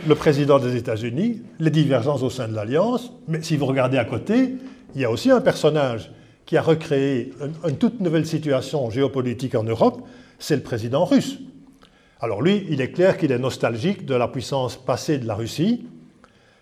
le 0.07 0.15
président 0.15 0.59
des 0.59 0.77
États-Unis, 0.77 1.43
les 1.59 1.71
divergences 1.71 2.23
au 2.23 2.31
sein 2.31 2.49
de 2.49 2.55
l'Alliance, 2.55 3.13
mais 3.27 3.43
si 3.43 3.57
vous 3.57 3.67
regardez 3.67 3.99
à 3.99 4.05
côté, 4.05 4.55
il 4.95 5.01
y 5.01 5.05
a 5.05 5.11
aussi 5.11 5.31
un 5.31 5.41
personnage 5.41 6.11
qui 6.47 6.57
a 6.57 6.63
recréé 6.63 7.33
une, 7.65 7.77
toute 7.77 8.01
nouvelle 8.01 8.27
situation 8.27 8.91
géopolitique 8.91 9.55
en 9.55 9.65
Europe, 9.65 10.03
c'est 10.39 10.57
le 10.57 10.63
président 10.63 11.05
russe. 11.05 11.39
Alors 12.21 12.43
lui, 12.43 12.67
il 12.69 12.81
est 12.81 12.91
clair 12.91 13.17
qu'il 13.17 13.33
est 13.33 13.39
nostalgique 13.39 14.07
de 14.07 14.15
la 14.15 14.29
puissance 14.29 14.77
passée 14.77 15.19
de 15.19 15.27
la 15.27 15.35
Russie, 15.35 15.87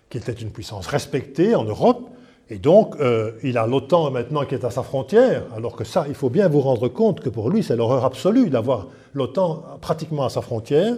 qui 0.09 0.17
était 0.17 0.33
une 0.33 0.51
puissance 0.51 0.87
respectée 0.87 1.55
en 1.55 1.63
Europe, 1.63 2.09
et 2.49 2.59
donc, 2.59 2.95
euh, 2.99 3.31
il 3.43 3.57
a 3.57 3.67
l'OTAN 3.67 4.09
maintenant 4.11 4.45
qui 4.45 4.55
est 4.55 4.63
à 4.63 4.71
sa 4.71 4.81
frontière, 4.81 5.43
alors 5.55 5.75
que 5.75 5.83
ça, 5.83 6.05
il 6.07 6.15
faut 6.15 6.29
bien 6.29 6.47
vous 6.47 6.61
rendre 6.61 6.87
compte 6.87 7.19
que 7.19 7.29
pour 7.29 7.49
lui, 7.49 7.61
c'est 7.61 7.75
l'horreur 7.75 8.05
absolue 8.05 8.49
d'avoir 8.49 8.87
l'OTAN 9.13 9.63
pratiquement 9.81 10.23
à 10.23 10.29
sa 10.29 10.41
frontière 10.41 10.95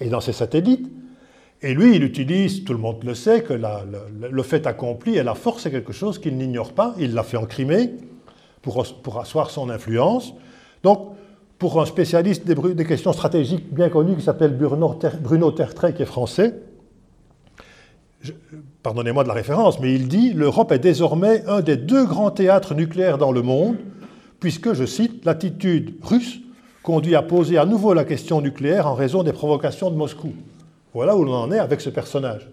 et 0.00 0.08
dans 0.08 0.20
ses 0.20 0.32
satellites. 0.32 0.90
Et 1.60 1.74
lui, 1.74 1.96
il 1.96 2.04
utilise, 2.04 2.64
tout 2.64 2.72
le 2.72 2.78
monde 2.78 3.02
le 3.04 3.14
sait, 3.14 3.42
que 3.42 3.52
le, 3.52 4.42
fait 4.42 4.66
accompli 4.66 5.16
et 5.16 5.22
la 5.22 5.34
force 5.34 5.66
est 5.66 5.70
quelque 5.70 5.92
chose 5.92 6.18
qu'il 6.18 6.36
n'ignore 6.36 6.72
pas. 6.72 6.94
Il 6.98 7.12
l'a 7.14 7.22
fait 7.22 7.36
en 7.36 7.46
Crimée 7.46 7.90
pour, 8.62 8.80
asseoir 9.20 9.50
son 9.50 9.68
influence. 9.68 10.32
Donc, 10.82 11.08
pour 11.58 11.80
un 11.82 11.86
spécialiste 11.86 12.46
des, 12.46 12.84
questions 12.84 13.12
stratégiques 13.12 13.74
bien 13.74 13.88
connu 13.88 14.16
qui 14.16 14.22
s'appelle 14.22 14.56
Bruno, 14.56 14.96
Bruno 15.20 15.50
Tertrais, 15.50 15.92
qui 15.92 16.02
est 16.02 16.06
français, 16.06 16.54
pardonnez-moi 18.88 19.22
de 19.22 19.28
la 19.28 19.34
référence, 19.34 19.80
mais 19.80 19.92
il 19.92 20.08
dit 20.08 20.32
l'Europe 20.32 20.72
est 20.72 20.78
désormais 20.78 21.44
un 21.46 21.60
des 21.60 21.76
deux 21.76 22.06
grands 22.06 22.30
théâtres 22.30 22.74
nucléaires 22.74 23.18
dans 23.18 23.32
le 23.32 23.42
monde, 23.42 23.76
puisque, 24.40 24.72
je 24.72 24.86
cite, 24.86 25.26
l'attitude 25.26 25.96
russe 26.02 26.40
conduit 26.82 27.14
à 27.14 27.20
poser 27.20 27.58
à 27.58 27.66
nouveau 27.66 27.92
la 27.92 28.04
question 28.04 28.40
nucléaire 28.40 28.86
en 28.86 28.94
raison 28.94 29.22
des 29.22 29.34
provocations 29.34 29.90
de 29.90 29.96
Moscou. 29.96 30.32
Voilà 30.94 31.14
où 31.18 31.22
l'on 31.22 31.34
en 31.34 31.52
est 31.52 31.58
avec 31.58 31.82
ce 31.82 31.90
personnage. 31.90 32.48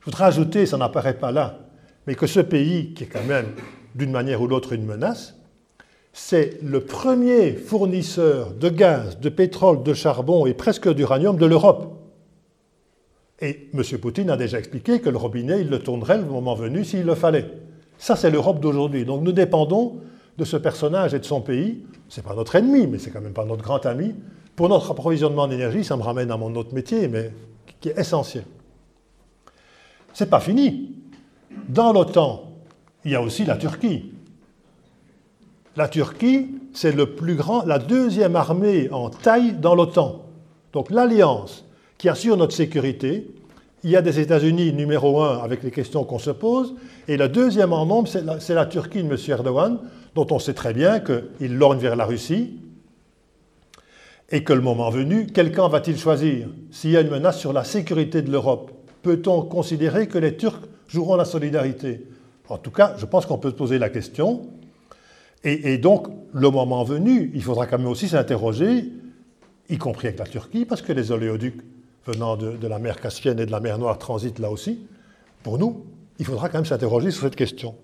Je 0.00 0.06
voudrais 0.06 0.24
ajouter, 0.24 0.66
ça 0.66 0.76
n'apparaît 0.76 1.14
pas 1.14 1.30
là, 1.30 1.60
mais 2.08 2.16
que 2.16 2.26
ce 2.26 2.40
pays, 2.40 2.92
qui 2.94 3.04
est 3.04 3.06
quand 3.06 3.24
même 3.24 3.46
d'une 3.94 4.10
manière 4.10 4.42
ou 4.42 4.48
l'autre 4.48 4.72
une 4.72 4.86
menace, 4.86 5.36
c'est 6.12 6.58
le 6.64 6.80
premier 6.80 7.52
fournisseur 7.52 8.54
de 8.54 8.70
gaz, 8.70 9.20
de 9.20 9.28
pétrole, 9.28 9.84
de 9.84 9.94
charbon 9.94 10.46
et 10.46 10.54
presque 10.54 10.92
d'uranium 10.92 11.36
de 11.36 11.46
l'Europe. 11.46 11.97
Et 13.40 13.70
M. 13.72 13.82
Poutine 13.98 14.30
a 14.30 14.36
déjà 14.36 14.58
expliqué 14.58 15.00
que 15.00 15.08
le 15.08 15.16
robinet, 15.16 15.60
il 15.60 15.68
le 15.68 15.78
tournerait 15.78 16.18
le 16.18 16.24
moment 16.24 16.54
venu 16.54 16.84
s'il 16.84 17.04
le 17.04 17.14
fallait. 17.14 17.50
Ça, 17.96 18.16
c'est 18.16 18.30
l'Europe 18.30 18.60
d'aujourd'hui. 18.60 19.04
Donc 19.04 19.22
nous 19.22 19.32
dépendons 19.32 20.00
de 20.36 20.44
ce 20.44 20.56
personnage 20.56 21.14
et 21.14 21.18
de 21.18 21.24
son 21.24 21.40
pays. 21.40 21.84
Ce 22.08 22.20
n'est 22.20 22.26
pas 22.26 22.34
notre 22.34 22.56
ennemi, 22.56 22.86
mais 22.86 22.98
c'est 22.98 23.10
quand 23.10 23.20
même 23.20 23.32
pas 23.32 23.44
notre 23.44 23.62
grand 23.62 23.84
ami. 23.86 24.14
Pour 24.56 24.68
notre 24.68 24.90
approvisionnement 24.90 25.46
d'énergie, 25.46 25.84
ça 25.84 25.96
me 25.96 26.02
ramène 26.02 26.30
à 26.30 26.36
mon 26.36 26.54
autre 26.56 26.74
métier, 26.74 27.06
mais 27.06 27.32
qui 27.80 27.90
est 27.90 27.98
essentiel. 27.98 28.44
C'est 30.12 30.30
pas 30.30 30.40
fini. 30.40 30.96
Dans 31.68 31.92
l'OTAN, 31.92 32.52
il 33.04 33.12
y 33.12 33.14
a 33.14 33.22
aussi 33.22 33.44
la 33.44 33.56
Turquie. 33.56 34.12
La 35.76 35.88
Turquie, 35.88 36.48
c'est 36.72 36.94
la 36.94 37.78
deuxième 37.78 38.34
armée 38.34 38.90
en 38.90 39.10
taille 39.10 39.52
dans 39.52 39.76
l'OTAN. 39.76 40.24
Donc 40.72 40.90
l'alliance 40.90 41.64
qui 41.98 42.08
assure 42.08 42.36
notre 42.36 42.54
sécurité. 42.54 43.28
Il 43.84 43.90
y 43.90 43.96
a 43.96 44.02
des 44.02 44.18
États-Unis 44.20 44.72
numéro 44.72 45.20
un 45.22 45.38
avec 45.38 45.62
les 45.62 45.70
questions 45.70 46.04
qu'on 46.04 46.18
se 46.18 46.30
pose. 46.30 46.74
Et 47.08 47.16
le 47.16 47.28
deuxième 47.28 47.72
en 47.72 47.84
nombre, 47.84 48.08
c'est 48.08 48.54
la, 48.54 48.66
Turquie 48.66 49.02
de 49.02 49.12
M. 49.12 49.16
Erdogan, 49.28 49.78
dont 50.14 50.26
on 50.30 50.38
sait 50.38 50.54
très 50.54 50.72
bien 50.72 51.00
qu'il 51.00 51.56
lorgne 51.56 51.78
vers 51.78 51.96
la 51.96 52.04
Russie. 52.04 52.60
Et 54.30 54.44
que 54.44 54.52
le 54.52 54.60
moment 54.60 54.90
venu, 54.90 55.26
quel 55.26 55.52
camp 55.52 55.68
va-t-il 55.68 55.98
choisir? 55.98 56.48
S'il 56.70 56.90
y 56.90 56.96
a 56.96 57.00
une 57.00 57.10
menace 57.10 57.38
sur 57.38 57.52
la 57.52 57.64
sécurité 57.64 58.22
de 58.22 58.30
l'Europe, 58.30 58.72
peut-on 59.02 59.42
considérer 59.42 60.06
que 60.06 60.18
les 60.18 60.36
Turcs 60.36 60.60
joueront 60.86 61.16
la 61.16 61.24
solidarité? 61.24 62.06
En 62.48 62.58
tout 62.58 62.70
cas, 62.70 62.94
je 62.98 63.06
pense 63.06 63.26
qu'on 63.26 63.38
peut 63.38 63.50
se 63.50 63.54
poser 63.54 63.78
la 63.78 63.88
question. 63.88 64.48
Et, 65.44 65.72
et, 65.72 65.78
donc, 65.78 66.08
le 66.32 66.50
moment 66.50 66.84
venu, 66.84 67.30
il 67.34 67.42
faudra 67.42 67.66
quand 67.66 67.78
même 67.78 67.86
aussi 67.86 68.08
s'interroger, 68.08 68.92
y 69.70 69.78
compris 69.78 70.08
avec 70.08 70.18
la 70.18 70.26
Turquie, 70.26 70.64
parce 70.64 70.82
que 70.82 70.92
les 70.92 71.10
oléoducs 71.12 71.62
venant 72.06 72.36
de, 72.36 72.66
la 72.66 72.78
mer 72.78 73.00
Caspienne 73.00 73.38
et 73.40 73.46
de 73.46 73.50
la 73.50 73.60
mer 73.60 73.78
Noire 73.78 73.98
transitent 73.98 74.38
là 74.38 74.50
aussi, 74.50 74.80
pour 75.42 75.58
nous, 75.58 75.84
il 76.18 76.24
faudra 76.24 76.48
quand 76.48 76.58
même 76.58 76.64
s'interroger 76.64 77.10
sur 77.10 77.22
cette 77.22 77.36
question. 77.36 77.74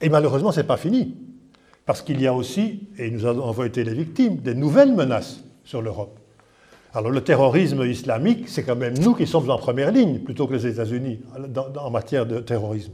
Et 0.00 0.08
malheureusement, 0.08 0.52
ce 0.52 0.60
n'est 0.60 0.66
pas 0.66 0.76
fini, 0.76 1.16
parce 1.86 2.02
qu'il 2.02 2.20
y 2.20 2.26
a 2.26 2.34
aussi, 2.34 2.88
et 2.98 3.10
nous 3.10 3.24
avons 3.24 3.64
été 3.64 3.84
les 3.84 3.94
victimes, 3.94 4.36
des 4.36 4.54
nouvelles 4.54 4.94
menaces 4.94 5.42
sur 5.64 5.82
l'Europe. 5.82 6.18
Alors 6.94 7.10
le 7.10 7.22
terrorisme 7.22 7.84
islamique, 7.84 8.48
c'est 8.48 8.62
quand 8.62 8.76
même 8.76 8.98
nous 8.98 9.14
qui 9.14 9.26
sommes 9.26 9.50
en 9.50 9.58
première 9.58 9.92
ligne, 9.92 10.20
plutôt 10.20 10.46
que 10.46 10.54
les 10.54 10.66
États-Unis, 10.66 11.20
en 11.76 11.90
matière 11.90 12.26
de 12.26 12.40
terrorisme. 12.40 12.92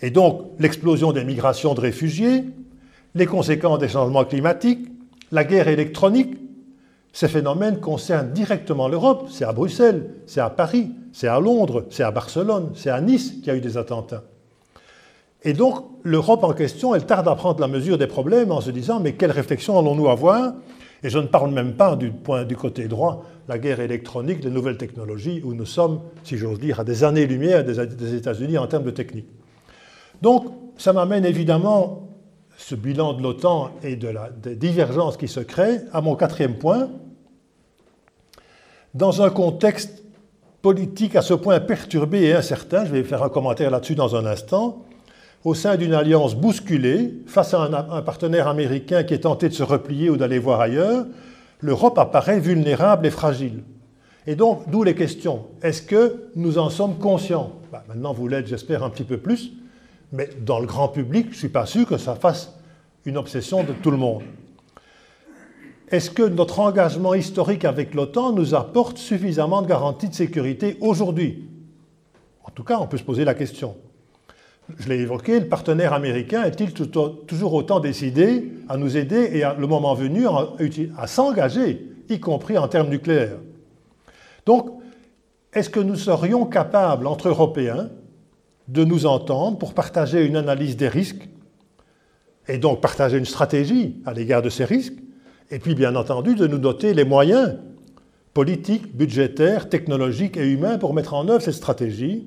Et 0.00 0.10
donc 0.10 0.42
l'explosion 0.58 1.12
des 1.12 1.24
migrations 1.24 1.74
de 1.74 1.80
réfugiés, 1.80 2.44
les 3.14 3.26
conséquences 3.26 3.78
des 3.78 3.88
changements 3.88 4.24
climatiques, 4.24 4.88
la 5.30 5.44
guerre 5.44 5.68
électronique, 5.68 6.36
ces 7.12 7.28
phénomènes 7.28 7.78
concernent 7.78 8.32
directement 8.32 8.88
l'Europe. 8.88 9.28
C'est 9.30 9.44
à 9.44 9.52
Bruxelles, 9.52 10.10
c'est 10.26 10.40
à 10.40 10.50
Paris, 10.50 10.90
c'est 11.12 11.28
à 11.28 11.38
Londres, 11.40 11.86
c'est 11.90 12.02
à 12.02 12.10
Barcelone, 12.10 12.70
c'est 12.74 12.90
à 12.90 13.00
Nice 13.00 13.32
qu'il 13.32 13.46
y 13.48 13.50
a 13.50 13.56
eu 13.56 13.60
des 13.60 13.76
attentats. 13.76 14.24
Et 15.44 15.52
donc, 15.52 15.84
l'Europe 16.04 16.44
en 16.44 16.52
question, 16.52 16.94
elle 16.94 17.04
tarde 17.04 17.28
à 17.28 17.34
prendre 17.34 17.60
la 17.60 17.68
mesure 17.68 17.98
des 17.98 18.06
problèmes 18.06 18.52
en 18.52 18.60
se 18.60 18.70
disant 18.70 19.00
mais 19.00 19.12
quelle 19.12 19.32
réflexion 19.32 19.78
allons-nous 19.78 20.08
avoir? 20.08 20.54
Et 21.02 21.10
je 21.10 21.18
ne 21.18 21.26
parle 21.26 21.50
même 21.50 21.74
pas 21.74 21.96
du, 21.96 22.12
point, 22.12 22.44
du 22.44 22.56
côté 22.56 22.86
droit, 22.86 23.24
la 23.48 23.58
guerre 23.58 23.80
électronique, 23.80 24.44
les 24.44 24.50
nouvelles 24.50 24.76
technologies, 24.78 25.42
où 25.44 25.52
nous 25.52 25.66
sommes, 25.66 26.00
si 26.22 26.38
j'ose 26.38 26.60
dire, 26.60 26.78
à 26.78 26.84
des 26.84 27.02
années-lumière 27.02 27.64
des 27.64 28.14
États-Unis 28.14 28.56
en 28.56 28.68
termes 28.68 28.84
de 28.84 28.92
technique. 28.92 29.26
Donc, 30.22 30.46
ça 30.76 30.92
m'amène 30.92 31.24
évidemment 31.24 32.11
ce 32.62 32.74
bilan 32.74 33.14
de 33.14 33.22
l'OTAN 33.22 33.72
et 33.82 33.96
de 33.96 34.08
la, 34.08 34.30
des 34.30 34.54
divergences 34.54 35.16
qui 35.16 35.28
se 35.28 35.40
créent 35.40 35.80
à 35.92 36.00
mon 36.00 36.14
quatrième 36.14 36.54
point. 36.54 36.90
Dans 38.94 39.22
un 39.22 39.30
contexte 39.30 40.04
politique 40.60 41.16
à 41.16 41.22
ce 41.22 41.34
point 41.34 41.58
perturbé 41.58 42.22
et 42.22 42.34
incertain, 42.34 42.84
je 42.84 42.92
vais 42.92 43.02
faire 43.02 43.22
un 43.24 43.28
commentaire 43.28 43.70
là-dessus 43.70 43.96
dans 43.96 44.14
un 44.14 44.26
instant, 44.26 44.84
au 45.44 45.54
sein 45.54 45.76
d'une 45.76 45.92
alliance 45.92 46.36
bousculée, 46.36 47.14
face 47.26 47.52
à 47.52 47.62
un, 47.62 47.72
un, 47.72 48.02
partenaire 48.02 48.46
américain 48.46 49.02
qui 49.02 49.14
est 49.14 49.20
tenté 49.20 49.48
de 49.48 49.54
se 49.54 49.64
replier 49.64 50.08
ou 50.08 50.16
d'aller 50.16 50.38
voir 50.38 50.60
ailleurs, 50.60 51.06
l'Europe 51.60 51.98
apparaît 51.98 52.38
vulnérable 52.38 53.06
et 53.06 53.10
fragile. 53.10 53.64
Et 54.28 54.36
donc, 54.36 54.70
d'où 54.70 54.84
les 54.84 54.94
questions. 54.94 55.46
Est-ce 55.62 55.82
que 55.82 56.28
nous 56.36 56.58
en 56.58 56.70
sommes 56.70 56.96
conscients? 56.98 57.50
Bah, 57.72 57.82
Maintenant, 57.88 58.12
vous 58.12 58.28
l'êtes, 58.28 58.46
j'espère, 58.46 58.84
un 58.84 58.90
petit 58.90 59.02
peu 59.02 59.16
plus. 59.16 59.52
Mais 60.12 60.28
dans 60.40 60.60
le 60.60 60.66
grand 60.66 60.88
public, 60.88 61.26
je 61.30 61.30
ne 61.30 61.38
suis 61.38 61.48
pas 61.48 61.66
sûr 61.66 61.86
que 61.86 61.96
ça 61.96 62.14
fasse 62.14 62.52
une 63.04 63.16
obsession 63.16 63.64
de 63.64 63.72
tout 63.72 63.90
le 63.90 63.96
monde. 63.96 64.22
Est-ce 65.90 66.10
que 66.10 66.22
notre 66.22 66.60
engagement 66.60 67.14
historique 67.14 67.64
avec 67.64 67.94
l'OTAN 67.94 68.32
nous 68.32 68.54
apporte 68.54 68.98
suffisamment 68.98 69.62
de 69.62 69.66
garanties 69.66 70.08
de 70.08 70.14
sécurité 70.14 70.76
aujourd'hui? 70.80 71.48
En 72.44 72.50
tout 72.50 72.64
cas, 72.64 72.78
on 72.78 72.86
peut 72.86 72.98
se 72.98 73.02
poser 73.02 73.24
la 73.24 73.34
question. 73.34 73.76
Je 74.78 74.88
l'ai 74.88 75.00
évoqué, 75.00 75.40
le 75.40 75.48
partenaire 75.48 75.92
américain 75.92 76.44
est-il 76.44 76.72
toujours 76.72 77.54
autant 77.54 77.80
décidé 77.80 78.52
à 78.68 78.76
nous 78.76 78.96
aider 78.96 79.30
et 79.32 79.42
à 79.42 79.54
le 79.54 79.66
moment 79.66 79.94
venu 79.94 80.26
à 80.26 81.06
s'engager, 81.06 81.90
y 82.08 82.20
compris 82.20 82.56
en 82.56 82.68
termes 82.68 82.88
nucléaires? 82.88 83.38
Donc, 84.46 84.70
est-ce 85.52 85.68
que 85.68 85.80
nous 85.80 85.96
serions 85.96 86.46
capables, 86.46 87.06
entre 87.06 87.28
Européens, 87.28 87.90
de 88.68 88.84
nous 88.84 89.06
entendre 89.06 89.58
pour 89.58 89.74
partager 89.74 90.24
une 90.24 90.36
analyse 90.36 90.76
des 90.76 90.88
risques 90.88 91.28
et 92.48 92.58
donc 92.58 92.80
partager 92.80 93.18
une 93.18 93.24
stratégie 93.24 93.96
à 94.04 94.12
l'égard 94.12 94.42
de 94.42 94.48
ces 94.48 94.64
risques, 94.64 94.98
et 95.50 95.58
puis 95.58 95.74
bien 95.74 95.94
entendu 95.94 96.34
de 96.34 96.46
nous 96.46 96.58
doter 96.58 96.94
les 96.94 97.04
moyens 97.04 97.56
politiques, 98.34 98.96
budgétaires, 98.96 99.68
technologiques 99.68 100.36
et 100.36 100.50
humains 100.50 100.78
pour 100.78 100.94
mettre 100.94 101.14
en 101.14 101.28
œuvre 101.28 101.42
cette 101.42 101.54
stratégie 101.54 102.26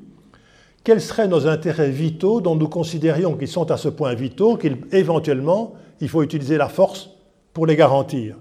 quels 0.85 1.01
seraient 1.01 1.27
nos 1.27 1.47
intérêts 1.47 1.89
vitaux 1.89 2.41
dont 2.41 2.55
nous 2.55 2.69
considérions 2.69 3.35
qu'ils 3.35 3.47
sont 3.47 3.71
à 3.71 3.77
ce 3.77 3.89
point 3.89 4.13
vitaux 4.13 4.55
qu'éventuellement 4.55 5.73
il 5.99 6.07
faut 6.07 6.21
utiliser 6.21 6.57
la 6.57 6.69
force 6.69 7.09
pour 7.53 7.65
les 7.65 7.75
garantir? 7.75 8.37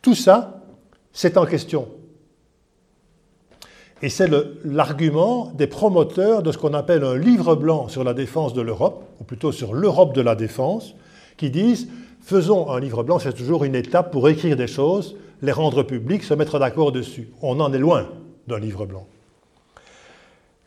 Tout 0.00 0.14
ça, 0.14 0.62
c'est 1.12 1.36
en 1.36 1.44
question. 1.44 1.88
Et 4.02 4.08
c'est 4.08 4.28
l'argument 4.64 5.52
des 5.54 5.68
promoteurs 5.68 6.42
de 6.42 6.50
ce 6.50 6.58
qu'on 6.58 6.74
appelle 6.74 7.04
un 7.04 7.16
livre 7.16 7.54
blanc 7.54 7.86
sur 7.86 8.02
la 8.02 8.14
défense 8.14 8.52
de 8.52 8.60
l'Europe, 8.60 9.04
ou 9.20 9.24
plutôt 9.24 9.52
sur 9.52 9.74
l'Europe 9.74 10.12
de 10.14 10.20
la 10.20 10.34
défense, 10.34 10.94
qui 11.36 11.50
disent 11.50 11.88
faisons 12.20 12.68
un 12.70 12.80
livre 12.80 13.04
blanc, 13.04 13.20
c'est 13.20 13.32
toujours 13.32 13.62
une 13.62 13.76
étape 13.76 14.10
pour 14.10 14.28
écrire 14.28 14.56
des 14.56 14.66
choses, 14.66 15.16
les 15.40 15.52
rendre 15.52 15.84
publiques, 15.84 16.24
se 16.24 16.34
mettre 16.34 16.58
d'accord 16.58 16.90
dessus. 16.90 17.30
On 17.42 17.60
en 17.60 17.72
est 17.72 17.78
loin 17.78 18.08
d'un 18.48 18.58
livre 18.58 18.86
blanc. 18.86 19.06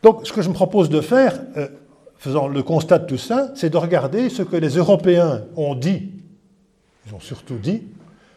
Donc, 0.02 0.26
ce 0.26 0.32
que 0.32 0.40
je 0.40 0.48
me 0.48 0.54
propose 0.54 0.88
de 0.88 1.00
faire, 1.02 1.38
euh, 1.56 1.68
faisant 2.16 2.48
le 2.48 2.62
constat 2.62 3.00
de 3.00 3.06
tout 3.06 3.18
ça, 3.18 3.50
c'est 3.54 3.70
de 3.70 3.76
regarder 3.76 4.30
ce 4.30 4.42
que 4.42 4.56
les 4.56 4.76
Européens 4.76 5.44
ont 5.56 5.74
dit. 5.74 6.10
Ils 7.06 7.14
ont 7.14 7.20
surtout 7.20 7.56
dit 7.56 7.82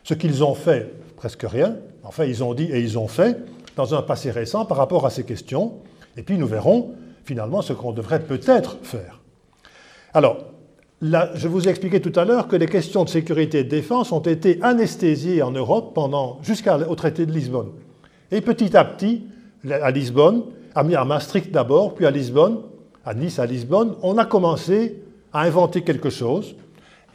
ce 0.04 0.14
qu'ils 0.14 0.43
ont 0.43 0.56
fait, 0.56 0.91
presque 1.16 1.43
rien. 1.43 1.78
Enfin, 2.04 2.26
ils 2.26 2.43
ont 2.43 2.54
dit 2.54 2.64
et 2.64 2.80
ils 2.80 2.97
ont 2.97 3.08
fait 3.08 3.38
dans 3.80 3.95
un 3.95 4.01
passé 4.01 4.30
récent 4.30 4.65
par 4.65 4.75
rapport 4.75 5.05
à 5.05 5.09
ces 5.09 5.23
questions. 5.23 5.75
Et 6.17 6.21
puis, 6.21 6.38
nous 6.38 6.47
verrons 6.47 6.95
finalement 7.23 7.61
ce 7.61 7.71
qu'on 7.71 7.93
devrait 7.93 8.19
peut-être 8.19 8.77
faire. 8.84 9.21
Alors, 10.13 10.39
je 11.01 11.47
vous 11.47 11.65
ai 11.65 11.69
expliqué 11.69 12.01
tout 12.01 12.11
à 12.19 12.25
l'heure 12.25 12.49
que 12.49 12.57
les 12.57 12.65
questions 12.65 13.05
de 13.05 13.09
sécurité 13.09 13.59
et 13.59 13.63
de 13.63 13.69
défense 13.69 14.11
ont 14.11 14.19
été 14.19 14.59
anesthésiées 14.63 15.41
en 15.41 15.51
Europe 15.51 15.93
pendant 15.95 16.39
jusqu'au 16.41 16.95
traité 16.95 17.25
de 17.25 17.32
Lisbonne. 17.32 17.69
Et 18.32 18.41
petit 18.41 18.75
à 18.75 18.84
petit, 18.84 19.23
à 19.69 19.91
Lisbonne, 19.91 20.43
à 20.75 20.84
Maastricht 20.84 21.49
d'abord, 21.49 21.95
puis 21.95 22.05
à 22.05 22.11
Lisbonne, 22.11 22.57
à 23.05 23.13
Nice, 23.13 23.39
à 23.39 23.45
Lisbonne, 23.45 23.95
on 24.01 24.17
a 24.17 24.25
commencé 24.25 25.01
à 25.32 25.43
inventer 25.43 25.84
quelque 25.84 26.09
chose, 26.09 26.57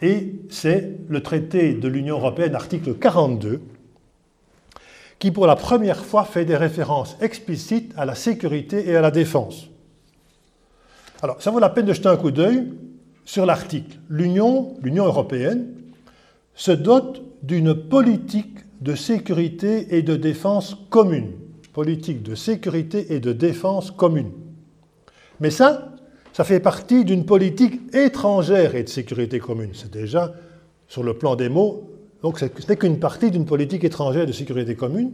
et 0.01 0.33
c'est 0.49 0.93
le 1.11 1.23
traité 1.23 1.75
de 1.75 1.89
l'Union 1.89 2.17
européenne, 2.17 2.55
article 2.55 2.95
42, 2.95 3.61
qui 5.25 5.31
pour 5.31 5.47
la 5.47 5.57
première 5.57 6.05
fois 6.05 6.25
fait 6.25 6.45
des 6.45 6.55
références 6.55 7.17
explicites 7.23 7.95
à 7.97 8.05
la 8.05 8.15
sécurité 8.15 8.91
et 8.91 8.95
à 8.95 9.01
la 9.01 9.11
défense. 9.11 9.71
Alors, 11.23 11.41
ça 11.41 11.51
vaut 11.51 11.61
la 11.61 11.71
peine 11.71 11.87
de 11.87 11.95
jeter 11.95 12.09
un 12.09 12.19
coup 12.19 12.31
d'œil 12.31 12.75
sur 13.25 13.47
l'article. 13.47 13.97
L'Union, 14.11 14.75
l'Union 14.83 15.07
européenne, 15.07 15.69
se 16.55 16.73
dote 16.73 17.23
d'une 17.43 17.73
politique 17.73 18.59
de 18.83 18.95
sécurité 18.95 19.97
et 19.97 20.03
de 20.03 20.15
défense 20.15 20.77
commune 20.91 21.33
politique 21.73 22.23
de 22.23 22.35
sécurité 22.35 23.15
et 23.15 23.19
de 23.19 23.33
défense 23.33 23.91
commune. 23.91 24.31
Mais 25.41 25.51
ça, 25.51 25.89
ça 26.35 26.45
fait 26.45 26.61
partie 26.61 27.07
d'une 27.07 27.25
politique 27.25 27.81
étrangère 27.95 28.75
et 28.75 28.83
de 28.83 28.91
sécurité 28.91 29.39
commune. 29.39 29.71
C'est 29.73 29.91
déjà, 29.91 30.35
sur 30.87 31.03
le 31.03 31.15
plan 31.15 31.35
des 31.35 31.49
mots, 31.49 31.94
donc 32.25 32.39
ce 32.39 32.47
n'est 32.47 32.77
qu'une 32.77 32.99
partie 32.99 33.31
d'une 33.31 33.45
politique 33.45 33.85
étrangère 33.85 34.25
de 34.25 34.33
sécurité 34.33 34.75
commune. 34.75 35.13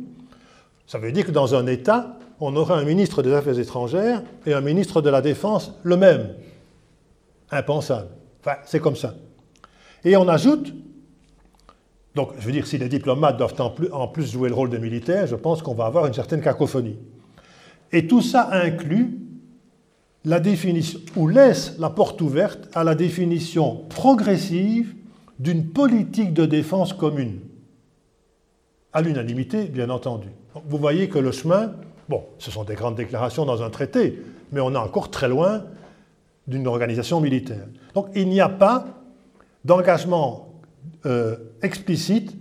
Ça 0.87 0.97
veut 0.99 1.11
dire 1.11 1.27
que 1.27 1.33
dans 1.33 1.57
un 1.57 1.67
État, 1.67 2.17
on 2.39 2.55
aura 2.55 2.79
un 2.79 2.85
ministre 2.85 3.25
des 3.25 3.33
Affaires 3.33 3.59
étrangères 3.59 4.23
et 4.47 4.55
un 4.55 4.61
ministre 4.61 5.03
de 5.03 5.11
la 5.11 5.21
Défense 5.21 5.73
le 5.83 5.97
même. 5.97 6.35
Impensable. 7.51 8.11
Enfin, 8.39 8.59
c'est 8.65 8.79
comme 8.79 8.95
ça. 8.95 9.17
Et 10.05 10.17
on 10.17 10.29
ajoute 10.29 10.73
donc, 12.15 12.31
je 12.39 12.47
veux 12.47 12.53
dire, 12.53 12.67
si 12.67 12.79
les 12.79 12.89
diplomates 12.89 13.37
doivent 13.37 13.61
en 13.93 14.09
plus 14.09 14.31
jouer 14.31 14.49
le 14.49 14.55
rôle 14.55 14.71
de 14.71 14.79
militaires, 14.79 15.27
je 15.27 15.37
pense 15.37 15.63
qu'on 15.63 15.75
va 15.75 15.87
avoir 15.87 16.07
une 16.07 16.15
certaine 16.15 16.41
cacophonie. 16.41 16.97
Et 17.91 18.07
tout 18.07 18.23
ça 18.23 18.51
inclut 18.53 19.19
la 20.25 20.39
définition, 20.39 21.01
ou 21.17 21.27
laisse 21.27 21.77
la 21.81 21.91
porte 21.91 22.21
ouverte 22.21 22.69
à 22.73 22.85
la 22.85 22.95
définition 22.95 23.85
progressive 23.89 24.95
d'une 25.41 25.71
politique 25.71 26.35
de 26.35 26.45
défense 26.45 26.93
commune. 26.93 27.41
À 28.93 29.01
l'unanimité, 29.01 29.65
bien 29.65 29.89
entendu. 29.89 30.29
vous 30.69 30.77
voyez 30.77 31.09
que 31.09 31.19
le 31.19 31.33
chemin, 31.33 31.73
bon, 32.09 32.25
ce 32.39 32.51
sont 32.51 32.65
des 32.65 32.75
grandes 32.75 32.97
déclarations 32.97 33.47
dans 33.47 33.63
un 33.63 33.71
traité, 33.71 34.23
mais 34.53 34.61
on 34.61 34.75
est 34.75 34.79
encore 34.79 35.11
très 35.11 35.29
loin 35.29 35.65
d'une 36.47 36.67
organisation 36.67 37.21
militaire. 37.23 37.67
Donc 37.95 38.09
il 38.15 38.29
n'y 38.29 38.41
a 38.41 38.51
pas 38.51 38.85
d'engagement 39.65 40.53
euh, 41.07 41.37
explicite 41.63 42.37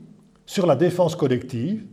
sur 0.45 0.65
la 0.65 0.75
défense 0.75 1.15
collective, 1.15 1.85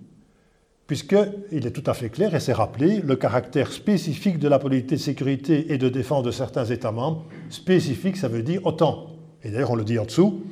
puisqu'il 0.89 1.67
est 1.67 1.71
tout 1.71 1.89
à 1.89 1.95
fait 1.95 2.09
clair, 2.09 2.35
et 2.35 2.41
c'est 2.41 2.53
rappelé, 2.53 3.01
le 3.01 3.15
caractère 3.15 3.71
spécifique 3.71 4.41
de 4.41 4.49
la 4.49 4.59
politique 4.59 4.91
de 4.91 4.97
sécurité 4.97 5.73
et 5.73 5.79
de 5.79 5.89
défense 5.89 6.25
de 6.25 6.33
certains 6.33 6.65
États 6.65 6.93
membres. 6.93 7.27
Spécifique, 7.51 8.17
ça 8.17 8.27
veut 8.27 8.43
dire 8.43 8.67
autant. 8.67 9.11
Et 9.45 9.51
d'ailleurs, 9.51 9.71
on 9.71 9.77
le 9.77 9.85
dit 9.85 9.99
en 9.99 10.05
dessous, 10.05 10.43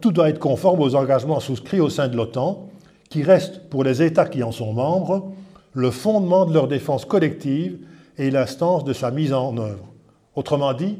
tout 0.00 0.12
doit 0.12 0.30
être 0.30 0.38
conforme 0.38 0.80
aux 0.80 0.94
engagements 0.94 1.40
souscrits 1.40 1.80
au 1.80 1.90
sein 1.90 2.08
de 2.08 2.16
l'OTAN, 2.16 2.68
qui 3.10 3.22
reste 3.22 3.68
pour 3.68 3.84
les 3.84 4.02
États 4.02 4.26
qui 4.26 4.42
en 4.42 4.52
sont 4.52 4.72
membres 4.72 5.32
le 5.74 5.90
fondement 5.90 6.46
de 6.46 6.54
leur 6.54 6.68
défense 6.68 7.04
collective 7.04 7.78
et 8.18 8.30
l'instance 8.30 8.84
de 8.84 8.92
sa 8.92 9.10
mise 9.10 9.32
en 9.32 9.56
œuvre. 9.56 9.86
Autrement 10.34 10.72
dit, 10.72 10.98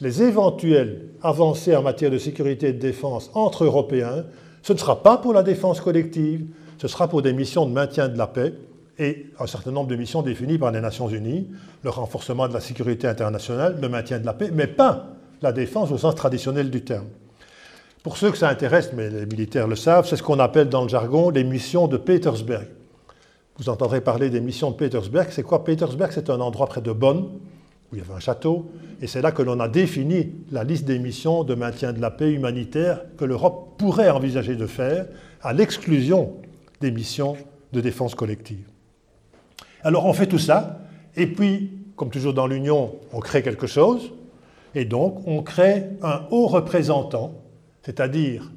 les 0.00 0.22
éventuelles 0.22 1.10
avancées 1.22 1.76
en 1.76 1.82
matière 1.82 2.10
de 2.10 2.18
sécurité 2.18 2.68
et 2.68 2.72
de 2.72 2.78
défense 2.78 3.30
entre 3.34 3.64
Européens, 3.64 4.24
ce 4.62 4.72
ne 4.72 4.78
sera 4.78 5.02
pas 5.02 5.18
pour 5.18 5.32
la 5.32 5.42
défense 5.42 5.80
collective, 5.80 6.46
ce 6.78 6.88
sera 6.88 7.08
pour 7.08 7.22
des 7.22 7.32
missions 7.32 7.66
de 7.66 7.72
maintien 7.72 8.08
de 8.08 8.18
la 8.18 8.26
paix 8.26 8.54
et 8.98 9.26
un 9.38 9.46
certain 9.46 9.70
nombre 9.70 9.88
de 9.88 9.96
missions 9.96 10.22
définies 10.22 10.58
par 10.58 10.70
les 10.70 10.80
Nations 10.80 11.08
Unies, 11.08 11.48
le 11.82 11.90
renforcement 11.90 12.48
de 12.48 12.54
la 12.54 12.60
sécurité 12.60 13.06
internationale, 13.06 13.78
le 13.80 13.88
maintien 13.88 14.18
de 14.18 14.26
la 14.26 14.32
paix, 14.32 14.50
mais 14.52 14.66
pas 14.66 15.08
la 15.42 15.52
défense 15.52 15.90
au 15.90 15.98
sens 15.98 16.14
traditionnel 16.14 16.70
du 16.70 16.82
terme. 16.82 17.06
Pour 18.04 18.18
ceux 18.18 18.30
que 18.30 18.36
ça 18.36 18.50
intéresse, 18.50 18.90
mais 18.92 19.08
les 19.08 19.24
militaires 19.24 19.66
le 19.66 19.76
savent, 19.76 20.06
c'est 20.06 20.16
ce 20.16 20.22
qu'on 20.22 20.38
appelle 20.38 20.68
dans 20.68 20.82
le 20.82 20.90
jargon 20.90 21.30
les 21.30 21.42
missions 21.42 21.88
de 21.88 21.96
Petersberg. 21.96 22.66
Vous 23.56 23.70
entendrez 23.70 24.02
parler 24.02 24.28
des 24.28 24.42
missions 24.42 24.70
de 24.70 24.76
Petersberg. 24.76 25.28
C'est 25.30 25.42
quoi? 25.42 25.64
Petersberg 25.64 26.12
C'est 26.12 26.28
un 26.28 26.38
endroit 26.42 26.66
près 26.66 26.82
de 26.82 26.92
Bonn, 26.92 27.30
où 27.90 27.94
il 27.94 28.00
y 28.00 28.02
avait 28.02 28.12
un 28.12 28.20
château, 28.20 28.70
et 29.00 29.06
c'est 29.06 29.22
là 29.22 29.32
que 29.32 29.40
l'on 29.40 29.58
a 29.58 29.68
défini 29.68 30.34
la 30.52 30.64
liste 30.64 30.84
des 30.84 30.98
missions 30.98 31.44
de 31.44 31.54
maintien 31.54 31.94
de 31.94 32.00
la 32.02 32.10
paix 32.10 32.30
humanitaire 32.30 33.00
que 33.16 33.24
l'Europe 33.24 33.78
pourrait 33.78 34.10
envisager 34.10 34.54
de 34.54 34.66
faire, 34.66 35.06
à 35.40 35.54
l'exclusion 35.54 36.34
des 36.82 36.90
missions 36.90 37.38
de 37.72 37.80
défense 37.80 38.14
collective. 38.14 38.68
Alors 39.82 40.04
on 40.04 40.12
fait 40.12 40.26
tout 40.26 40.38
ça, 40.38 40.80
et 41.16 41.26
puis, 41.26 41.70
comme 41.96 42.10
toujours 42.10 42.34
dans 42.34 42.46
l'Union, 42.46 42.96
on 43.14 43.20
crée 43.20 43.42
quelque 43.42 43.66
chose, 43.66 44.12
et 44.74 44.84
donc 44.84 45.26
on 45.26 45.42
crée 45.42 45.86
un 46.02 46.26
haut 46.30 46.48
représentant, 46.48 47.40
c'est-à-dire 47.84 48.50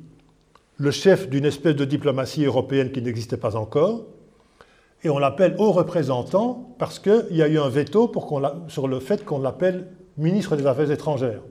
le 0.77 0.91
chef 0.91 1.29
d'une 1.29 1.45
espèce 1.45 1.75
de 1.75 1.85
diplomatie 1.85 2.45
européenne 2.45 2.91
qui 2.91 3.01
n'existait 3.01 3.37
pas 3.37 3.55
encore, 3.55 4.05
et 5.03 5.09
on 5.09 5.19
l'appelle 5.19 5.55
haut 5.59 5.71
représentant 5.71 6.75
parce 6.79 6.99
qu'il 6.99 7.27
y 7.31 7.41
a 7.41 7.47
eu 7.47 7.59
un 7.59 7.69
veto 7.69 8.11
sur 8.67 8.87
le 8.87 8.99
fait 8.99 9.25
qu'on 9.25 9.39
l'appelle 9.39 9.87
ministre 10.17 10.55
des 10.55 10.65
Affaires 10.65 10.89
étrangères. 10.89 11.41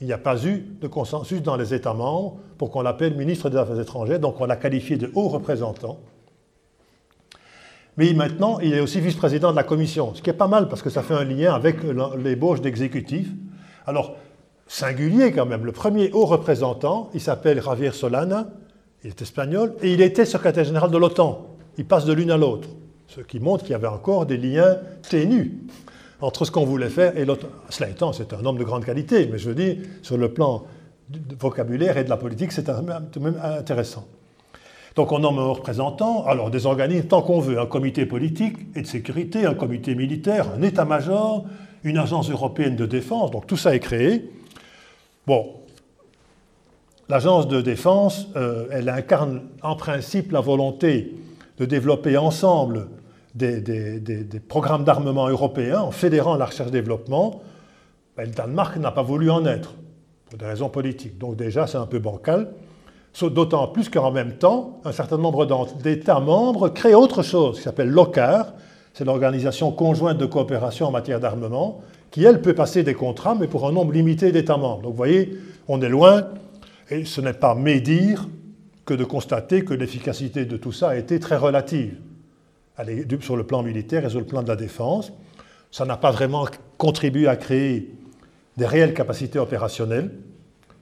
Il 0.00 0.06
n'y 0.06 0.12
a 0.12 0.18
pas 0.18 0.44
eu 0.44 0.66
de 0.80 0.88
consensus 0.88 1.42
dans 1.42 1.56
les 1.56 1.72
États 1.72 1.94
membres 1.94 2.38
pour 2.58 2.70
qu'on 2.70 2.82
l'appelle 2.82 3.16
ministre 3.16 3.48
des 3.48 3.56
Affaires 3.56 3.80
étrangères, 3.80 4.20
donc 4.20 4.40
on 4.40 4.44
l'a 4.44 4.56
qualifié 4.56 4.96
de 4.96 5.10
haut 5.14 5.28
représentant. 5.28 6.00
Mais 7.96 8.12
maintenant, 8.12 8.58
il 8.58 8.74
est 8.74 8.80
aussi 8.80 9.00
vice-président 9.00 9.52
de 9.52 9.56
la 9.56 9.62
Commission, 9.62 10.14
ce 10.14 10.22
qui 10.22 10.30
est 10.30 10.34
pas 10.34 10.48
mal 10.48 10.68
parce 10.68 10.82
que 10.82 10.90
ça 10.90 11.02
fait 11.02 11.14
un 11.14 11.24
lien 11.24 11.54
avec 11.54 11.76
l'ébauche 12.18 12.60
d'exécutif. 12.60 13.28
Alors, 13.86 14.16
singulier 14.66 15.32
quand 15.32 15.46
même, 15.46 15.64
le 15.64 15.72
premier 15.72 16.10
haut 16.12 16.26
représentant, 16.26 17.10
il 17.14 17.20
s'appelle 17.20 17.62
Javier 17.62 17.92
Solana, 17.92 18.48
il 19.02 19.10
est 19.10 19.22
espagnol, 19.22 19.74
et 19.82 19.92
il 19.92 20.00
était 20.00 20.24
secrétaire 20.24 20.64
général 20.64 20.90
de 20.90 20.98
l'OTAN. 20.98 21.46
Il 21.76 21.84
passe 21.84 22.04
de 22.04 22.12
l'une 22.12 22.30
à 22.30 22.36
l'autre, 22.36 22.68
ce 23.08 23.20
qui 23.20 23.40
montre 23.40 23.64
qu'il 23.64 23.72
y 23.72 23.74
avait 23.74 23.86
encore 23.86 24.26
des 24.26 24.36
liens 24.36 24.78
ténus 25.08 25.52
entre 26.20 26.44
ce 26.44 26.50
qu'on 26.50 26.64
voulait 26.64 26.88
faire 26.88 27.16
et 27.18 27.24
l'autre. 27.24 27.46
Cela 27.68 27.90
étant, 27.90 28.12
c'est 28.12 28.32
un 28.32 28.44
homme 28.44 28.56
de 28.56 28.64
grande 28.64 28.84
qualité, 28.84 29.28
mais 29.30 29.38
je 29.38 29.50
dire, 29.50 29.76
sur 30.02 30.16
le 30.16 30.32
plan 30.32 30.64
du 31.08 31.20
vocabulaire 31.38 31.98
et 31.98 32.04
de 32.04 32.08
la 32.08 32.16
politique, 32.16 32.52
c'est 32.52 32.64
tout 32.64 33.20
de 33.20 33.24
même 33.24 33.40
intéressant. 33.42 34.06
Donc 34.96 35.10
on 35.10 35.18
nomme 35.18 35.38
un 35.38 35.46
représentant, 35.46 36.24
alors 36.24 36.50
des 36.50 36.66
organismes 36.66 37.08
tant 37.08 37.20
qu'on 37.20 37.40
veut, 37.40 37.58
un 37.58 37.66
comité 37.66 38.06
politique 38.06 38.56
et 38.76 38.82
de 38.82 38.86
sécurité, 38.86 39.44
un 39.44 39.54
comité 39.54 39.94
militaire, 39.94 40.46
un 40.56 40.62
état-major, 40.62 41.44
une 41.82 41.98
agence 41.98 42.30
européenne 42.30 42.76
de 42.76 42.86
défense, 42.86 43.30
donc 43.30 43.46
tout 43.46 43.56
ça 43.56 43.74
est 43.74 43.80
créé. 43.80 44.30
Bon, 45.26 45.54
l'agence 47.08 47.48
de 47.48 47.62
défense, 47.62 48.28
euh, 48.36 48.66
elle 48.70 48.90
incarne 48.90 49.42
en 49.62 49.74
principe 49.74 50.32
la 50.32 50.40
volonté 50.40 51.14
de 51.58 51.64
développer 51.64 52.18
ensemble 52.18 52.88
des, 53.34 53.60
programmes 54.48 54.84
d'armement 54.84 55.28
européens 55.28 55.80
en 55.80 55.90
fédérant 55.90 56.36
la 56.36 56.44
recherche-développement, 56.44 57.40
ben, 58.16 58.26
le 58.26 58.32
Danemark 58.32 58.76
n'a 58.76 58.90
pas 58.90 59.02
voulu 59.02 59.30
en 59.30 59.44
être, 59.46 59.74
pour 60.26 60.38
des 60.38 60.46
raisons 60.46 60.68
politiques. 60.68 61.18
Donc 61.18 61.36
déjà, 61.36 61.66
c'est 61.66 61.78
un 61.78 61.86
peu 61.86 61.98
bancal. 61.98 62.52
D'autant 63.20 63.68
plus 63.68 63.88
qu'en 63.88 64.10
même 64.10 64.32
temps, 64.32 64.80
un 64.84 64.92
certain 64.92 65.18
nombre 65.18 65.46
d'États 65.82 66.20
membres 66.20 66.68
créent 66.68 66.94
autre 66.94 67.22
chose 67.22 67.56
qui 67.56 67.62
s'appelle 67.62 67.88
l'OCAR, 67.88 68.52
c'est 68.92 69.04
l'Organisation 69.04 69.70
conjointe 69.72 70.18
de 70.18 70.26
coopération 70.26 70.86
en 70.86 70.90
matière 70.90 71.20
d'armement, 71.20 71.80
qui, 72.14 72.22
elle, 72.22 72.40
peut 72.40 72.54
passer 72.54 72.84
des 72.84 72.94
contrats, 72.94 73.34
mais 73.34 73.48
pour 73.48 73.66
un 73.66 73.72
nombre 73.72 73.92
limité 73.92 74.30
d'États 74.30 74.56
membres. 74.56 74.82
Donc 74.82 74.92
vous 74.92 74.96
voyez, 74.96 75.36
on 75.66 75.82
est 75.82 75.88
loin, 75.88 76.28
et 76.88 77.04
ce 77.04 77.20
n'est 77.20 77.32
pas 77.32 77.56
médire 77.56 78.28
que 78.84 78.94
de 78.94 79.02
constater 79.02 79.64
que 79.64 79.74
l'efficacité 79.74 80.44
de 80.44 80.56
tout 80.56 80.70
ça 80.70 80.90
a 80.90 80.96
été 80.96 81.18
très 81.18 81.36
relative 81.36 81.96
sur 83.18 83.36
le 83.36 83.42
plan 83.42 83.64
militaire 83.64 84.06
et 84.06 84.10
sur 84.10 84.20
le 84.20 84.26
plan 84.26 84.44
de 84.44 84.48
la 84.48 84.54
défense. 84.54 85.12
Ça 85.72 85.84
n'a 85.86 85.96
pas 85.96 86.12
vraiment 86.12 86.46
contribué 86.78 87.26
à 87.26 87.34
créer 87.34 87.92
des 88.56 88.66
réelles 88.66 88.94
capacités 88.94 89.40
opérationnelles. 89.40 90.12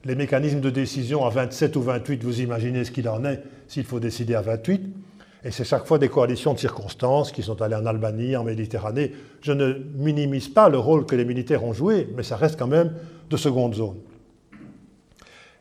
Les 0.05 0.14
mécanismes 0.14 0.61
de 0.61 0.68
décision 0.68 1.24
à 1.24 1.30
27 1.30 1.76
ou 1.76 1.80
28, 1.80 2.24
vous 2.24 2.43
imaginez 2.43 2.85
ce 2.85 2.91
qu'il 2.91 3.09
en 3.09 3.24
est 3.24 3.43
s'il 3.68 3.85
faut 3.85 4.01
décider 4.01 4.35
à 4.35 4.43
28. 4.43 4.83
Et 5.45 5.51
c'est 5.51 5.64
chaque 5.64 5.86
fois 5.86 5.99
des 5.99 6.09
coalitions 6.09 6.55
de 6.55 6.59
circonstances 6.59 7.32
qui 7.32 7.43
sont 7.43 7.61
allées 7.62 7.74
en 7.74 7.86
Albanie, 7.86 8.36
en 8.36 8.45
Méditerranée. 8.45 9.12
Je 9.40 9.53
ne 9.53 9.74
minimise 9.97 10.49
pas 10.49 10.68
le 10.68 10.78
rôle 10.78 11.05
que 11.05 11.16
les 11.16 11.24
militaires 11.24 11.64
ont 11.64 11.72
joué, 11.72 12.09
mais 12.16 12.22
ça 12.22 12.36
reste 12.36 12.59
quand 12.59 12.68
même 12.68 12.93
de 13.28 13.36
seconde 13.36 13.74
zone. 13.74 13.97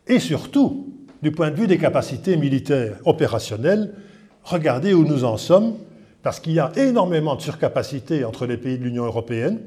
Et 0.07 0.19
surtout, 0.19 0.93
du 1.21 1.32
point 1.32 1.51
de 1.51 1.55
vue 1.55 1.67
des 1.67 1.77
capacités 1.77 2.38
militaires 2.38 2.97
opérationnelles, 3.05 3.93
regardez 4.43 4.93
où 4.93 5.05
nous 5.05 5.23
en 5.23 5.38
sommes, 5.38 5.75
parce 6.23 6.39
qu'il 6.39 6.53
y 6.53 6.59
a 6.59 6.71
énormément 6.75 7.36
de 7.36 7.41
surcapacité 7.41 8.23
entre 8.25 8.45
les 8.45 8.57
pays 8.57 8.77
de 8.77 8.84
l'Union 8.84 9.05
européenne, 9.05 9.59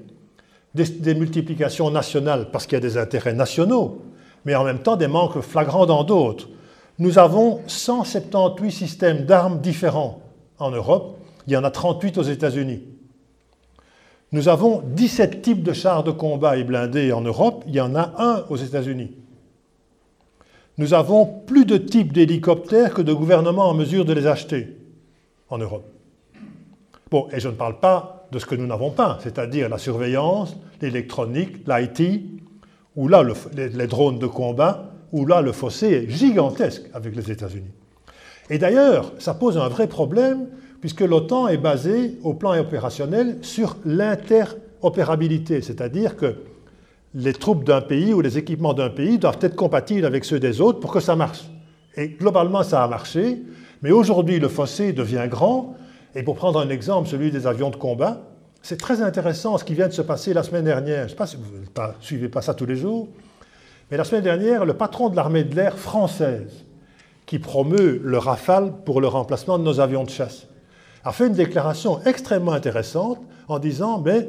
des, 0.75 1.15
multiplications 1.15 1.91
nationales 1.91 2.51
parce 2.51 2.67
qu'il 2.67 2.75
y 2.75 2.77
a 2.77 2.81
des 2.81 2.99
intérêts 2.99 3.33
nationaux, 3.33 4.03
mais 4.45 4.55
en 4.55 4.65
même 4.65 4.81
temps 4.81 4.97
des 4.97 5.07
manques 5.07 5.41
flagrants 5.41 5.87
dans 5.87 6.03
d'autres. 6.03 6.49
Nous 6.99 7.19
avons 7.19 7.61
178 7.67 8.71
systèmes 8.71 9.25
d'armes 9.25 9.61
différents 9.61 10.23
en 10.59 10.71
Europe, 10.71 11.19
il 11.47 11.53
y 11.53 11.57
en 11.57 11.65
a 11.65 11.71
38 11.71 12.19
aux 12.19 12.23
États-Unis. 12.23 12.83
Nous 14.33 14.49
avons 14.49 14.83
17 14.85 15.43
types 15.43 15.63
de 15.63 15.73
chars 15.73 16.05
de 16.05 16.11
combat 16.11 16.57
et 16.57 16.65
blindés 16.65 17.13
en 17.13 17.21
Europe, 17.21 17.65
il 17.67 17.75
y 17.75 17.81
en 17.81 17.95
a 17.95 18.13
un 18.19 18.45
aux 18.49 18.57
États-Unis. 18.57 19.13
Nous 20.77 20.95
avons 20.95 21.27
plus 21.47 21.65
de 21.65 21.77
types 21.77 22.13
d'hélicoptères 22.13 22.95
que 22.95 23.03
de 23.03 23.13
gouvernements 23.13 23.69
en 23.69 23.75
mesure 23.75 24.05
de 24.05 24.13
les 24.13 24.27
acheter 24.27 24.77
en 25.49 25.59
Europe. 25.59 25.87
Bon, 27.11 27.29
et 27.33 27.39
je 27.39 27.49
ne 27.49 27.55
parle 27.55 27.79
pas 27.79 28.27
de 28.33 28.39
ce 28.41 28.47
que 28.47 28.57
nous 28.57 28.67
n'avons 28.67 28.91
pas, 28.91 29.19
c'est-à-dire 29.23 29.69
la 29.69 29.79
surveillance, 29.79 30.57
l'électronique, 30.81 31.65
l'IT, 31.69 32.23
ou 32.97 33.07
là 33.09 33.25
les, 33.55 33.87
drones 33.87 34.19
de 34.19 34.27
combat, 34.27 34.94
où 35.15 35.25
là 35.27 35.41
le 35.41 35.53
fossé 35.53 35.87
est 35.87 36.11
gigantesque 36.11 36.83
avec 36.93 37.15
les 37.15 37.31
États-Unis. 37.31 37.71
Et 38.51 38.59
d'ailleurs, 38.59 39.13
ça 39.21 39.33
pose 39.33 39.57
un 39.57 39.69
vrai 39.69 39.87
problème, 39.87 40.49
puisque 40.81 41.03
l'OTAN 41.03 41.47
est 41.47 41.57
basée 41.57 42.19
au 42.25 42.35
plan 42.35 42.59
opérationnel 42.59 43.39
sur 43.41 43.77
l'interopérabilité, 43.87 45.63
c'est-à-dire 45.63 46.17
que 46.17 46.35
les 47.15 47.33
troupes 47.33 47.63
d'un 47.63 47.81
pays 47.81 48.13
ou 48.13 48.21
les 48.21 48.39
équipements 48.39 48.75
d'un 48.75 48.91
pays 48.91 49.19
doivent 49.19 49.39
être 49.41 49.55
compatibles 49.55 50.05
avec 50.05 50.25
ceux 50.25 50.41
des 50.41 50.61
autres 50.61 50.81
pour 50.81 50.93
que 50.93 50.99
ça 50.99 51.15
marche. 51.15 51.45
Et 51.97 52.09
globalement, 52.09 52.65
ça 52.65 52.83
a 52.83 52.89
marché, 52.89 53.41
mais 53.83 53.93
aujourd'hui, 53.93 54.41
le 54.41 54.49
fossé 54.49 54.93
devient 54.93 55.29
grand. 55.31 55.77
Et 56.17 56.25
pour 56.25 56.35
prendre 56.35 56.59
un 56.59 56.71
exemple, 56.71 57.09
celui 57.09 57.31
des 57.31 57.47
avions 57.47 57.71
de 57.71 57.77
combat, 57.77 58.21
c'est 58.63 58.81
très 58.81 59.01
intéressant 59.01 59.59
ce 59.59 59.65
qui 59.65 59.75
vient 59.75 59.87
de 59.87 59.93
se 59.93 60.03
passer 60.03 60.35
la 60.35 60.43
semaine 60.43 60.65
dernière. 60.65 61.03
Je 61.03 61.05
ne 61.05 61.09
sais 61.11 61.15
pas 61.15 61.27
si 61.29 61.37
vous 61.37 61.45
ne 61.45 61.93
suivez 62.01 62.29
pas 62.29 62.43
ça 62.43 62.53
tous 62.53 62.67
les 62.67 62.77
jours, 62.77 63.09
mais 63.95 63.99
la 63.99 64.03
semaine 64.03 64.25
dernière, 64.25 64.65
le 64.65 64.75
patron 64.75 65.09
de 65.09 65.15
l'armée 65.15 65.45
de 65.45 65.55
l'air 65.55 65.79
française, 65.79 66.65
qui 67.27 67.39
promeut 67.39 68.01
le 68.03 68.19
Rafale 68.19 68.73
pour 68.85 69.01
le 69.01 69.07
remplacement 69.07 69.57
de 69.57 69.63
nos 69.63 69.79
avions 69.79 70.03
de 70.03 70.11
chasse, 70.11 70.49
a 71.05 71.13
fait 71.13 71.29
une 71.29 71.35
déclaration 71.35 72.01
extrêmement 72.05 72.55
intéressante 72.55 73.21
en 73.47 73.61
disant, 73.61 74.01
ben, 74.01 74.27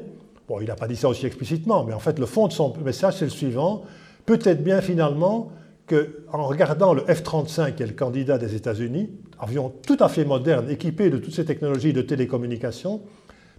Bon, 0.48 0.60
il 0.62 0.68
n'a 0.68 0.76
pas 0.76 0.88
dit 0.88 0.96
ça 0.96 1.10
aussi 1.10 1.26
explicitement, 1.26 1.84
mais 1.84 1.96
en 1.96 2.00
fait, 2.00 2.20
le 2.20 2.28
fond 2.28 2.48
de 2.48 2.54
son 2.54 2.76
message, 2.78 3.16
c'est 3.16 3.26
le 3.26 3.32
suivant. 3.32 3.82
Peut-être 4.28 4.64
bien 4.64 4.82
finalement 4.82 5.52
qu'en 5.88 6.44
regardant 6.44 6.94
le 6.94 7.02
F-35, 7.02 7.74
qui 7.74 7.82
est 7.82 7.88
le 7.88 7.94
candidat 7.94 8.38
des 8.38 8.54
États-Unis, 8.54 9.10
avion 9.40 9.74
tout 9.88 9.98
à 10.00 10.10
fait 10.10 10.26
moderne, 10.26 10.70
équipé 10.70 11.10
de 11.10 11.18
toutes 11.18 11.34
ces 11.34 11.46
technologies 11.46 11.92
de 11.92 12.04
télécommunication, 12.04 13.02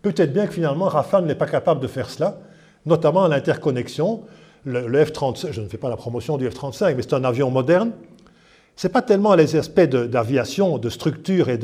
peut-être 0.02 0.32
bien 0.32 0.46
que 0.46 0.52
finalement 0.52 0.84
Rafale 0.84 1.24
n'est 1.24 1.34
pas 1.34 1.48
capable 1.48 1.80
de 1.80 1.88
faire 1.88 2.11
cela, 2.11 2.38
notamment 2.84 3.26
l'interconnexion. 3.26 4.22
Le, 4.66 5.04
F-35, 5.04 5.52
je 5.52 5.60
ne 5.60 5.68
fais 5.68 5.78
pas 5.78 5.88
la 5.88 5.96
promotion 5.96 6.36
du 6.36 6.48
F-35, 6.48 6.96
mais 6.96 7.02
c'est 7.02 7.14
un 7.14 7.24
avion 7.24 7.50
moderne. 7.50 7.92
Ce 8.74 8.86
n'est 8.86 8.92
pas 8.92 9.00
tellement 9.00 9.34
les 9.34 9.56
aspects 9.56 9.80
d'aviation, 9.80 10.76
de, 10.78 10.90
structure 10.90 11.48
et 11.48 11.58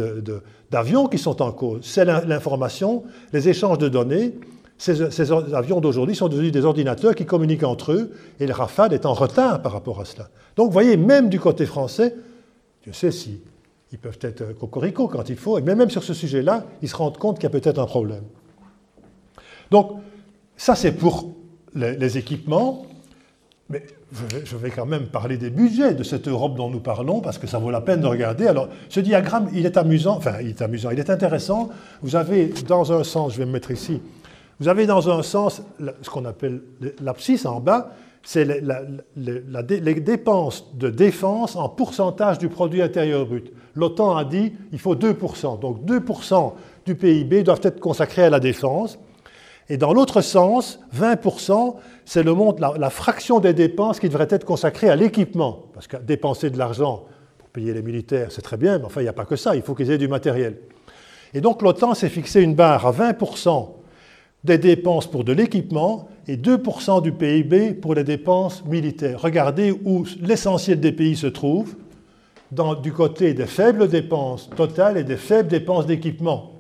d'avion 0.71 1.09
qui 1.09 1.19
sont 1.19 1.43
en 1.43 1.53
cause, 1.53 1.81
c'est 1.83 2.05
l'information, 2.05 3.03
les 3.33 3.49
échanges 3.49 3.79
de 3.79 3.89
données, 3.89 4.33
ces, 4.79 5.33
avions 5.55 5.81
d'aujourd'hui 5.81 6.17
sont 6.17 6.29
devenus 6.29 6.51
des 6.51 6.65
ordinateurs 6.65 7.15
qui 7.15 7.25
communiquent 7.25 7.63
entre 7.63 7.93
eux, 7.93 8.13
et 8.41 8.47
le 8.47 8.53
Rafale 8.53 8.93
est 8.93 9.07
en 9.07 9.15
retard 9.15 9.63
par 9.63 9.73
rapport 9.73 10.01
à 10.01 10.05
cela. 10.05 10.29
Donc 10.57 10.67
vous 10.67 10.73
voyez, 10.73 10.97
même 10.97 11.29
du 11.29 11.39
côté 11.39 11.67
français, 11.67 12.17
je 12.85 12.91
sais 12.91 13.13
si 13.13 13.41
ils 13.93 13.99
peuvent 13.99 14.19
être 14.23 14.59
cocorico 14.59 15.07
quand 15.07 15.29
il 15.29 15.37
faut, 15.37 15.61
mais 15.61 15.75
même 15.75 15.91
sur 15.91 16.03
ce 16.03 16.15
sujet-là, 16.15 16.65
ils 16.83 16.89
se 16.89 16.97
rendent 16.97 17.19
compte 17.19 17.37
qu'il 17.37 17.45
y 17.45 17.47
a 17.47 17.51
peut-être 17.51 17.79
un 17.79 17.87
problème. 17.87 18.25
Donc, 19.71 19.93
ça 20.57 20.75
c'est 20.75 20.93
pour 20.93 21.33
les, 21.75 22.19
équipements, 22.19 22.87
mais 23.71 23.83
je 24.45 24.57
vais 24.57 24.71
quand 24.71 24.87
même 24.87 25.07
parler 25.07 25.39
des 25.39 25.51
budgets 25.51 25.95
de 25.95 26.03
cette 26.03 26.29
Europe 26.29 26.57
dont 26.57 26.69
nous 26.69 26.81
parlons, 26.81 27.21
parce 27.21 27.39
que 27.39 27.47
ça 27.47 27.59
vaut 27.59 27.71
la 27.71 27.81
peine 27.81 28.01
de 28.01 28.07
regarder. 28.07 28.47
Alors, 28.47 28.69
ce 28.89 29.01
diagramme, 29.01 29.49
il 29.55 29.65
est 29.65 29.77
amusant, 29.77 30.17
enfin, 30.17 30.35
il 30.41 30.49
est 30.49 30.63
amusant, 30.63 30.91
il 30.91 30.99
est 30.99 31.11
intéressant. 31.11 31.71
Vous 32.03 32.17
avez, 32.17 32.53
dans 32.67 32.93
un 32.93 33.05
sens, 33.05 33.33
je 33.33 33.39
vais 33.39 33.47
me 33.47 33.53
mettre 33.53 33.71
ici, 33.71 34.01
vous 34.61 34.69
avez 34.69 34.87
dans 34.87 35.11
un 35.11 35.23
sens 35.23 35.63
ce 36.03 36.11
qu'on 36.11 36.25
appelle 36.25 36.61
l'abscisse 37.01 37.47
en 37.47 37.61
bas, 37.61 37.91
c'est 38.23 38.45
les 39.17 39.95
dépenses 39.95 40.77
de 40.77 40.91
défense 40.91 41.57
en 41.57 41.69
pourcentage 41.69 42.39
du 42.39 42.49
produit 42.49 42.83
intérieur 42.83 43.27
brut. 43.27 43.53
L'OTAN 43.75 44.17
a 44.17 44.25
dit 44.25 44.53
il 44.71 44.79
faut 44.79 44.95
2%. 44.95 45.59
Donc 45.59 45.85
2% 45.85 46.53
du 46.87 46.95
PIB 46.95 47.43
doivent 47.43 47.61
être 47.65 47.81
consacrés 47.81 48.25
à 48.25 48.31
la 48.31 48.39
défense. 48.39 48.99
Et 49.69 49.77
dans 49.77 49.93
l'autre 49.93 50.21
sens, 50.21 50.81
20%, 50.97 51.77
c'est 52.05 52.25
la, 52.25 52.91
fraction 52.91 53.41
des 53.41 53.55
dépenses 53.55 54.01
qui 54.01 54.09
devrait 54.09 54.29
être 54.31 54.45
consacrée 54.45 54.91
à 54.91 54.97
l'équipement. 54.97 55.67
Parce 55.73 55.87
que 55.87 55.97
dépenser 55.97 56.51
de 56.51 56.59
l'argent 56.59 57.05
pour 57.39 57.49
payer 57.49 57.73
les 57.73 57.83
militaires, 57.83 58.29
c'est 58.31 58.43
très 58.43 58.57
bien, 58.57 58.79
mais 58.79 58.85
enfin, 58.85 59.01
il 59.01 59.05
n'y 59.05 59.11
a 59.11 59.15
pas 59.15 59.25
que 59.25 59.37
ça, 59.37 59.55
il 59.55 59.63
faut 59.63 59.75
qu'ils 59.75 59.91
aient 59.91 59.99
du 59.99 60.09
matériel. 60.09 60.59
Et 61.35 61.41
donc 61.41 61.63
l'OTAN 61.63 61.95
s'est 61.95 62.09
fixé 62.09 62.43
une 62.43 62.55
barre 62.55 62.87
à 62.87 62.93
20% 62.93 63.69
des 64.45 64.59
dépenses 64.59 65.07
pour 65.07 65.25
de 65.25 65.33
l'équipement 65.33 66.09
et 66.27 66.37
2% 66.37 67.01
du 67.03 67.13
PIB 67.13 67.75
pour 67.75 67.95
les 67.95 68.05
dépenses 68.05 68.65
militaires. 68.65 69.21
Regardez 69.21 69.73
où 69.85 70.05
l'essentiel 70.21 70.81
des 70.81 70.93
pays 70.93 71.17
se 71.17 71.29
trouve, 71.29 71.77
du 72.83 72.93
côté 72.93 73.33
des 73.33 73.47
faibles 73.47 73.89
dépenses 73.89 74.51
totales 74.55 74.99
et 74.99 75.05
des 75.05 75.17
faibles 75.17 75.49
dépenses 75.49 75.87
d'équipement. 75.87 76.52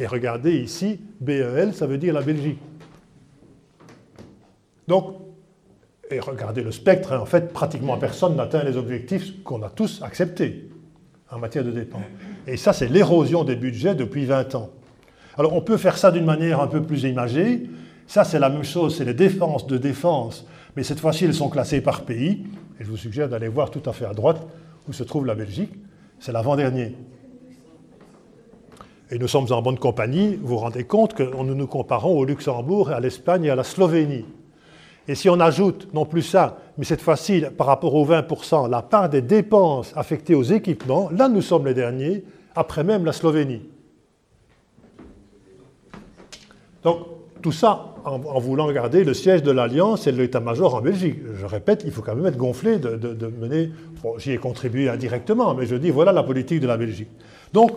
Et 0.00 0.06
regardez 0.06 0.56
ici, 0.56 0.98
BEL, 1.20 1.74
ça 1.74 1.86
veut 1.86 1.98
dire 1.98 2.14
la 2.14 2.22
Belgique. 2.22 2.58
Donc, 4.88 5.16
et 6.10 6.18
regardez 6.18 6.62
le 6.62 6.72
spectre, 6.72 7.12
hein, 7.12 7.20
en 7.20 7.26
fait, 7.26 7.52
pratiquement 7.52 7.96
personne 7.98 8.34
n'atteint 8.34 8.64
les 8.64 8.76
objectifs 8.76 9.44
qu'on 9.44 9.62
a 9.62 9.68
tous 9.68 10.02
acceptés 10.02 10.70
en 11.30 11.38
matière 11.38 11.64
de 11.64 11.70
dépenses. 11.70 12.00
Et 12.46 12.56
ça, 12.56 12.72
c'est 12.72 12.88
l'érosion 12.88 13.44
des 13.44 13.56
budgets 13.56 13.94
depuis 13.94 14.24
20 14.24 14.54
ans. 14.56 14.70
Alors 15.36 15.52
on 15.52 15.60
peut 15.60 15.76
faire 15.76 15.96
ça 15.96 16.10
d'une 16.10 16.24
manière 16.24 16.60
un 16.60 16.66
peu 16.66 16.82
plus 16.82 17.04
imagée. 17.04 17.68
Ça, 18.06 18.24
c'est 18.24 18.40
la 18.40 18.48
même 18.48 18.64
chose, 18.64 18.96
c'est 18.96 19.04
les 19.04 19.14
défenses 19.14 19.66
de 19.66 19.76
défense, 19.76 20.46
mais 20.76 20.82
cette 20.82 20.98
fois-ci, 20.98 21.26
elles 21.26 21.34
sont 21.34 21.48
classées 21.48 21.80
par 21.80 22.04
pays. 22.04 22.44
Et 22.80 22.84
je 22.84 22.90
vous 22.90 22.96
suggère 22.96 23.28
d'aller 23.28 23.48
voir 23.48 23.70
tout 23.70 23.82
à 23.88 23.92
fait 23.92 24.06
à 24.06 24.14
droite 24.14 24.44
où 24.88 24.92
se 24.92 25.04
trouve 25.04 25.26
la 25.26 25.34
Belgique. 25.34 25.72
C'est 26.18 26.32
l'avant-dernier. 26.32 26.96
Et 29.12 29.18
nous 29.18 29.28
sommes 29.28 29.50
en 29.50 29.60
bonne 29.60 29.78
compagnie. 29.78 30.36
Vous 30.36 30.48
vous 30.48 30.58
rendez 30.58 30.84
compte 30.84 31.14
que 31.14 31.22
nous 31.22 31.54
nous 31.54 31.66
comparons 31.66 32.16
au 32.16 32.24
Luxembourg, 32.24 32.90
à 32.90 33.00
l'Espagne 33.00 33.44
et 33.44 33.50
à 33.50 33.56
la 33.56 33.64
Slovénie. 33.64 34.24
Et 35.08 35.16
si 35.16 35.28
on 35.28 35.40
ajoute, 35.40 35.92
non 35.92 36.04
plus 36.04 36.22
ça, 36.22 36.58
mais 36.78 36.84
cette 36.84 37.00
fois-ci, 37.00 37.42
par 37.58 37.66
rapport 37.66 37.94
aux 37.94 38.06
20%, 38.06 38.70
la 38.70 38.82
part 38.82 39.08
des 39.08 39.22
dépenses 39.22 39.92
affectées 39.96 40.36
aux 40.36 40.44
équipements, 40.44 41.10
là 41.10 41.28
nous 41.28 41.42
sommes 41.42 41.66
les 41.66 41.74
derniers, 41.74 42.22
après 42.54 42.84
même 42.84 43.04
la 43.04 43.12
Slovénie. 43.12 43.62
Donc, 46.84 46.98
tout 47.42 47.52
ça 47.52 47.94
en, 48.04 48.18
voulant 48.38 48.70
garder 48.70 49.02
le 49.02 49.14
siège 49.14 49.42
de 49.42 49.50
l'Alliance 49.50 50.06
et 50.06 50.12
de 50.12 50.18
l'état-major 50.18 50.74
en 50.74 50.80
Belgique. 50.80 51.16
Je 51.38 51.46
répète, 51.46 51.82
il 51.84 51.90
faut 51.90 52.02
quand 52.02 52.14
même 52.14 52.26
être 52.26 52.36
gonflé 52.36 52.78
de, 52.78 53.26
mener. 53.40 53.70
J'y 54.18 54.32
ai 54.32 54.38
contribué 54.38 54.88
indirectement, 54.88 55.54
mais 55.54 55.66
je 55.66 55.74
dis 55.74 55.90
voilà 55.90 56.12
la 56.12 56.22
politique 56.22 56.60
de 56.60 56.66
la 56.66 56.76
Belgique. 56.76 57.08
Donc, 57.52 57.72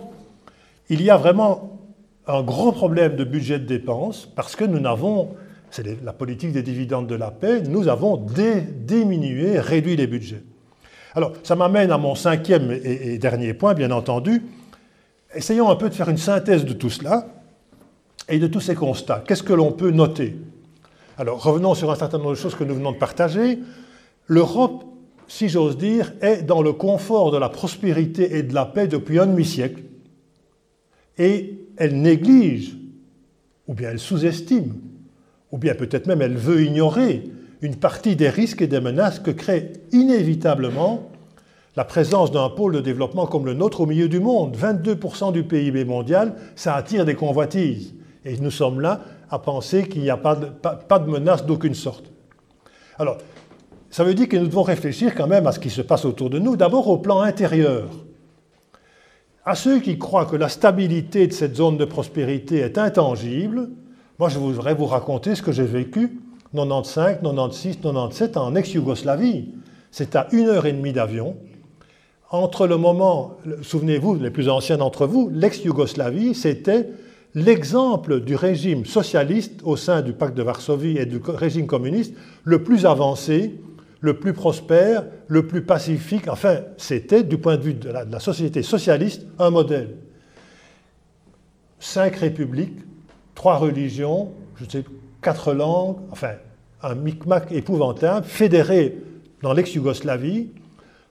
il 0.90 1.02
y 1.02 1.10
a 1.10 1.18
vraiment 1.18 1.80
un 2.28 2.42
gros 2.42 2.72
problème 2.72 3.16
de 3.16 3.24
budget 3.24 3.60
de 3.60 3.66
dépenses 3.66 4.30
parce 4.36 4.56
que 4.56 4.64
nous 4.64 4.80
n'avons, 4.80 5.36
c'est 5.72 6.04
la 6.04 6.14
politique 6.14 6.52
des 6.52 6.64
dividendes 6.64 7.08
de 7.08 7.16
la 7.16 7.32
paix, 7.32 7.62
nous 7.62 7.88
avons 7.88 8.18
diminué, 8.18 9.60
réduit 9.60 9.96
les 9.96 10.08
budgets. 10.08 10.44
Alors, 11.16 11.34
ça 11.44 11.56
m'amène 11.56 11.92
à 11.92 11.98
mon 11.98 12.16
cinquième 12.16 12.72
et 12.72 13.18
dernier 13.20 13.54
point, 13.54 13.74
bien 13.74 13.92
entendu. 13.92 14.42
Essayons 15.36 15.70
un 15.70 15.76
peu 15.76 15.90
de 15.90 15.94
faire 15.94 16.10
une 16.10 16.18
synthèse 16.18 16.66
de 16.66 16.74
tout 16.74 16.90
cela 16.90 17.28
et 18.30 18.40
de 18.40 18.48
tous 18.48 18.62
ces 18.62 18.76
constats, 18.76 19.24
qu'est-ce 19.28 19.44
que 19.44 19.54
l'on 19.54 19.72
peut 19.72 19.92
noter? 19.92 20.38
Alors 21.18 21.44
revenons 21.44 21.76
sur 21.76 21.92
un 21.92 21.96
certain 21.96 22.18
nombre 22.18 22.32
de 22.32 22.36
choses 22.36 22.56
que 22.56 22.64
nous 22.64 22.74
venons 22.74 22.92
de 22.92 22.98
partager. 22.98 23.60
L'Europe, 24.28 24.86
si 25.28 25.50
j'ose 25.50 25.78
dire, 25.78 26.14
est 26.22 26.44
dans 26.44 26.62
le 26.62 26.74
confort 26.74 27.32
de 27.32 27.38
la 27.38 27.50
prospérité 27.50 28.38
et 28.38 28.44
de 28.44 28.54
la 28.54 28.66
paix 28.66 28.88
depuis 28.88 29.20
un 29.20 29.28
demi-siècle, 29.28 29.84
et 31.18 31.60
elle 31.78 32.02
néglige, 32.02 32.78
ou 33.68 33.74
bien 33.74 33.92
elle 33.92 34.00
sous-estime, 34.00 34.74
ou 35.52 35.58
bien 35.58 35.76
peut-être 35.76 36.08
même 36.08 36.22
elle 36.22 36.38
veut 36.38 36.64
ignorer 36.64 37.24
une 37.62 37.76
partie 37.76 38.16
des 38.16 38.30
risques 38.30 38.62
et 38.62 38.68
des 38.68 38.82
menaces 38.82 39.20
que 39.20 39.32
crée 39.32 39.72
inévitablement 39.92 41.10
la 41.76 41.86
présence 41.86 42.32
d'un 42.32 42.50
pôle 42.50 42.74
de 42.74 42.82
développement 42.82 43.26
comme 43.26 43.46
le 43.46 43.54
nôtre 43.54 43.82
au 43.82 43.86
milieu 43.86 44.08
du 44.08 44.20
monde. 44.20 44.56
22% 44.56 45.32
du 45.32 45.44
PIB 45.44 45.86
mondial, 45.86 46.36
ça 46.56 46.76
attire 46.76 47.06
des 47.06 47.16
convoitises. 47.16 47.94
Et 48.26 48.38
nous 48.38 48.52
sommes 48.52 48.80
là 48.80 49.02
à 49.30 49.40
penser 49.40 49.88
qu'il 49.88 50.02
n'y 50.02 50.10
a 50.10 50.18
pas 50.18 50.36
de, 50.36 50.46
pas, 50.46 51.00
menace 51.00 51.46
d'aucune 51.46 51.74
sorte. 51.74 52.06
Alors, 53.00 53.18
ça 53.90 54.04
veut 54.04 54.14
dire 54.14 54.30
que 54.30 54.38
nous 54.38 54.48
devons 54.48 54.64
réfléchir 54.64 55.16
quand 55.16 55.28
même 55.28 55.48
à 55.48 55.52
ce 55.52 55.60
qui 55.60 55.70
se 55.70 55.82
passe 55.82 56.06
autour 56.06 56.30
de 56.30 56.40
nous, 56.40 56.56
d'abord 56.56 56.88
au 56.90 56.98
plan 56.98 57.22
intérieur. 57.22 57.90
À 59.46 59.56
ceux 59.56 59.82
qui 59.82 59.98
croient 59.98 60.26
que 60.26 60.38
la 60.38 60.48
stabilité 60.48 61.28
de 61.28 61.34
cette 61.34 61.58
zone 61.58 61.76
de 61.76 61.84
prospérité 61.84 62.60
est 62.60 62.78
intangible, 62.78 63.70
moi 64.18 64.30
je 64.30 64.40
voudrais 64.40 64.74
vous 64.74 64.86
raconter 64.86 65.36
ce 65.36 65.42
que 65.42 65.52
j'ai 65.52 65.66
vécu 65.66 66.22
95, 66.54 67.18
96, 67.22 67.76
97 67.82 68.38
en 68.38 68.56
ex-Yougoslavie. 68.56 69.50
C'est 69.92 70.16
à 70.16 70.28
une 70.32 70.48
heure 70.48 70.66
et 70.66 70.72
demie 70.72 70.94
d'avion. 70.94 71.36
Entre 72.32 72.68
le 72.68 72.78
moment, 72.78 73.36
souvenez-vous, 73.62 74.16
les 74.16 74.30
plus 74.32 74.48
anciens 74.48 74.78
d'entre 74.78 75.08
vous, 75.08 75.30
l'ex-Yougoslavie, 75.34 76.36
c'était 76.36 76.90
l'exemple 77.36 78.22
du 78.22 78.36
régime 78.36 78.86
socialiste 78.86 79.60
au 79.66 79.76
sein 79.76 80.02
du 80.02 80.14
pacte 80.14 80.38
de 80.38 80.44
Varsovie 80.44 80.98
et 80.98 81.06
du 81.06 81.20
régime 81.28 81.68
communiste 81.68 82.14
le 82.46 82.64
plus 82.64 82.86
avancé, 82.86 83.60
le 84.04 84.20
plus 84.20 84.34
prospère, 84.34 85.06
le 85.28 85.48
plus 85.48 85.64
pacifique. 85.64 86.28
Enfin, 86.28 86.58
c'était, 86.76 87.24
du 87.24 87.38
point 87.38 87.56
de 87.56 87.62
vue 87.62 87.74
de 87.74 87.90
la, 87.90 88.20
société 88.20 88.62
socialiste, 88.62 89.26
un 89.40 89.50
modèle. 89.50 89.96
Cinq 91.80 92.18
républiques, 92.18 92.80
trois 93.34 93.56
religions, 93.56 94.32
je 94.58 94.66
sais, 94.70 94.84
quatre 95.22 95.54
langues, 95.54 95.96
enfin, 96.12 96.34
un 96.82 96.96
micmac 96.96 97.50
épouvantable, 97.54 98.26
fédéré 98.26 98.98
dans 99.42 99.54
l'ex-Yougoslavie. 99.54 100.50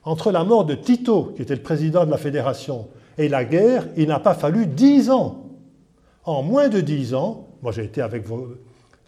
Entre 0.04 0.30
la 0.30 0.44
mort 0.44 0.66
de 0.66 0.74
Tito, 0.74 1.32
qui 1.34 1.40
était 1.42 1.56
le 1.56 1.62
président 1.62 2.04
de 2.04 2.10
la 2.10 2.18
fédération, 2.18 2.88
et 3.16 3.30
la 3.30 3.44
guerre, 3.44 3.88
il 3.96 4.08
n'a 4.08 4.20
pas 4.20 4.34
fallu 4.34 4.66
dix 4.66 5.10
ans 5.10 5.42
en 6.24 6.42
moins 6.42 6.68
de 6.68 6.80
dix 6.80 7.14
ans, 7.14 7.48
moi 7.62 7.72
j'ai 7.72 7.84
été 7.84 8.00
avec 8.00 8.24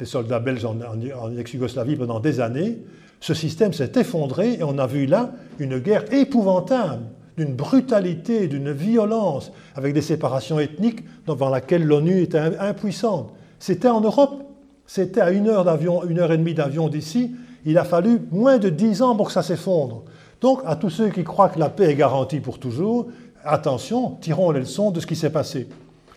les 0.00 0.06
soldats 0.06 0.40
belges 0.40 0.64
en, 0.64 1.36
ex-Yougoslavie 1.36 1.96
pendant 1.96 2.20
des 2.20 2.40
années, 2.40 2.78
ce 3.20 3.34
système 3.34 3.72
s'est 3.72 3.92
effondré 3.96 4.54
et 4.54 4.62
on 4.62 4.78
a 4.78 4.86
vu 4.86 5.06
là 5.06 5.32
une 5.58 5.78
guerre 5.78 6.12
épouvantable, 6.12 7.02
d'une 7.36 7.54
brutalité, 7.54 8.46
d'une 8.46 8.70
violence, 8.70 9.50
avec 9.74 9.92
des 9.92 10.02
séparations 10.02 10.60
ethniques 10.60 11.04
devant 11.26 11.48
laquelle 11.48 11.84
l'ONU 11.84 12.22
était 12.22 12.38
impuissante. 12.38 13.32
C'était 13.58 13.88
en 13.88 14.00
Europe, 14.00 14.44
c'était 14.86 15.20
à 15.20 15.30
une 15.30 15.48
heure 15.48 15.64
d'avion, 15.64 16.04
une 16.04 16.18
heure 16.18 16.32
et 16.32 16.38
demie 16.38 16.54
d'avion 16.54 16.88
d'ici. 16.88 17.34
Il 17.64 17.78
a 17.78 17.84
fallu 17.84 18.20
moins 18.30 18.58
de 18.58 18.68
dix 18.68 19.02
ans 19.02 19.16
pour 19.16 19.28
que 19.28 19.32
ça 19.32 19.42
s'effondre. 19.42 20.04
Donc, 20.40 20.60
à 20.66 20.76
tous 20.76 20.90
ceux 20.90 21.08
qui 21.08 21.24
croient 21.24 21.48
que 21.48 21.58
la 21.58 21.70
paix 21.70 21.90
est 21.90 21.94
garantie 21.94 22.40
pour 22.40 22.58
toujours, 22.58 23.06
attention, 23.44 24.16
tirons 24.20 24.50
les 24.50 24.60
leçons 24.60 24.90
de 24.90 25.00
ce 25.00 25.06
qui 25.06 25.16
s'est 25.16 25.30
passé. 25.30 25.68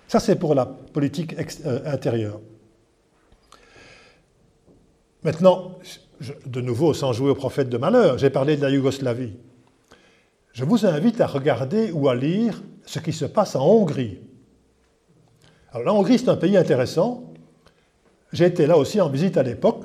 Ça, 0.07 0.19
c'est 0.19 0.35
pour 0.35 0.55
la 0.55 0.65
politique 0.65 1.35
euh, 1.65 1.79
intérieure. 1.85 2.39
Maintenant, 5.23 5.79
de 6.45 6.61
nouveau, 6.61 6.93
sans 6.93 7.13
jouer 7.13 7.29
au 7.29 7.35
prophète 7.35 7.69
de 7.69 7.77
malheur, 7.77 8.17
j'ai 8.17 8.29
parlé 8.29 8.57
de 8.57 8.61
la 8.61 8.69
Yougoslavie. 8.69 9.33
Je 10.53 10.65
vous 10.65 10.85
invite 10.85 11.21
à 11.21 11.27
regarder 11.27 11.91
ou 11.91 12.09
à 12.09 12.15
lire 12.15 12.61
ce 12.85 12.99
qui 12.99 13.13
se 13.13 13.25
passe 13.25 13.55
en 13.55 13.65
Hongrie. 13.65 14.19
Alors 15.71 15.85
la 15.85 15.93
Hongrie, 15.93 16.17
c'est 16.17 16.29
un 16.29 16.35
pays 16.35 16.57
intéressant. 16.57 17.33
J'ai 18.33 18.45
été 18.45 18.65
là 18.65 18.77
aussi 18.77 18.99
en 18.99 19.09
visite 19.09 19.37
à 19.37 19.43
l'époque, 19.43 19.83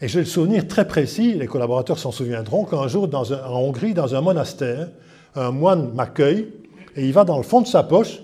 et 0.00 0.06
j'ai 0.06 0.20
le 0.20 0.26
souvenir 0.26 0.68
très 0.68 0.86
précis, 0.86 1.34
les 1.34 1.46
collaborateurs 1.46 1.98
s'en 1.98 2.12
souviendront, 2.12 2.64
qu'un 2.64 2.86
jour 2.86 3.08
en 3.12 3.60
Hongrie, 3.60 3.94
dans 3.94 4.14
un 4.14 4.20
monastère, 4.20 4.90
un 5.34 5.50
moine 5.50 5.92
m'accueille, 5.94 6.52
et 6.94 7.04
il 7.04 7.12
va 7.12 7.24
dans 7.24 7.36
le 7.36 7.42
fond 7.42 7.60
de 7.60 7.66
sa 7.66 7.82
poche, 7.82 8.20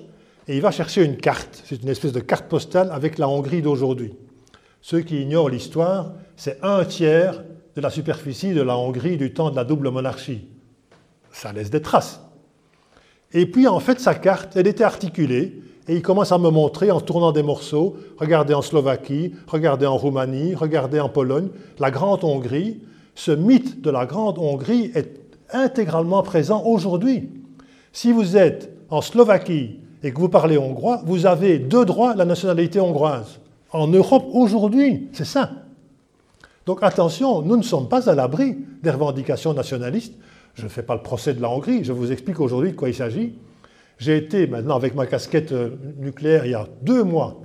et 0.47 0.57
il 0.57 0.63
va 0.63 0.71
chercher 0.71 1.05
une 1.05 1.17
carte. 1.17 1.63
C'est 1.65 1.83
une 1.83 1.89
espèce 1.89 2.13
de 2.13 2.21
carte 2.21 2.47
postale 2.47 2.91
avec 2.93 3.19
la 3.19 3.29
Hongrie 3.29 3.63
d'aujourd'hui. 3.63 4.15
Ceux 4.87 5.01
qui 5.01 5.23
ignorent 5.23 5.49
l'histoire, 5.49 6.13
c'est 6.37 6.59
un 6.63 6.85
tiers 6.85 7.43
de 7.75 7.81
la 7.81 7.89
superficie 7.89 8.53
de 8.53 8.61
la 8.61 8.77
Hongrie 8.77 9.17
du 9.17 9.33
temps 9.33 9.49
de 9.49 9.57
la 9.57 9.65
double 9.65 9.89
monarchie. 9.89 10.47
Ça 11.33 11.55
laisse 11.55 11.71
des 11.71 11.81
traces. 11.81 12.21
Et 13.33 13.47
puis, 13.47 13.67
en 13.67 13.81
fait, 13.81 13.99
sa 13.99 14.15
carte, 14.15 14.59
elle 14.59 14.67
était 14.67 14.85
articulée, 14.85 15.63
et 15.89 15.95
il 15.95 16.03
commence 16.03 16.33
à 16.33 16.39
me 16.39 16.51
montrer 16.51 16.91
en 16.91 17.01
tournant 17.01 17.33
des 17.33 17.43
morceaux, 17.43 17.97
regardez 18.19 18.53
en 18.53 18.61
Slovaquie, 18.61 19.33
regardez 19.47 19.87
en 19.87 19.97
Roumanie, 19.97 20.55
regardez 20.55 21.01
en 21.01 21.09
Pologne, 21.09 21.49
la 21.79 21.91
Grande 21.91 22.23
Hongrie. 22.23 22.83
Ce 23.15 23.31
mythe 23.31 23.81
de 23.81 23.89
la 23.89 24.05
Grande 24.05 24.39
Hongrie 24.39 24.93
est 24.95 25.19
intégralement 25.51 26.23
présent 26.23 26.63
aujourd'hui. 26.63 27.31
Si 27.91 28.13
vous 28.13 28.37
êtes 28.37 28.71
en 28.91 29.01
Slovaquie, 29.01 29.81
et 30.03 30.13
que 30.13 30.21
vous 30.21 30.29
parlez 30.29 30.59
hongrois, 30.59 31.01
vous 31.07 31.25
avez 31.25 31.59
deux 31.59 31.87
droits 31.87 32.11
à 32.11 32.17
la 32.17 32.27
nationalité 32.27 32.81
hongroise. 32.81 33.41
En 33.75 33.89
Europe 33.89 34.27
aujourd'hui, 34.33 35.09
c'est 35.13 35.25
ça. 35.25 35.51
Donc 36.65 36.85
attention, 36.85 37.43
nous 37.43 37.57
ne 37.57 37.63
sommes 37.63 37.89
pas 37.89 38.09
à 38.09 38.15
l'abri 38.15 38.57
des 38.85 38.91
revendications 38.91 39.53
nationalistes. 39.53 40.15
Je 40.55 40.63
ne 40.63 40.69
fais 40.69 40.85
pas 40.85 40.95
le 40.95 41.03
procès 41.03 41.35
de 41.35 41.43
la 41.43 41.51
Hongrie, 41.51 41.83
je 41.83 41.93
vous 41.93 42.13
explique 42.13 42.39
aujourd'hui 42.39 42.71
de 42.71 42.77
quoi 42.77 42.89
il 42.89 42.95
s'agit. 42.95 43.35
J'ai 43.99 44.17
été 44.17 44.47
maintenant 44.47 44.77
avec 44.77 44.95
ma 44.95 45.07
casquette 45.09 45.51
euh, 45.51 45.71
nucléaire 45.99 46.47
il 46.47 46.53
y 46.53 46.55
a 46.55 46.69
deux 46.83 47.03
mois, 47.03 47.41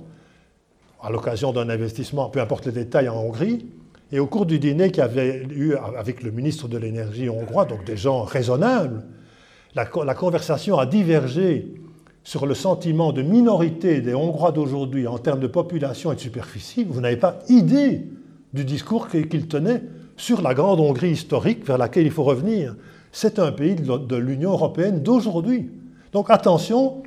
à 1.02 1.10
l'occasion 1.10 1.52
d'un 1.52 1.68
investissement, 1.68 2.30
peu 2.30 2.40
importe 2.40 2.66
les 2.66 2.72
détails, 2.72 3.08
en 3.08 3.16
Hongrie. 3.16 3.66
Et 4.12 4.20
au 4.20 4.28
cours 4.28 4.46
du 4.46 4.60
dîner 4.60 4.92
qu'il 4.92 4.98
y 4.98 5.02
avait 5.02 5.44
eu 5.50 5.74
avec 5.74 6.22
le 6.22 6.30
ministre 6.30 6.68
de 6.68 6.78
l'énergie 6.78 7.28
hongrois, 7.28 7.64
donc 7.64 7.84
des 7.84 7.96
gens 7.96 8.22
raisonnables, 8.22 9.04
la, 9.74 9.88
la 10.04 10.14
conversation 10.14 10.78
a 10.78 10.86
divergé 10.86 11.74
sur 12.22 12.46
le 12.46 12.54
sentiment 12.54 13.12
de 13.12 13.22
minorité 13.22 14.00
des 14.00 14.14
Hongrois 14.14 14.52
d'aujourd'hui 14.52 15.06
en 15.06 15.18
termes 15.18 15.40
de 15.40 15.46
population 15.46 16.12
et 16.12 16.16
de 16.16 16.20
superficie, 16.20 16.84
vous 16.84 17.00
n'avez 17.00 17.16
pas 17.16 17.38
idée 17.48 18.02
du 18.52 18.64
discours 18.64 19.08
qu'il 19.08 19.48
tenait 19.48 19.82
sur 20.16 20.42
la 20.42 20.54
grande 20.54 20.80
Hongrie 20.80 21.12
historique 21.12 21.66
vers 21.66 21.78
laquelle 21.78 22.04
il 22.04 22.12
faut 22.12 22.24
revenir. 22.24 22.76
C'est 23.12 23.38
un 23.38 23.52
pays 23.52 23.74
de 23.74 24.16
l'Union 24.16 24.52
européenne 24.52 25.02
d'aujourd'hui. 25.02 25.70
Donc 26.12 26.30
attention, 26.30 27.02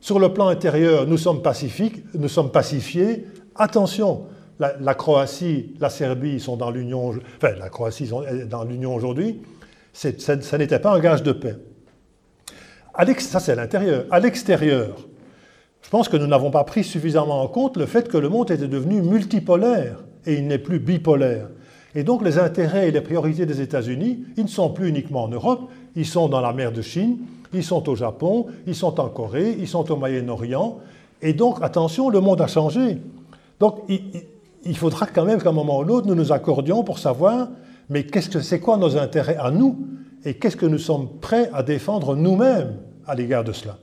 sur 0.00 0.18
le 0.18 0.32
plan 0.32 0.48
intérieur, 0.48 1.06
nous 1.06 1.18
sommes 1.18 1.42
pacifiques, 1.42 2.02
nous 2.14 2.28
sommes 2.28 2.50
pacifiés. 2.50 3.26
Attention, 3.54 4.24
la, 4.58 4.94
Croatie, 4.94 5.74
la 5.80 5.90
Serbie 5.90 6.40
sont 6.40 6.56
dans 6.56 6.70
l'Union, 6.70 7.14
enfin 7.36 7.54
la 7.58 7.68
Croatie 7.68 8.10
est 8.28 8.46
dans 8.46 8.64
l'Union 8.64 8.94
aujourd'hui. 8.94 9.40
Ça 9.92 10.56
n'était 10.56 10.78
pas 10.78 10.94
un 10.94 11.00
gage 11.00 11.22
de 11.22 11.32
paix 11.32 11.56
ça 13.18 13.40
c'est 13.40 13.52
à 13.52 13.56
l'intérieur. 13.56 14.04
À 14.10 14.20
l'extérieur, 14.20 14.96
je 15.82 15.88
pense 15.90 16.08
que 16.08 16.16
nous 16.16 16.26
n'avons 16.26 16.50
pas 16.50 16.64
pris 16.64 16.84
suffisamment 16.84 17.42
en 17.42 17.48
compte 17.48 17.76
le 17.76 17.86
fait 17.86 18.08
que 18.08 18.18
le 18.18 18.28
monde 18.28 18.50
était 18.50 18.68
devenu 18.68 19.02
multipolaire 19.02 19.98
et 20.26 20.34
il 20.34 20.46
n'est 20.46 20.58
plus 20.58 20.78
bipolaire. 20.78 21.48
Et 21.94 22.04
donc 22.04 22.24
les 22.24 22.38
intérêts 22.38 22.88
et 22.88 22.90
les 22.92 23.00
priorités 23.00 23.46
des 23.46 23.60
États-Unis, 23.60 24.24
ils 24.36 24.44
ne 24.44 24.48
sont 24.48 24.70
plus 24.70 24.88
uniquement 24.88 25.24
en 25.24 25.28
Europe, 25.28 25.70
ils 25.96 26.06
sont 26.06 26.28
dans 26.28 26.40
la 26.40 26.52
mer 26.52 26.72
de 26.72 26.82
Chine, 26.82 27.18
ils 27.52 27.64
sont 27.64 27.88
au 27.88 27.96
Japon, 27.96 28.46
ils 28.66 28.74
sont 28.74 29.00
en 29.00 29.08
Corée, 29.08 29.56
ils 29.58 29.68
sont 29.68 29.90
au 29.90 29.96
Moyen-Orient. 29.96 30.78
Et 31.22 31.32
donc, 31.32 31.58
attention, 31.62 32.08
le 32.08 32.20
monde 32.20 32.40
a 32.40 32.46
changé. 32.46 32.98
Donc, 33.58 33.80
il, 34.64 34.76
faudra 34.76 35.06
quand 35.06 35.24
même 35.24 35.42
qu'à 35.42 35.50
un 35.50 35.52
moment 35.52 35.80
ou 35.80 35.84
l'autre, 35.84 36.06
nous 36.06 36.14
nous 36.14 36.32
accordions 36.32 36.82
pour 36.82 36.98
savoir, 36.98 37.48
mais 37.88 38.04
qu'est-ce 38.04 38.30
que 38.30 38.40
c'est 38.40 38.60
quoi 38.60 38.76
nos 38.76 38.96
intérêts 38.96 39.36
à 39.36 39.50
nous 39.50 39.86
et 40.24 40.34
qu'est-ce 40.34 40.56
que 40.56 40.66
nous 40.66 40.78
sommes 40.78 41.18
prêts 41.20 41.50
à 41.52 41.62
défendre 41.62 42.14
nous-mêmes 42.16 42.76
à 43.06 43.14
l'égard 43.14 43.44
de 43.44 43.52
cela? 43.52 43.78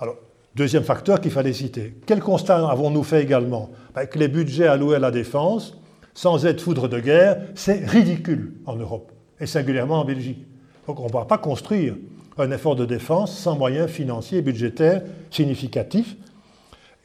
Alors, 0.00 0.16
deuxième 0.54 0.84
facteur 0.84 1.20
qu'il 1.20 1.30
fallait 1.30 1.52
citer. 1.52 1.96
Quel 2.06 2.20
constat 2.20 2.68
avons-nous 2.68 3.02
fait 3.02 3.22
également? 3.22 3.70
Ben, 3.94 4.06
Que 4.06 4.18
les 4.18 4.28
budgets 4.28 4.66
alloués 4.66 4.96
à 4.96 5.00
la 5.00 5.10
défense, 5.10 5.78
sans 6.14 6.46
être 6.46 6.60
foudre 6.60 6.88
de 6.88 6.98
guerre, 6.98 7.42
c'est 7.54 7.84
ridicule 7.86 8.54
en 8.64 8.76
Europe, 8.76 9.12
et 9.38 9.46
singulièrement 9.46 10.00
en 10.00 10.04
Belgique. 10.04 10.46
Donc 10.86 11.00
on 11.00 11.04
ne 11.04 11.08
pourra 11.08 11.26
pas 11.26 11.38
construire 11.38 11.94
un 12.38 12.50
effort 12.50 12.76
de 12.76 12.84
défense 12.84 13.36
sans 13.36 13.56
moyens 13.56 13.90
financiers 13.90 14.38
et 14.38 14.42
budgétaires 14.42 15.02
significatifs. 15.30 16.16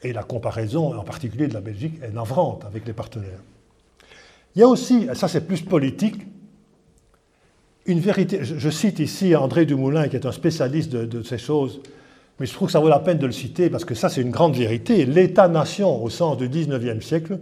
Et 0.02 0.12
la 0.12 0.22
comparaison, 0.22 0.96
en 0.96 1.04
particulier 1.04 1.46
de 1.46 1.54
la 1.54 1.60
Belgique, 1.60 1.94
est 2.02 2.10
navrante 2.10 2.64
avec 2.64 2.86
les 2.86 2.92
partenaires. 2.92 3.40
Il 4.54 4.60
y 4.60 4.62
a 4.62 4.68
aussi, 4.68 5.06
ça 5.14 5.28
c'est 5.28 5.46
plus 5.46 5.62
politique, 5.62 6.16
une 7.86 7.98
vérité. 7.98 8.40
Je, 8.42 8.70
cite 8.70 8.98
ici 8.98 9.34
André 9.34 9.66
Dumoulin, 9.66 10.08
qui 10.08 10.16
est 10.16 10.26
un 10.26 10.32
spécialiste 10.32 10.92
de, 10.92 11.22
ces 11.22 11.38
choses, 11.38 11.80
mais 12.38 12.46
je 12.46 12.52
trouve 12.52 12.68
que 12.68 12.72
ça 12.72 12.80
vaut 12.80 12.88
la 12.88 13.00
peine 13.00 13.18
de 13.18 13.26
le 13.26 13.32
citer 13.32 13.70
parce 13.70 13.84
que 13.84 13.94
ça, 13.94 14.08
c'est 14.08 14.22
une 14.22 14.30
grande 14.30 14.54
vérité. 14.54 15.04
L'État-nation, 15.04 16.02
au 16.02 16.08
sens 16.08 16.36
du 16.36 16.48
XIXe 16.48 17.04
siècle, 17.04 17.38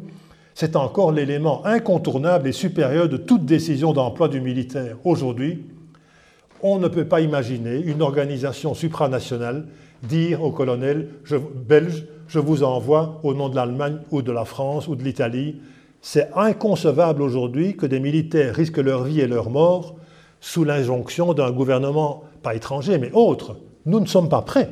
c'est 0.55 0.77
encore 0.77 1.13
l'élément 1.13 1.65
incontournable 1.65 2.49
et 2.49 2.53
supérieur 2.53 3.09
de 3.09 3.17
toute 3.17 3.45
décision 3.45 3.93
d'emploi 3.93 4.29
du 4.29 4.41
militaire. 4.41 4.97
Aujourd'hui, 5.05 5.65
on 6.63 6.79
ne 6.79 6.89
peut 6.89 7.07
pas 7.07 7.21
imaginer 7.21 7.79
une 7.79 8.03
organisation 8.03 8.75
supranationale 8.75 9.67
dire 10.03 10.43
au 10.43 10.51
colonel 10.51 11.09
belge, 11.67 12.07
je 12.29 12.39
vous 12.39 12.63
envoie 12.63 13.21
au 13.23 13.35
nom 13.35 13.49
de 13.49 13.57
l'Allemagne 13.57 13.99
ou 14.11 14.23
de 14.23 14.33
la 14.33 14.45
France 14.45 14.89
ou 14.89 14.97
de 14.97 15.03
l'Italie. 15.03 15.61
C'est 16.01 16.31
inconcevable 16.35 17.23
aujourd'hui 17.23 17.77
que 17.77 17.87
des 17.87 18.01
militaires 18.01 18.55
risquent 18.55 18.79
leur 18.79 19.05
vie 19.05 19.21
et 19.21 19.27
leur 19.27 19.51
mort 19.51 19.97
sous 20.41 20.65
l'injonction 20.65 21.35
d'un 21.35 21.51
gouvernement, 21.51 22.25
pas 22.43 22.55
étranger, 22.55 22.99
mais 22.99 23.11
autre. 23.13 23.57
Nous 23.87 24.01
ne 24.01 24.07
sommes 24.07 24.29
pas 24.29 24.43
prêts, 24.43 24.71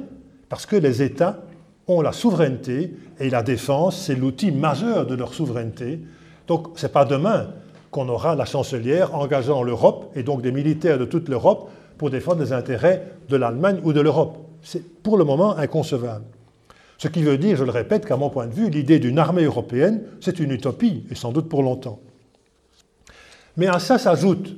parce 0.48 0.66
que 0.66 0.76
les 0.76 1.02
États 1.02 1.40
ont 1.86 2.00
la 2.00 2.12
souveraineté 2.12 2.94
et 3.18 3.30
la 3.30 3.42
défense, 3.42 4.00
c'est 4.00 4.14
l'outil 4.14 4.50
majeur 4.50 5.06
de 5.06 5.14
leur 5.14 5.34
souveraineté. 5.34 6.00
Donc 6.46 6.68
ce 6.76 6.86
n'est 6.86 6.92
pas 6.92 7.04
demain 7.04 7.48
qu'on 7.90 8.08
aura 8.08 8.34
la 8.34 8.44
chancelière 8.44 9.14
engageant 9.14 9.62
l'Europe 9.62 10.10
et 10.14 10.22
donc 10.22 10.42
des 10.42 10.52
militaires 10.52 10.98
de 10.98 11.04
toute 11.04 11.28
l'Europe 11.28 11.70
pour 11.96 12.10
défendre 12.10 12.42
les 12.42 12.52
intérêts 12.52 13.12
de 13.28 13.36
l'Allemagne 13.36 13.80
ou 13.82 13.92
de 13.92 14.00
l'Europe. 14.00 14.38
C'est 14.62 15.02
pour 15.02 15.16
le 15.16 15.24
moment 15.24 15.56
inconcevable. 15.56 16.24
Ce 16.98 17.08
qui 17.08 17.22
veut 17.22 17.38
dire, 17.38 17.56
je 17.56 17.64
le 17.64 17.70
répète, 17.70 18.04
qu'à 18.04 18.16
mon 18.16 18.28
point 18.28 18.46
de 18.46 18.52
vue, 18.52 18.70
l'idée 18.70 18.98
d'une 18.98 19.18
armée 19.18 19.44
européenne, 19.44 20.02
c'est 20.20 20.40
une 20.40 20.50
utopie, 20.50 21.04
et 21.10 21.14
sans 21.14 21.30
doute 21.30 21.48
pour 21.48 21.62
longtemps. 21.62 22.00
Mais 23.56 23.68
à 23.68 23.78
ça 23.78 23.98
s'ajoute 23.98 24.56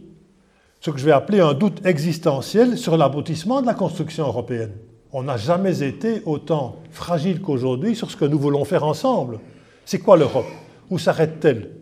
ce 0.81 0.91
que 0.91 0.99
je 0.99 1.05
vais 1.05 1.13
appeler 1.13 1.41
un 1.41 1.53
doute 1.53 1.85
existentiel 1.85 2.79
sur 2.79 2.97
l'aboutissement 2.97 3.61
de 3.61 3.67
la 3.67 3.75
construction 3.75 4.27
européenne. 4.27 4.73
On 5.13 5.23
n'a 5.23 5.37
jamais 5.37 5.83
été 5.83 6.23
autant 6.25 6.77
fragile 6.91 7.41
qu'aujourd'hui 7.43 7.95
sur 7.95 8.11
ce 8.11 8.17
que 8.17 8.25
nous 8.25 8.39
voulons 8.39 8.65
faire 8.65 8.85
ensemble. 8.85 9.41
C'est 9.85 9.99
quoi 9.99 10.17
l'Europe? 10.17 10.47
Où 10.89 10.99
s'arrête-t-elle? 10.99 11.73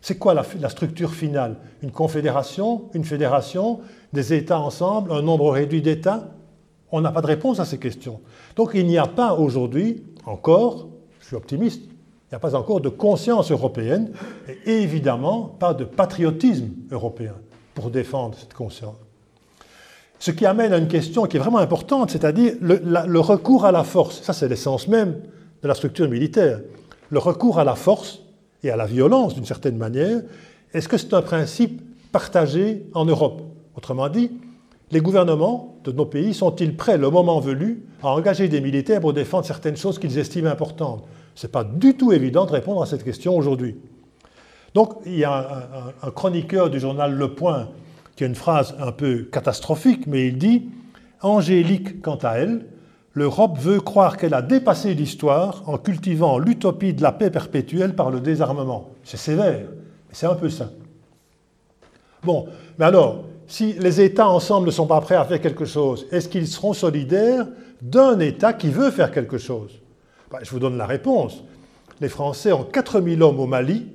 C'est 0.00 0.18
quoi 0.18 0.34
la, 0.34 0.44
la, 0.60 0.68
structure 0.68 1.14
finale? 1.14 1.56
Une 1.82 1.90
confédération? 1.90 2.90
Une 2.92 3.04
fédération? 3.04 3.80
Des 4.12 4.34
États 4.34 4.60
ensemble? 4.60 5.10
Un 5.12 5.22
nombre 5.22 5.50
réduit 5.50 5.82
d'États? 5.82 6.28
On 6.92 7.00
n'a 7.00 7.10
pas 7.10 7.22
de 7.22 7.26
réponse 7.26 7.58
à 7.58 7.64
ces 7.64 7.78
questions. 7.78 8.20
Donc 8.54 8.72
il 8.74 8.86
n'y 8.86 8.98
a 8.98 9.06
pas 9.06 9.34
aujourd'hui 9.34 10.04
encore, 10.26 10.88
je 11.20 11.26
suis 11.26 11.36
optimiste, 11.36 11.82
il 11.82 12.32
n'y 12.32 12.36
a 12.36 12.38
pas 12.38 12.54
encore 12.54 12.80
de 12.80 12.90
conscience 12.90 13.50
européenne 13.50 14.12
et 14.66 14.82
évidemment 14.82 15.56
pas 15.58 15.74
de 15.74 15.84
patriotisme 15.84 16.68
européen 16.90 17.34
pour 17.74 17.90
défendre 17.90 18.36
cette 18.38 18.54
conscience. 18.54 18.96
Ce 20.18 20.30
qui 20.30 20.46
amène 20.46 20.72
à 20.72 20.78
une 20.78 20.88
question 20.88 21.26
qui 21.26 21.36
est 21.36 21.40
vraiment 21.40 21.58
importante, 21.58 22.10
c'est-à-dire 22.10 22.54
le, 22.60 23.18
recours 23.20 23.66
à 23.66 23.72
la 23.72 23.84
force. 23.84 24.22
Ça, 24.22 24.32
c'est 24.32 24.48
l'essence 24.48 24.88
même 24.88 25.20
de 25.62 25.68
la 25.68 25.74
structure 25.74 26.08
militaire. 26.08 26.60
Le 27.10 27.18
recours 27.18 27.58
à 27.58 27.64
la 27.64 27.74
force 27.74 28.20
et 28.62 28.70
à 28.70 28.76
la 28.76 28.86
violence, 28.86 29.34
d'une 29.34 29.44
certaine 29.44 29.76
manière, 29.76 30.22
est-ce 30.72 30.88
que 30.88 30.96
c'est 30.96 31.12
un 31.12 31.22
principe 31.22 31.82
partagé 32.10 32.86
en 32.94 33.04
Europe? 33.04 33.42
Autrement 33.76 34.08
dit, 34.08 34.30
les 34.90 35.00
gouvernements 35.00 35.76
de 35.84 35.92
nos 35.92 36.06
pays 36.06 36.32
sont-ils 36.32 36.76
prêts, 36.76 36.96
le 36.96 37.10
moment 37.10 37.40
venu, 37.40 37.82
à 38.02 38.08
engager 38.08 38.48
des 38.48 38.60
militaires 38.60 39.00
pour 39.00 39.12
défendre 39.12 39.44
certaines 39.44 39.76
choses 39.76 39.98
qu'ils 39.98 40.18
estiment 40.18 40.50
importantes? 40.50 41.04
Ce 41.34 41.46
n'est 41.46 41.50
pas 41.50 41.64
du 41.64 41.96
tout 41.96 42.12
évident 42.12 42.46
de 42.46 42.52
répondre 42.52 42.82
à 42.82 42.86
cette 42.86 43.04
question 43.04 43.36
aujourd'hui. 43.36 43.76
Donc, 44.74 44.94
il 45.06 45.16
y 45.16 45.24
a 45.24 45.92
un, 46.02 46.10
chroniqueur 46.10 46.68
du 46.68 46.80
journal 46.80 47.14
Le 47.14 47.34
Point 47.34 47.68
qui 48.16 48.24
a 48.24 48.26
une 48.26 48.34
phrase 48.34 48.74
un 48.80 48.90
peu 48.90 49.22
catastrophique, 49.22 50.06
mais 50.08 50.28
il 50.28 50.38
dit 50.38 50.68
Angélique, 51.22 52.02
quant 52.02 52.18
à 52.22 52.34
elle, 52.34 52.66
l'Europe 53.12 53.56
veut 53.58 53.80
croire 53.80 54.16
qu'elle 54.16 54.34
a 54.34 54.42
dépassé 54.42 54.94
l'histoire 54.94 55.62
en 55.66 55.78
cultivant 55.78 56.38
l'utopie 56.38 56.92
de 56.92 57.02
la 57.02 57.12
paix 57.12 57.30
perpétuelle 57.30 57.94
par 57.94 58.10
le 58.10 58.18
désarmement. 58.18 58.90
C'est 59.04 59.16
sévère, 59.16 59.68
mais 59.68 60.14
c'est 60.14 60.26
un 60.26 60.34
peu 60.34 60.50
ça. 60.50 60.70
Bon, 62.24 62.48
mais 62.78 62.84
alors, 62.84 63.24
si 63.46 63.74
les 63.74 64.00
États 64.00 64.28
ensemble 64.28 64.66
ne 64.66 64.72
sont 64.72 64.86
pas 64.86 65.00
prêts 65.00 65.14
à 65.14 65.24
faire 65.24 65.40
quelque 65.40 65.64
chose, 65.64 66.06
est-ce 66.10 66.28
qu'ils 66.28 66.48
seront 66.48 66.72
solidaires 66.72 67.46
d'un 67.80 68.18
État 68.18 68.52
qui 68.52 68.70
veut 68.70 68.90
faire 68.90 69.12
quelque 69.12 69.38
chose? 69.38 69.80
Ben, 70.32 70.38
Je 70.42 70.50
vous 70.50 70.58
donne 70.58 70.76
la 70.76 70.86
réponse. 70.86 71.44
Les 72.00 72.08
Français 72.08 72.50
ont 72.50 72.64
4000 72.64 73.22
hommes 73.22 73.38
au 73.38 73.46
Mali 73.46 73.86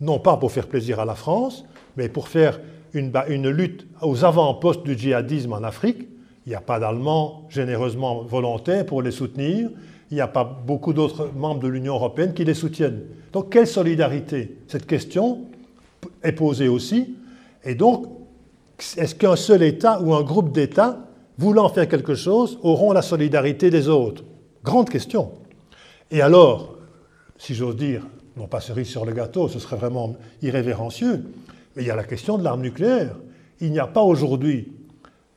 non 0.00 0.18
pas 0.18 0.36
pour 0.36 0.52
faire 0.52 0.66
plaisir 0.66 1.00
à 1.00 1.04
la 1.04 1.14
France, 1.14 1.64
mais 1.96 2.08
pour 2.08 2.28
faire 2.28 2.60
une, 2.94 3.48
lutte 3.48 3.86
aux 4.02 4.24
avant-postes 4.24 4.82
du 4.84 4.96
djihadisme 4.96 5.52
en 5.52 5.62
Afrique. 5.62 6.08
Il 6.46 6.50
n'y 6.50 6.54
a 6.54 6.60
pas 6.60 6.78
d'Allemands 6.78 7.46
généreusement 7.48 8.22
volontaires 8.22 8.86
pour 8.86 9.02
les 9.02 9.10
soutenir. 9.10 9.70
Il 10.10 10.14
n'y 10.14 10.20
a 10.20 10.28
pas 10.28 10.44
beaucoup 10.44 10.92
d'autres 10.92 11.30
membres 11.34 11.60
de 11.60 11.68
l'Union 11.68 11.94
européenne 11.94 12.32
qui 12.32 12.44
les 12.44 12.54
soutiennent. 12.54 13.02
Donc, 13.32 13.50
quelle 13.50 13.66
solidarité? 13.66 14.56
Cette 14.68 14.86
question 14.86 15.40
est 16.22 16.32
posée 16.32 16.68
aussi. 16.68 17.16
Et 17.64 17.74
donc, 17.74 18.06
est-ce 18.96 19.14
qu'un 19.14 19.36
seul 19.36 19.62
État 19.62 20.00
ou 20.00 20.14
un 20.14 20.22
groupe 20.22 20.52
d'États, 20.52 21.00
voulant 21.38 21.68
faire 21.68 21.88
quelque 21.88 22.14
chose, 22.14 22.58
auront 22.62 22.92
la 22.92 23.02
solidarité 23.02 23.68
des 23.68 23.88
autres? 23.88 24.22
Grande 24.62 24.88
question. 24.88 25.32
Et 26.10 26.20
alors, 26.20 26.76
si 27.36 27.54
j'ose 27.54 27.76
dire, 27.76 28.06
non 28.36 28.46
pas 28.46 28.60
cerise 28.60 28.88
sur 28.88 29.04
le 29.04 29.12
gâteau, 29.12 29.48
ce 29.48 29.58
serait 29.58 29.76
vraiment 29.76 30.14
irrévérencieux, 30.42 31.24
mais 31.74 31.82
il 31.82 31.86
y 31.86 31.90
a 31.90 31.96
la 31.96 32.04
question 32.04 32.38
de 32.38 32.44
l'arme 32.44 32.62
nucléaire. 32.62 33.16
Il 33.60 33.72
n'y 33.72 33.78
a 33.78 33.86
pas 33.86 34.02
aujourd'hui 34.02 34.72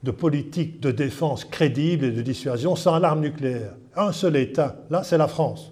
de 0.03 0.11
politique 0.11 0.79
de 0.79 0.91
défense 0.91 1.45
crédible 1.45 2.05
et 2.05 2.11
de 2.11 2.21
dissuasion 2.21 2.75
sans 2.75 2.99
l'arme 2.99 3.21
nucléaire. 3.21 3.73
Un 3.95 4.11
seul 4.11 4.35
État, 4.35 4.77
là, 4.89 5.03
c'est 5.03 5.17
la 5.17 5.27
France. 5.27 5.71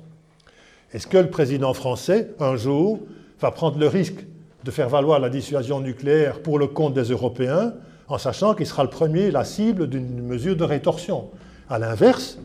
Est-ce 0.93 1.07
que 1.07 1.17
le 1.17 1.29
président 1.29 1.73
français, 1.73 2.31
un 2.39 2.55
jour, 2.55 2.99
va 3.39 3.51
prendre 3.51 3.77
le 3.77 3.87
risque 3.87 4.25
de 4.63 4.71
faire 4.71 4.89
valoir 4.89 5.19
la 5.19 5.29
dissuasion 5.29 5.81
nucléaire 5.81 6.41
pour 6.41 6.59
le 6.59 6.67
compte 6.67 6.93
des 6.93 7.03
Européens, 7.03 7.73
en 8.07 8.17
sachant 8.17 8.53
qu'il 8.53 8.65
sera 8.65 8.83
le 8.83 8.89
premier 8.89 9.31
la 9.31 9.43
cible 9.43 9.87
d'une 9.87 10.21
mesure 10.21 10.55
de 10.55 10.63
rétorsion? 10.63 11.29
À 11.69 11.77
l'inverse, 11.77 12.39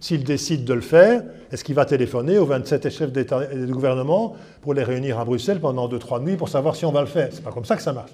s'il 0.00 0.24
décide 0.24 0.64
de 0.64 0.72
le 0.72 0.80
faire, 0.80 1.22
est-ce 1.52 1.62
qu'il 1.62 1.74
va 1.74 1.84
téléphoner 1.84 2.38
aux 2.38 2.46
27 2.46 2.88
chefs 2.90 3.12
d'État 3.12 3.52
et 3.52 3.56
de 3.56 3.66
gouvernement 3.66 4.34
pour 4.62 4.72
les 4.72 4.82
réunir 4.82 5.18
à 5.18 5.24
Bruxelles 5.26 5.60
pendant 5.60 5.88
2-3 5.88 6.22
nuits 6.24 6.36
pour 6.36 6.48
savoir 6.48 6.74
si 6.74 6.86
on 6.86 6.92
va 6.92 7.02
le 7.02 7.06
faire? 7.06 7.30
Ce 7.30 7.36
n'est 7.36 7.42
pas 7.42 7.52
comme 7.52 7.66
ça 7.66 7.76
que 7.76 7.82
ça 7.82 7.92
marche. 7.92 8.12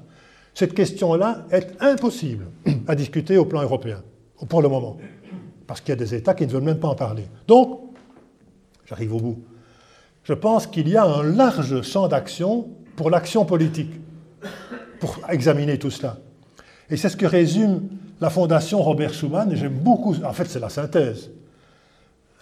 Cette 0.53 0.75
question-là 0.75 1.47
est 1.51 1.81
impossible 1.81 2.47
à 2.89 2.95
discuter 2.95 3.39
au 3.39 3.45
plan 3.45 3.63
européen, 3.63 4.03
pour 4.49 4.63
le 4.63 4.69
moment, 4.69 4.97
parce 5.67 5.81
qu'il 5.81 5.91
y 5.91 5.93
a 5.93 5.97
des 5.97 6.15
États 6.15 6.35
qui 6.35 6.47
ne 6.47 6.51
veulent 6.51 6.63
même 6.63 6.81
pas 6.81 6.89
en 6.89 6.95
parler. 6.95 7.25
Donc, 7.47 7.81
j'arrive 8.87 9.15
au 9.15 9.21
bout. 9.21 9.45
Je 10.25 10.33
pense 10.33 10.67
qu'il 10.67 10.89
y 10.89 10.97
a 10.97 11.05
un 11.05 11.23
large 11.23 11.83
champ 11.83 12.09
d'action 12.09 12.69
pour 12.97 13.11
l'action 13.11 13.45
politique, 13.45 13.93
pour 14.99 15.19
examiner 15.29 15.79
tout 15.79 15.91
cela. 15.91 16.17
Et 16.91 16.97
c'est 16.97 17.11
ce 17.11 17.17
que 17.17 17.27
résume 17.27 17.89
la 18.21 18.31
Fondation 18.31 18.83
Robert 18.83 19.13
Schuman, 19.13 19.53
et 19.53 19.57
j'aime 19.57 19.75
beaucoup, 19.75 20.17
en 20.25 20.33
fait 20.33 20.47
c'est 20.47 20.59
la 20.59 20.71
synthèse, 20.71 21.31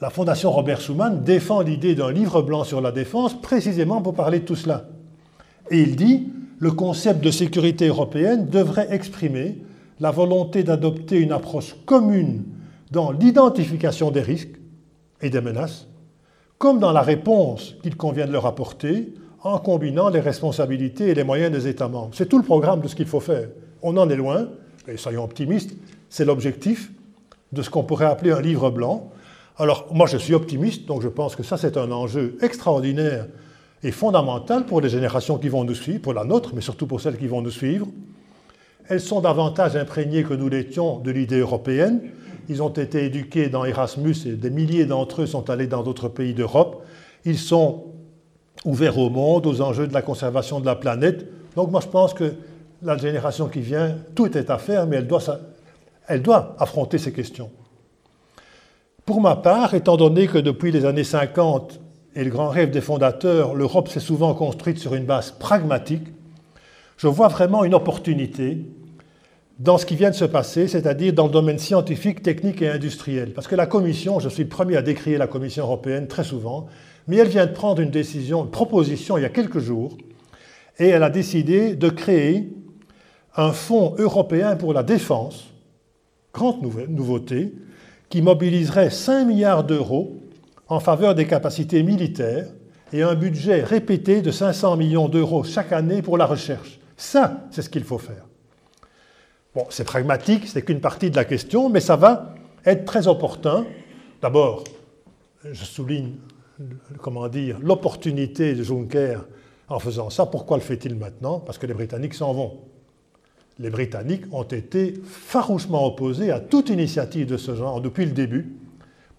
la 0.01 0.11
Fondation 0.11 0.51
Robert 0.51 0.81
Schuman 0.81 1.23
défend 1.23 1.61
l'idée 1.61 1.95
d'un 1.95 2.11
livre 2.11 2.43
blanc 2.43 2.65
sur 2.65 2.81
la 2.81 2.93
défense 2.93 3.41
précisément 3.41 4.03
pour 4.03 4.15
parler 4.15 4.41
de 4.41 4.45
tout 4.45 4.57
cela. 4.57 4.89
Et 5.71 5.81
il 5.81 5.97
dit 5.97 6.29
le 6.59 6.73
concept 6.73 7.23
de 7.23 7.31
sécurité 7.31 7.87
européenne 7.87 8.49
devrait 8.49 8.89
exprimer 8.91 9.59
la 10.01 10.11
volonté 10.11 10.63
d'adopter 10.63 11.19
une 11.19 11.33
approche 11.33 11.77
commune 11.87 12.45
dans 12.91 13.13
l'identification 13.13 14.11
des 14.11 14.21
risques 14.21 14.59
et 15.21 15.31
des 15.31 15.41
menaces, 15.41 15.87
comme 16.59 16.79
dans 16.79 16.93
la 16.93 17.03
réponse 17.03 17.77
qu'il 17.83 17.97
convient 17.97 18.27
de 18.27 18.33
leur 18.33 18.47
apporter 18.47 19.15
en 19.43 19.59
combinant 19.59 20.09
les 20.09 20.21
responsabilités 20.21 21.09
et 21.09 21.15
les 21.15 21.25
moyens 21.25 21.53
des 21.53 21.69
États 21.69 21.89
membres. 21.89 22.11
C'est 22.15 22.29
tout 22.29 22.39
le 22.39 22.45
programme 22.45 22.81
de 22.81 22.89
ce 22.89 22.95
qu'il 22.95 23.07
faut 23.07 23.21
faire. 23.21 23.49
On 23.83 23.97
en 23.97 24.09
est 24.09 24.17
loin, 24.17 24.49
et 24.89 24.97
soyons 24.97 25.25
optimistes, 25.25 25.77
c'est 26.09 26.25
l'objectif 26.25 26.91
de 27.53 27.63
ce 27.63 27.71
qu'on 27.71 27.85
pourrait 27.85 28.07
appeler 28.07 28.33
un 28.33 28.41
livre 28.41 28.71
blanc, 28.71 29.11
alors, 29.57 29.87
moi, 29.93 30.07
je 30.07 30.17
suis 30.17 30.35
optimiste, 30.35 30.87
donc 30.87 31.03
je 31.03 31.09
pense 31.09 31.37
que 31.37 31.45
ça, 31.45 31.57
c'est 31.57 31.77
un 31.77 31.93
enjeu 31.93 32.37
extraordinaire 32.41 33.27
et 33.85 33.93
fondamental 33.93 34.67
pour 34.67 34.81
les 34.81 34.89
générations 34.89 35.39
qui 35.39 35.49
vont 35.49 35.63
nous 35.63 35.75
suivre, 35.75 36.01
pour 36.01 36.15
la 36.15 36.25
nôtre, 36.25 36.51
mais 36.55 36.61
surtout 36.61 36.87
pour 36.87 37.01
celles 37.01 37.17
qui 37.17 37.29
vont 37.29 37.41
nous 37.41 37.53
suivre. 37.53 37.87
Elles 38.89 39.01
sont 39.01 39.21
davantage 39.21 39.77
imprégnées 39.77 40.25
que 40.25 40.35
nous 40.35 40.49
l'étions 40.49 40.99
de 40.99 41.11
l'idée 41.11 41.39
européenne. 41.39 42.01
Ils 42.49 42.63
ont 42.63 42.71
été 42.71 43.05
éduqués 43.05 43.49
dans 43.49 43.65
Erasmus 43.65 44.17
et 44.27 44.33
des 44.33 44.51
milliers 44.51 44.87
d'entre 44.87 45.23
eux 45.23 45.27
sont 45.27 45.49
allés 45.49 45.67
dans 45.67 45.83
d'autres 45.83 46.09
pays 46.09 46.35
d'Europe. 46.35 46.85
Ils 47.25 47.39
sont 47.39 47.85
ouverts 48.65 48.99
au 48.99 49.09
monde, 49.09 49.47
aux 49.47 49.61
enjeux 49.63 49.87
de 49.87 49.95
la 49.95 50.03
conservation 50.03 50.61
de 50.61 50.67
la 50.67 50.75
planète. 50.75 51.27
Donc 51.55 51.71
moi 51.71 51.81
je 51.81 51.89
pense 51.89 52.13
que 52.13 52.35
la 52.83 52.99
génération 52.99 53.49
qui 53.49 53.61
vient, 53.61 53.97
tout 54.15 54.37
est 54.37 54.51
à 54.51 54.59
faire, 54.59 54.87
mais 54.87 54.97
elle 54.97 55.07
doit, 55.07 55.23
elle 56.07 56.21
doit 56.21 56.55
affronter 56.59 56.99
ces 56.99 57.13
questions. 57.13 57.51
Pour 59.07 59.21
ma 59.21 59.37
part, 59.37 59.75
étant 59.75 59.99
donné 59.99 60.27
que 60.27 60.39
depuis 60.39 60.73
les 60.73 60.87
années 60.87 61.05
50 61.05 61.79
et 62.17 62.25
le 62.25 62.31
grand 62.31 62.49
rêve 62.49 62.71
des 62.71 62.81
fondateurs, 62.81 63.55
l'Europe 63.55 63.89
s'est 63.89 64.01
souvent 64.01 64.33
construite 64.33 64.79
sur 64.79 64.95
une 64.95 65.05
base 65.05 65.31
pragmatique, 65.31 66.07
je 66.97 67.07
vois 67.07 67.29
vraiment 67.29 67.65
une 67.65 67.75
opportunité 67.75 68.65
dans 69.59 69.77
ce 69.77 69.85
qui 69.85 69.95
vient 69.95 70.09
de 70.09 70.15
se 70.15 70.25
passer, 70.25 70.69
c'est-à-dire 70.69 71.13
dans 71.13 71.27
le 71.27 71.33
domaine 71.33 71.59
scientifique, 71.59 72.23
technique 72.23 72.63
et 72.63 72.69
industriel. 72.71 73.35
Parce 73.35 73.47
que 73.47 73.55
la 73.55 73.67
Commission, 73.67 74.21
je 74.21 74.31
suis 74.31 74.45
le 74.45 74.49
premier 74.49 74.79
à 74.79 74.83
décrier 74.83 75.19
la 75.19 75.27
Commission 75.27 75.65
européenne 75.65 76.07
très 76.09 76.25
souvent, 76.25 76.67
Mais 77.07 77.17
elle 77.17 77.29
vient 77.29 77.45
de 77.45 77.53
prendre 77.53 77.83
une 77.83 77.91
décision, 77.91 78.45
une 78.45 78.51
proposition 78.51 79.19
il 79.19 79.23
y 79.23 79.27
a 79.27 79.29
quelques 79.29 79.59
jours, 79.59 79.99
et 80.79 80.89
elle 80.89 81.03
a 81.03 81.11
décidé 81.11 81.77
de 81.77 81.91
créer 81.91 82.51
un 83.37 83.53
fonds 83.53 83.95
européen 83.99 84.57
pour 84.57 84.73
la 84.73 84.83
défense, 84.83 85.53
grande 86.33 86.63
nouveauté, 86.89 87.53
qui 88.15 88.23
mobiliserait 88.23 88.91
5 88.91 89.25
milliards 89.25 89.65
d'euros 89.65 90.21
en 90.69 90.79
faveur 90.79 91.17
des 91.17 91.27
capacités 91.27 91.83
militaires 91.83 92.47
et 92.93 93.03
un 93.03 93.17
budget 93.17 93.65
répété 93.65 94.23
de 94.23 94.31
500 94.31 94.77
millions 94.77 95.09
d'euros 95.09 95.43
chaque 95.43 95.73
année 95.73 96.01
pour 96.01 96.17
la 96.17 96.25
recherche. 96.25 96.79
Ça, 96.97 97.45
c'est 97.51 97.63
ce 97.63 97.69
qu'il 97.69 97.83
faut 97.83 97.99
faire. 97.99 98.25
Bon, 99.53 99.67
c'est 99.69 99.83
pragmatique, 99.83 100.47
c'est 100.47 100.63
qu'une 100.63 100.81
partie 100.81 101.11
de 101.11 101.17
la 101.17 101.25
question, 101.25 101.69
mais 101.69 101.81
ça 101.81 101.97
va 101.97 102.37
être 102.65 102.85
très 102.85 103.09
opportun. 103.09 103.67
D'abord, 104.23 104.63
je 105.43 105.65
souligne, 105.65 106.13
comment 107.03 107.27
dire, 107.27 107.59
l'opportunité 107.61 108.55
de 108.55 108.63
Juncker 108.63 109.27
en 109.69 109.81
faisant 109.81 110.09
ça. 110.09 110.25
Pourquoi 110.27 110.57
le 110.57 110.63
fait-il 110.63 110.95
maintenant? 110.95 111.41
Parce 111.41 111.59
que 111.59 111.67
les 111.67 111.75
Britanniques 111.75 112.15
s'en 112.15 112.33
vont. 112.33 112.61
Les 113.59 113.71
Britanniques 113.71 114.25
ont 114.33 114.43
été 114.43 114.95
farouchement 115.05 115.87
opposés 115.87 116.31
à 116.31 116.41
toute 116.41 116.71
initiative 116.71 117.27
de 117.27 117.37
ce 117.37 117.55
genre 117.55 117.81
depuis 117.81 118.05
le 118.05 118.13
début, 118.13 118.57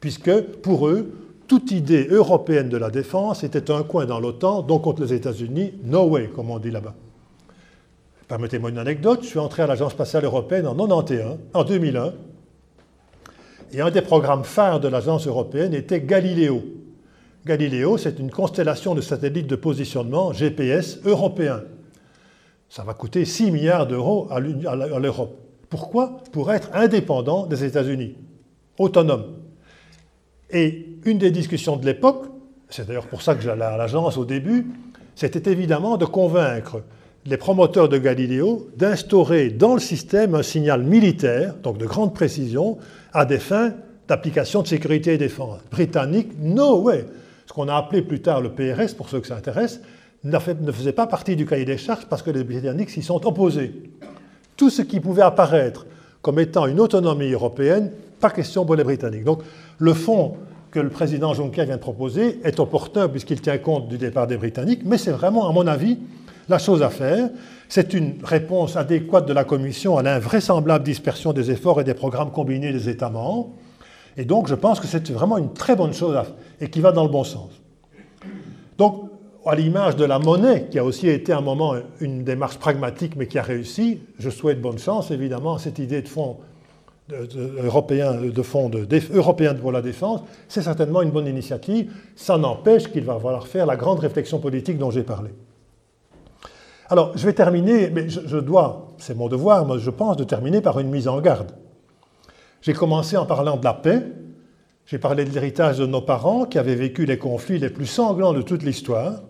puisque 0.01 0.41
pour 0.61 0.87
eux, 0.87 1.13
toute 1.47 1.71
idée 1.71 2.07
européenne 2.07 2.69
de 2.69 2.77
la 2.77 2.89
défense 2.89 3.43
était 3.43 3.71
un 3.71 3.83
coin 3.83 4.05
dans 4.05 4.19
l'OTAN, 4.19 4.61
donc 4.61 4.83
contre 4.83 5.03
les 5.03 5.13
États-Unis, 5.13 5.73
no 5.83 6.05
way, 6.05 6.27
comme 6.27 6.49
on 6.49 6.59
dit 6.59 6.71
là-bas. 6.71 6.95
Permettez-moi 8.27 8.71
une 8.71 8.79
anecdote, 8.79 9.19
je 9.21 9.27
suis 9.27 9.39
entré 9.39 9.63
à 9.63 9.67
l'Agence 9.67 9.91
spatiale 9.91 10.25
européenne 10.25 10.67
en 10.67 10.75
91, 10.75 11.37
en 11.53 11.63
2001, 11.63 12.13
et 13.73 13.81
un 13.81 13.91
des 13.91 14.01
programmes 14.01 14.43
phares 14.43 14.79
de 14.79 14.87
l'Agence 14.87 15.27
européenne 15.27 15.73
était 15.73 16.01
Galileo. 16.01 16.63
Galileo, 17.45 17.97
c'est 17.97 18.19
une 18.19 18.31
constellation 18.31 18.95
de 18.95 19.01
satellites 19.01 19.47
de 19.47 19.55
positionnement 19.55 20.33
GPS 20.33 20.99
européen. 21.05 21.61
Ça 22.75 22.83
va 22.83 22.93
coûter 22.93 23.23
6 23.23 23.51
milliards 23.51 23.87
d'euros 23.87 24.27
à 24.29 24.41
l'Europe. 24.41 25.39
Pourquoi 25.69 26.17
Pour 26.33 26.51
être 26.51 26.71
indépendant 26.73 27.45
des 27.45 27.63
États-Unis, 27.63 28.17
autonome. 28.77 29.27
Et 30.49 30.97
une 31.05 31.17
des 31.17 31.31
discussions 31.31 31.77
de 31.77 31.85
l'époque, 31.85 32.25
c'est 32.67 32.85
d'ailleurs 32.85 33.07
pour 33.07 33.21
ça 33.21 33.33
que 33.33 33.41
j'allais 33.41 33.63
à 33.63 33.77
l'agence 33.77 34.17
au 34.17 34.25
début, 34.25 34.67
c'était 35.15 35.49
évidemment 35.49 35.95
de 35.95 36.03
convaincre 36.03 36.81
les 37.25 37.37
promoteurs 37.37 37.87
de 37.87 37.97
Galileo 37.97 38.67
d'instaurer 38.75 39.51
dans 39.51 39.75
le 39.75 39.79
système 39.79 40.35
un 40.35 40.43
signal 40.43 40.83
militaire, 40.83 41.55
donc 41.63 41.77
de 41.77 41.85
grande 41.85 42.13
précision, 42.13 42.77
à 43.13 43.23
des 43.23 43.39
fins 43.39 43.71
d'application 44.09 44.63
de 44.63 44.67
sécurité 44.67 45.13
et 45.13 45.17
défense. 45.17 45.61
Britannique, 45.71 46.33
no 46.39 46.81
way. 46.81 47.05
Ce 47.45 47.53
qu'on 47.53 47.69
a 47.69 47.75
appelé 47.75 48.01
plus 48.01 48.21
tard 48.21 48.41
le 48.41 48.49
PRS, 48.49 48.93
pour 48.97 49.07
ceux 49.07 49.21
que 49.21 49.27
ça 49.27 49.37
intéresse, 49.37 49.79
ne 50.25 50.71
faisait 50.71 50.91
pas 50.91 51.07
partie 51.07 51.35
du 51.35 51.45
cahier 51.45 51.65
des 51.65 51.77
charges 51.77 52.05
parce 52.05 52.21
que 52.21 52.31
les 52.31 52.43
Britanniques 52.43 52.89
s'y 52.89 53.03
sont 53.03 53.25
opposés. 53.25 53.91
Tout 54.57 54.69
ce 54.69 54.81
qui 54.81 54.99
pouvait 54.99 55.21
apparaître 55.21 55.85
comme 56.21 56.39
étant 56.39 56.65
une 56.65 56.79
autonomie 56.79 57.31
européenne, 57.31 57.91
pas 58.19 58.31
question 58.31 58.65
pour 58.65 58.75
les 58.75 58.83
Britanniques. 58.83 59.23
Donc 59.23 59.43
le 59.77 59.93
fonds 59.93 60.35
que 60.71 60.79
le 60.79 60.89
président 60.89 61.33
Juncker 61.33 61.65
vient 61.65 61.75
de 61.75 61.81
proposer 61.81 62.39
est 62.43 62.59
opportun 62.59 63.07
puisqu'il 63.07 63.39
tient 63.39 63.59
compte 63.59 63.87
du 63.87 63.97
départ 63.97 64.27
des 64.27 64.37
Britanniques, 64.37 64.81
mais 64.83 64.97
c'est 64.97 65.11
vraiment, 65.11 65.47
à 65.47 65.53
mon 65.53 65.67
avis, 65.67 65.99
la 66.49 66.57
chose 66.57 66.81
à 66.81 66.89
faire. 66.89 67.29
C'est 67.69 67.93
une 67.93 68.15
réponse 68.23 68.75
adéquate 68.75 69.27
de 69.27 69.33
la 69.33 69.43
Commission 69.43 69.97
à 69.97 70.03
l'invraisemblable 70.03 70.83
dispersion 70.83 71.33
des 71.33 71.51
efforts 71.51 71.81
et 71.81 71.83
des 71.83 71.93
programmes 71.93 72.31
combinés 72.31 72.71
des 72.71 72.89
États 72.89 73.09
membres. 73.09 73.49
Et 74.17 74.25
donc, 74.25 74.47
je 74.47 74.55
pense 74.55 74.79
que 74.79 74.87
c'est 74.87 75.09
vraiment 75.11 75.37
une 75.37 75.53
très 75.53 75.75
bonne 75.75 75.93
chose 75.93 76.17
et 76.59 76.69
qui 76.69 76.81
va 76.81 76.91
dans 76.91 77.03
le 77.03 77.09
bon 77.09 77.23
sens. 77.23 77.49
Donc, 78.77 79.04
à 79.45 79.55
l'image 79.55 79.95
de 79.95 80.05
la 80.05 80.19
monnaie, 80.19 80.67
qui 80.69 80.79
a 80.79 80.83
aussi 80.83 81.07
été 81.07 81.31
à 81.31 81.37
un 81.37 81.41
moment 81.41 81.75
une 81.99 82.23
démarche 82.23 82.57
pragmatique, 82.57 83.15
mais 83.15 83.27
qui 83.27 83.37
a 83.37 83.43
réussi, 83.43 84.01
je 84.17 84.29
souhaite 84.29 84.59
bonne 84.59 84.79
chance, 84.79 85.11
évidemment, 85.11 85.55
à 85.55 85.59
cette 85.59 85.79
idée 85.79 86.01
de 86.01 86.07
fonds 86.07 86.37
européen, 87.11 88.13
de 88.13 88.41
fonds 88.41 88.69
de, 88.69 88.87
européen 89.13 89.53
pour 89.53 89.71
la 89.71 89.81
défense, 89.81 90.21
c'est 90.47 90.63
certainement 90.63 91.01
une 91.01 91.11
bonne 91.11 91.27
initiative. 91.27 91.91
Ça 92.15 92.37
n'empêche 92.37 92.91
qu'il 92.91 93.03
va 93.03 93.19
falloir 93.19 93.47
faire 93.47 93.65
la 93.65 93.75
grande 93.75 93.99
réflexion 93.99 94.39
politique 94.39 94.77
dont 94.77 94.89
j'ai 94.89 95.03
parlé. 95.03 95.29
Alors, 96.89 97.15
je 97.15 97.25
vais 97.25 97.33
terminer, 97.33 97.89
mais 97.89 98.09
je, 98.09 98.37
dois, 98.37 98.87
c'est 98.97 99.15
mon 99.15 99.27
devoir, 99.27 99.65
moi, 99.65 99.77
je 99.77 99.89
pense, 99.89 100.17
de 100.17 100.23
terminer 100.23 100.61
par 100.61 100.79
une 100.79 100.89
mise 100.89 101.07
en 101.07 101.19
garde. 101.19 101.51
J'ai 102.61 102.73
commencé 102.73 103.17
en 103.17 103.25
parlant 103.25 103.57
de 103.57 103.63
la 103.63 103.73
paix. 103.73 104.01
J'ai 104.85 104.99
parlé 104.99 105.25
de 105.25 105.31
l'héritage 105.31 105.79
de 105.79 105.85
nos 105.85 106.01
parents 106.01 106.45
qui 106.45 106.59
avaient 106.59 106.75
vécu 106.75 107.05
les 107.05 107.17
conflits 107.17 107.57
les 107.57 107.71
plus 107.71 107.87
sanglants 107.87 108.33
de 108.33 108.41
toute 108.43 108.61
l'histoire. 108.63 109.23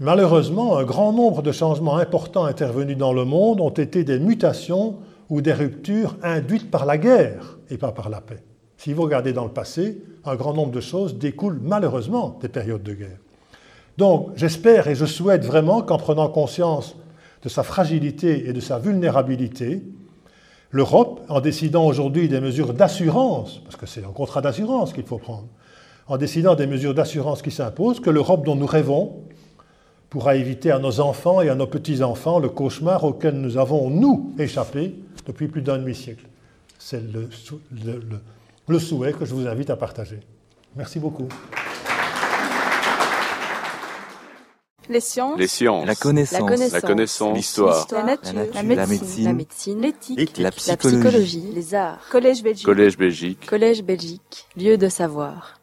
Malheureusement, 0.00 0.76
un 0.76 0.84
grand 0.84 1.12
nombre 1.12 1.42
de 1.42 1.50
changements 1.50 1.96
importants 1.96 2.44
intervenus 2.44 2.96
dans 2.96 3.12
le 3.12 3.24
monde 3.24 3.60
ont 3.60 3.70
été 3.70 4.04
des 4.04 4.20
mutations 4.20 4.96
ou 5.28 5.40
des 5.40 5.52
ruptures 5.52 6.16
induites 6.22 6.70
par 6.70 6.86
la 6.86 6.98
guerre 6.98 7.58
et 7.68 7.78
pas 7.78 7.90
par 7.90 8.08
la 8.08 8.20
paix. 8.20 8.44
Si 8.76 8.92
vous 8.92 9.02
regardez 9.02 9.32
dans 9.32 9.44
le 9.44 9.50
passé, 9.50 10.00
un 10.24 10.36
grand 10.36 10.54
nombre 10.54 10.70
de 10.70 10.80
choses 10.80 11.18
découlent 11.18 11.58
malheureusement 11.60 12.38
des 12.40 12.48
périodes 12.48 12.84
de 12.84 12.94
guerre. 12.94 13.18
Donc 13.96 14.30
j'espère 14.36 14.86
et 14.86 14.94
je 14.94 15.04
souhaite 15.04 15.44
vraiment 15.44 15.82
qu'en 15.82 15.98
prenant 15.98 16.28
conscience 16.28 16.94
de 17.42 17.48
sa 17.48 17.64
fragilité 17.64 18.48
et 18.48 18.52
de 18.52 18.60
sa 18.60 18.78
vulnérabilité, 18.78 19.82
l'Europe, 20.70 21.22
en 21.28 21.40
décidant 21.40 21.84
aujourd'hui 21.84 22.28
des 22.28 22.40
mesures 22.40 22.72
d'assurance, 22.72 23.60
parce 23.64 23.74
que 23.74 23.86
c'est 23.86 24.04
un 24.04 24.12
contrat 24.12 24.42
d'assurance 24.42 24.92
qu'il 24.92 25.04
faut 25.04 25.18
prendre, 25.18 25.48
en 26.06 26.16
décidant 26.18 26.54
des 26.54 26.68
mesures 26.68 26.94
d'assurance 26.94 27.42
qui 27.42 27.50
s'imposent, 27.50 27.98
que 27.98 28.10
l'Europe 28.10 28.44
dont 28.44 28.54
nous 28.54 28.66
rêvons 28.66 29.24
pourra 30.10 30.36
éviter 30.36 30.70
à 30.70 30.78
nos 30.78 31.00
enfants 31.00 31.40
et 31.40 31.48
à 31.48 31.54
nos 31.54 31.66
petits-enfants 31.66 32.38
le 32.38 32.48
cauchemar 32.48 33.04
auquel 33.04 33.34
nous 33.34 33.58
avons, 33.58 33.90
nous, 33.90 34.32
échappé 34.38 34.94
depuis 35.26 35.48
plus 35.48 35.62
d'un 35.62 35.78
demi-siècle. 35.78 36.24
C'est 36.78 37.02
le, 37.12 37.28
le 38.68 38.78
souhait 38.78 39.12
que 39.12 39.24
je 39.24 39.34
vous 39.34 39.46
invite 39.46 39.70
à 39.70 39.76
partager. 39.76 40.20
Merci 40.76 40.98
beaucoup. 40.98 41.28
Les 44.88 45.00
sciences. 45.00 45.38
La 45.86 45.94
connaissance. 45.94 46.72
La 46.72 46.80
connaissance. 46.80 47.36
L'histoire. 47.36 47.86
La, 47.92 48.02
nature. 48.04 48.32
La, 48.54 48.62
médecine. 48.86 49.80
L'éthique. 49.80 50.38
La, 50.38 50.50
psychologie. 50.50 51.44
Les 51.54 51.74
arts. 51.74 52.00
Collège 52.10 52.42
Belgique. 52.42 52.64
Collège 52.64 52.96
Belgique. 52.96 53.46
Collège 53.46 53.82
Belgique. 53.82 54.46
Lieu 54.56 54.78
de 54.78 54.88
savoir. 54.88 55.57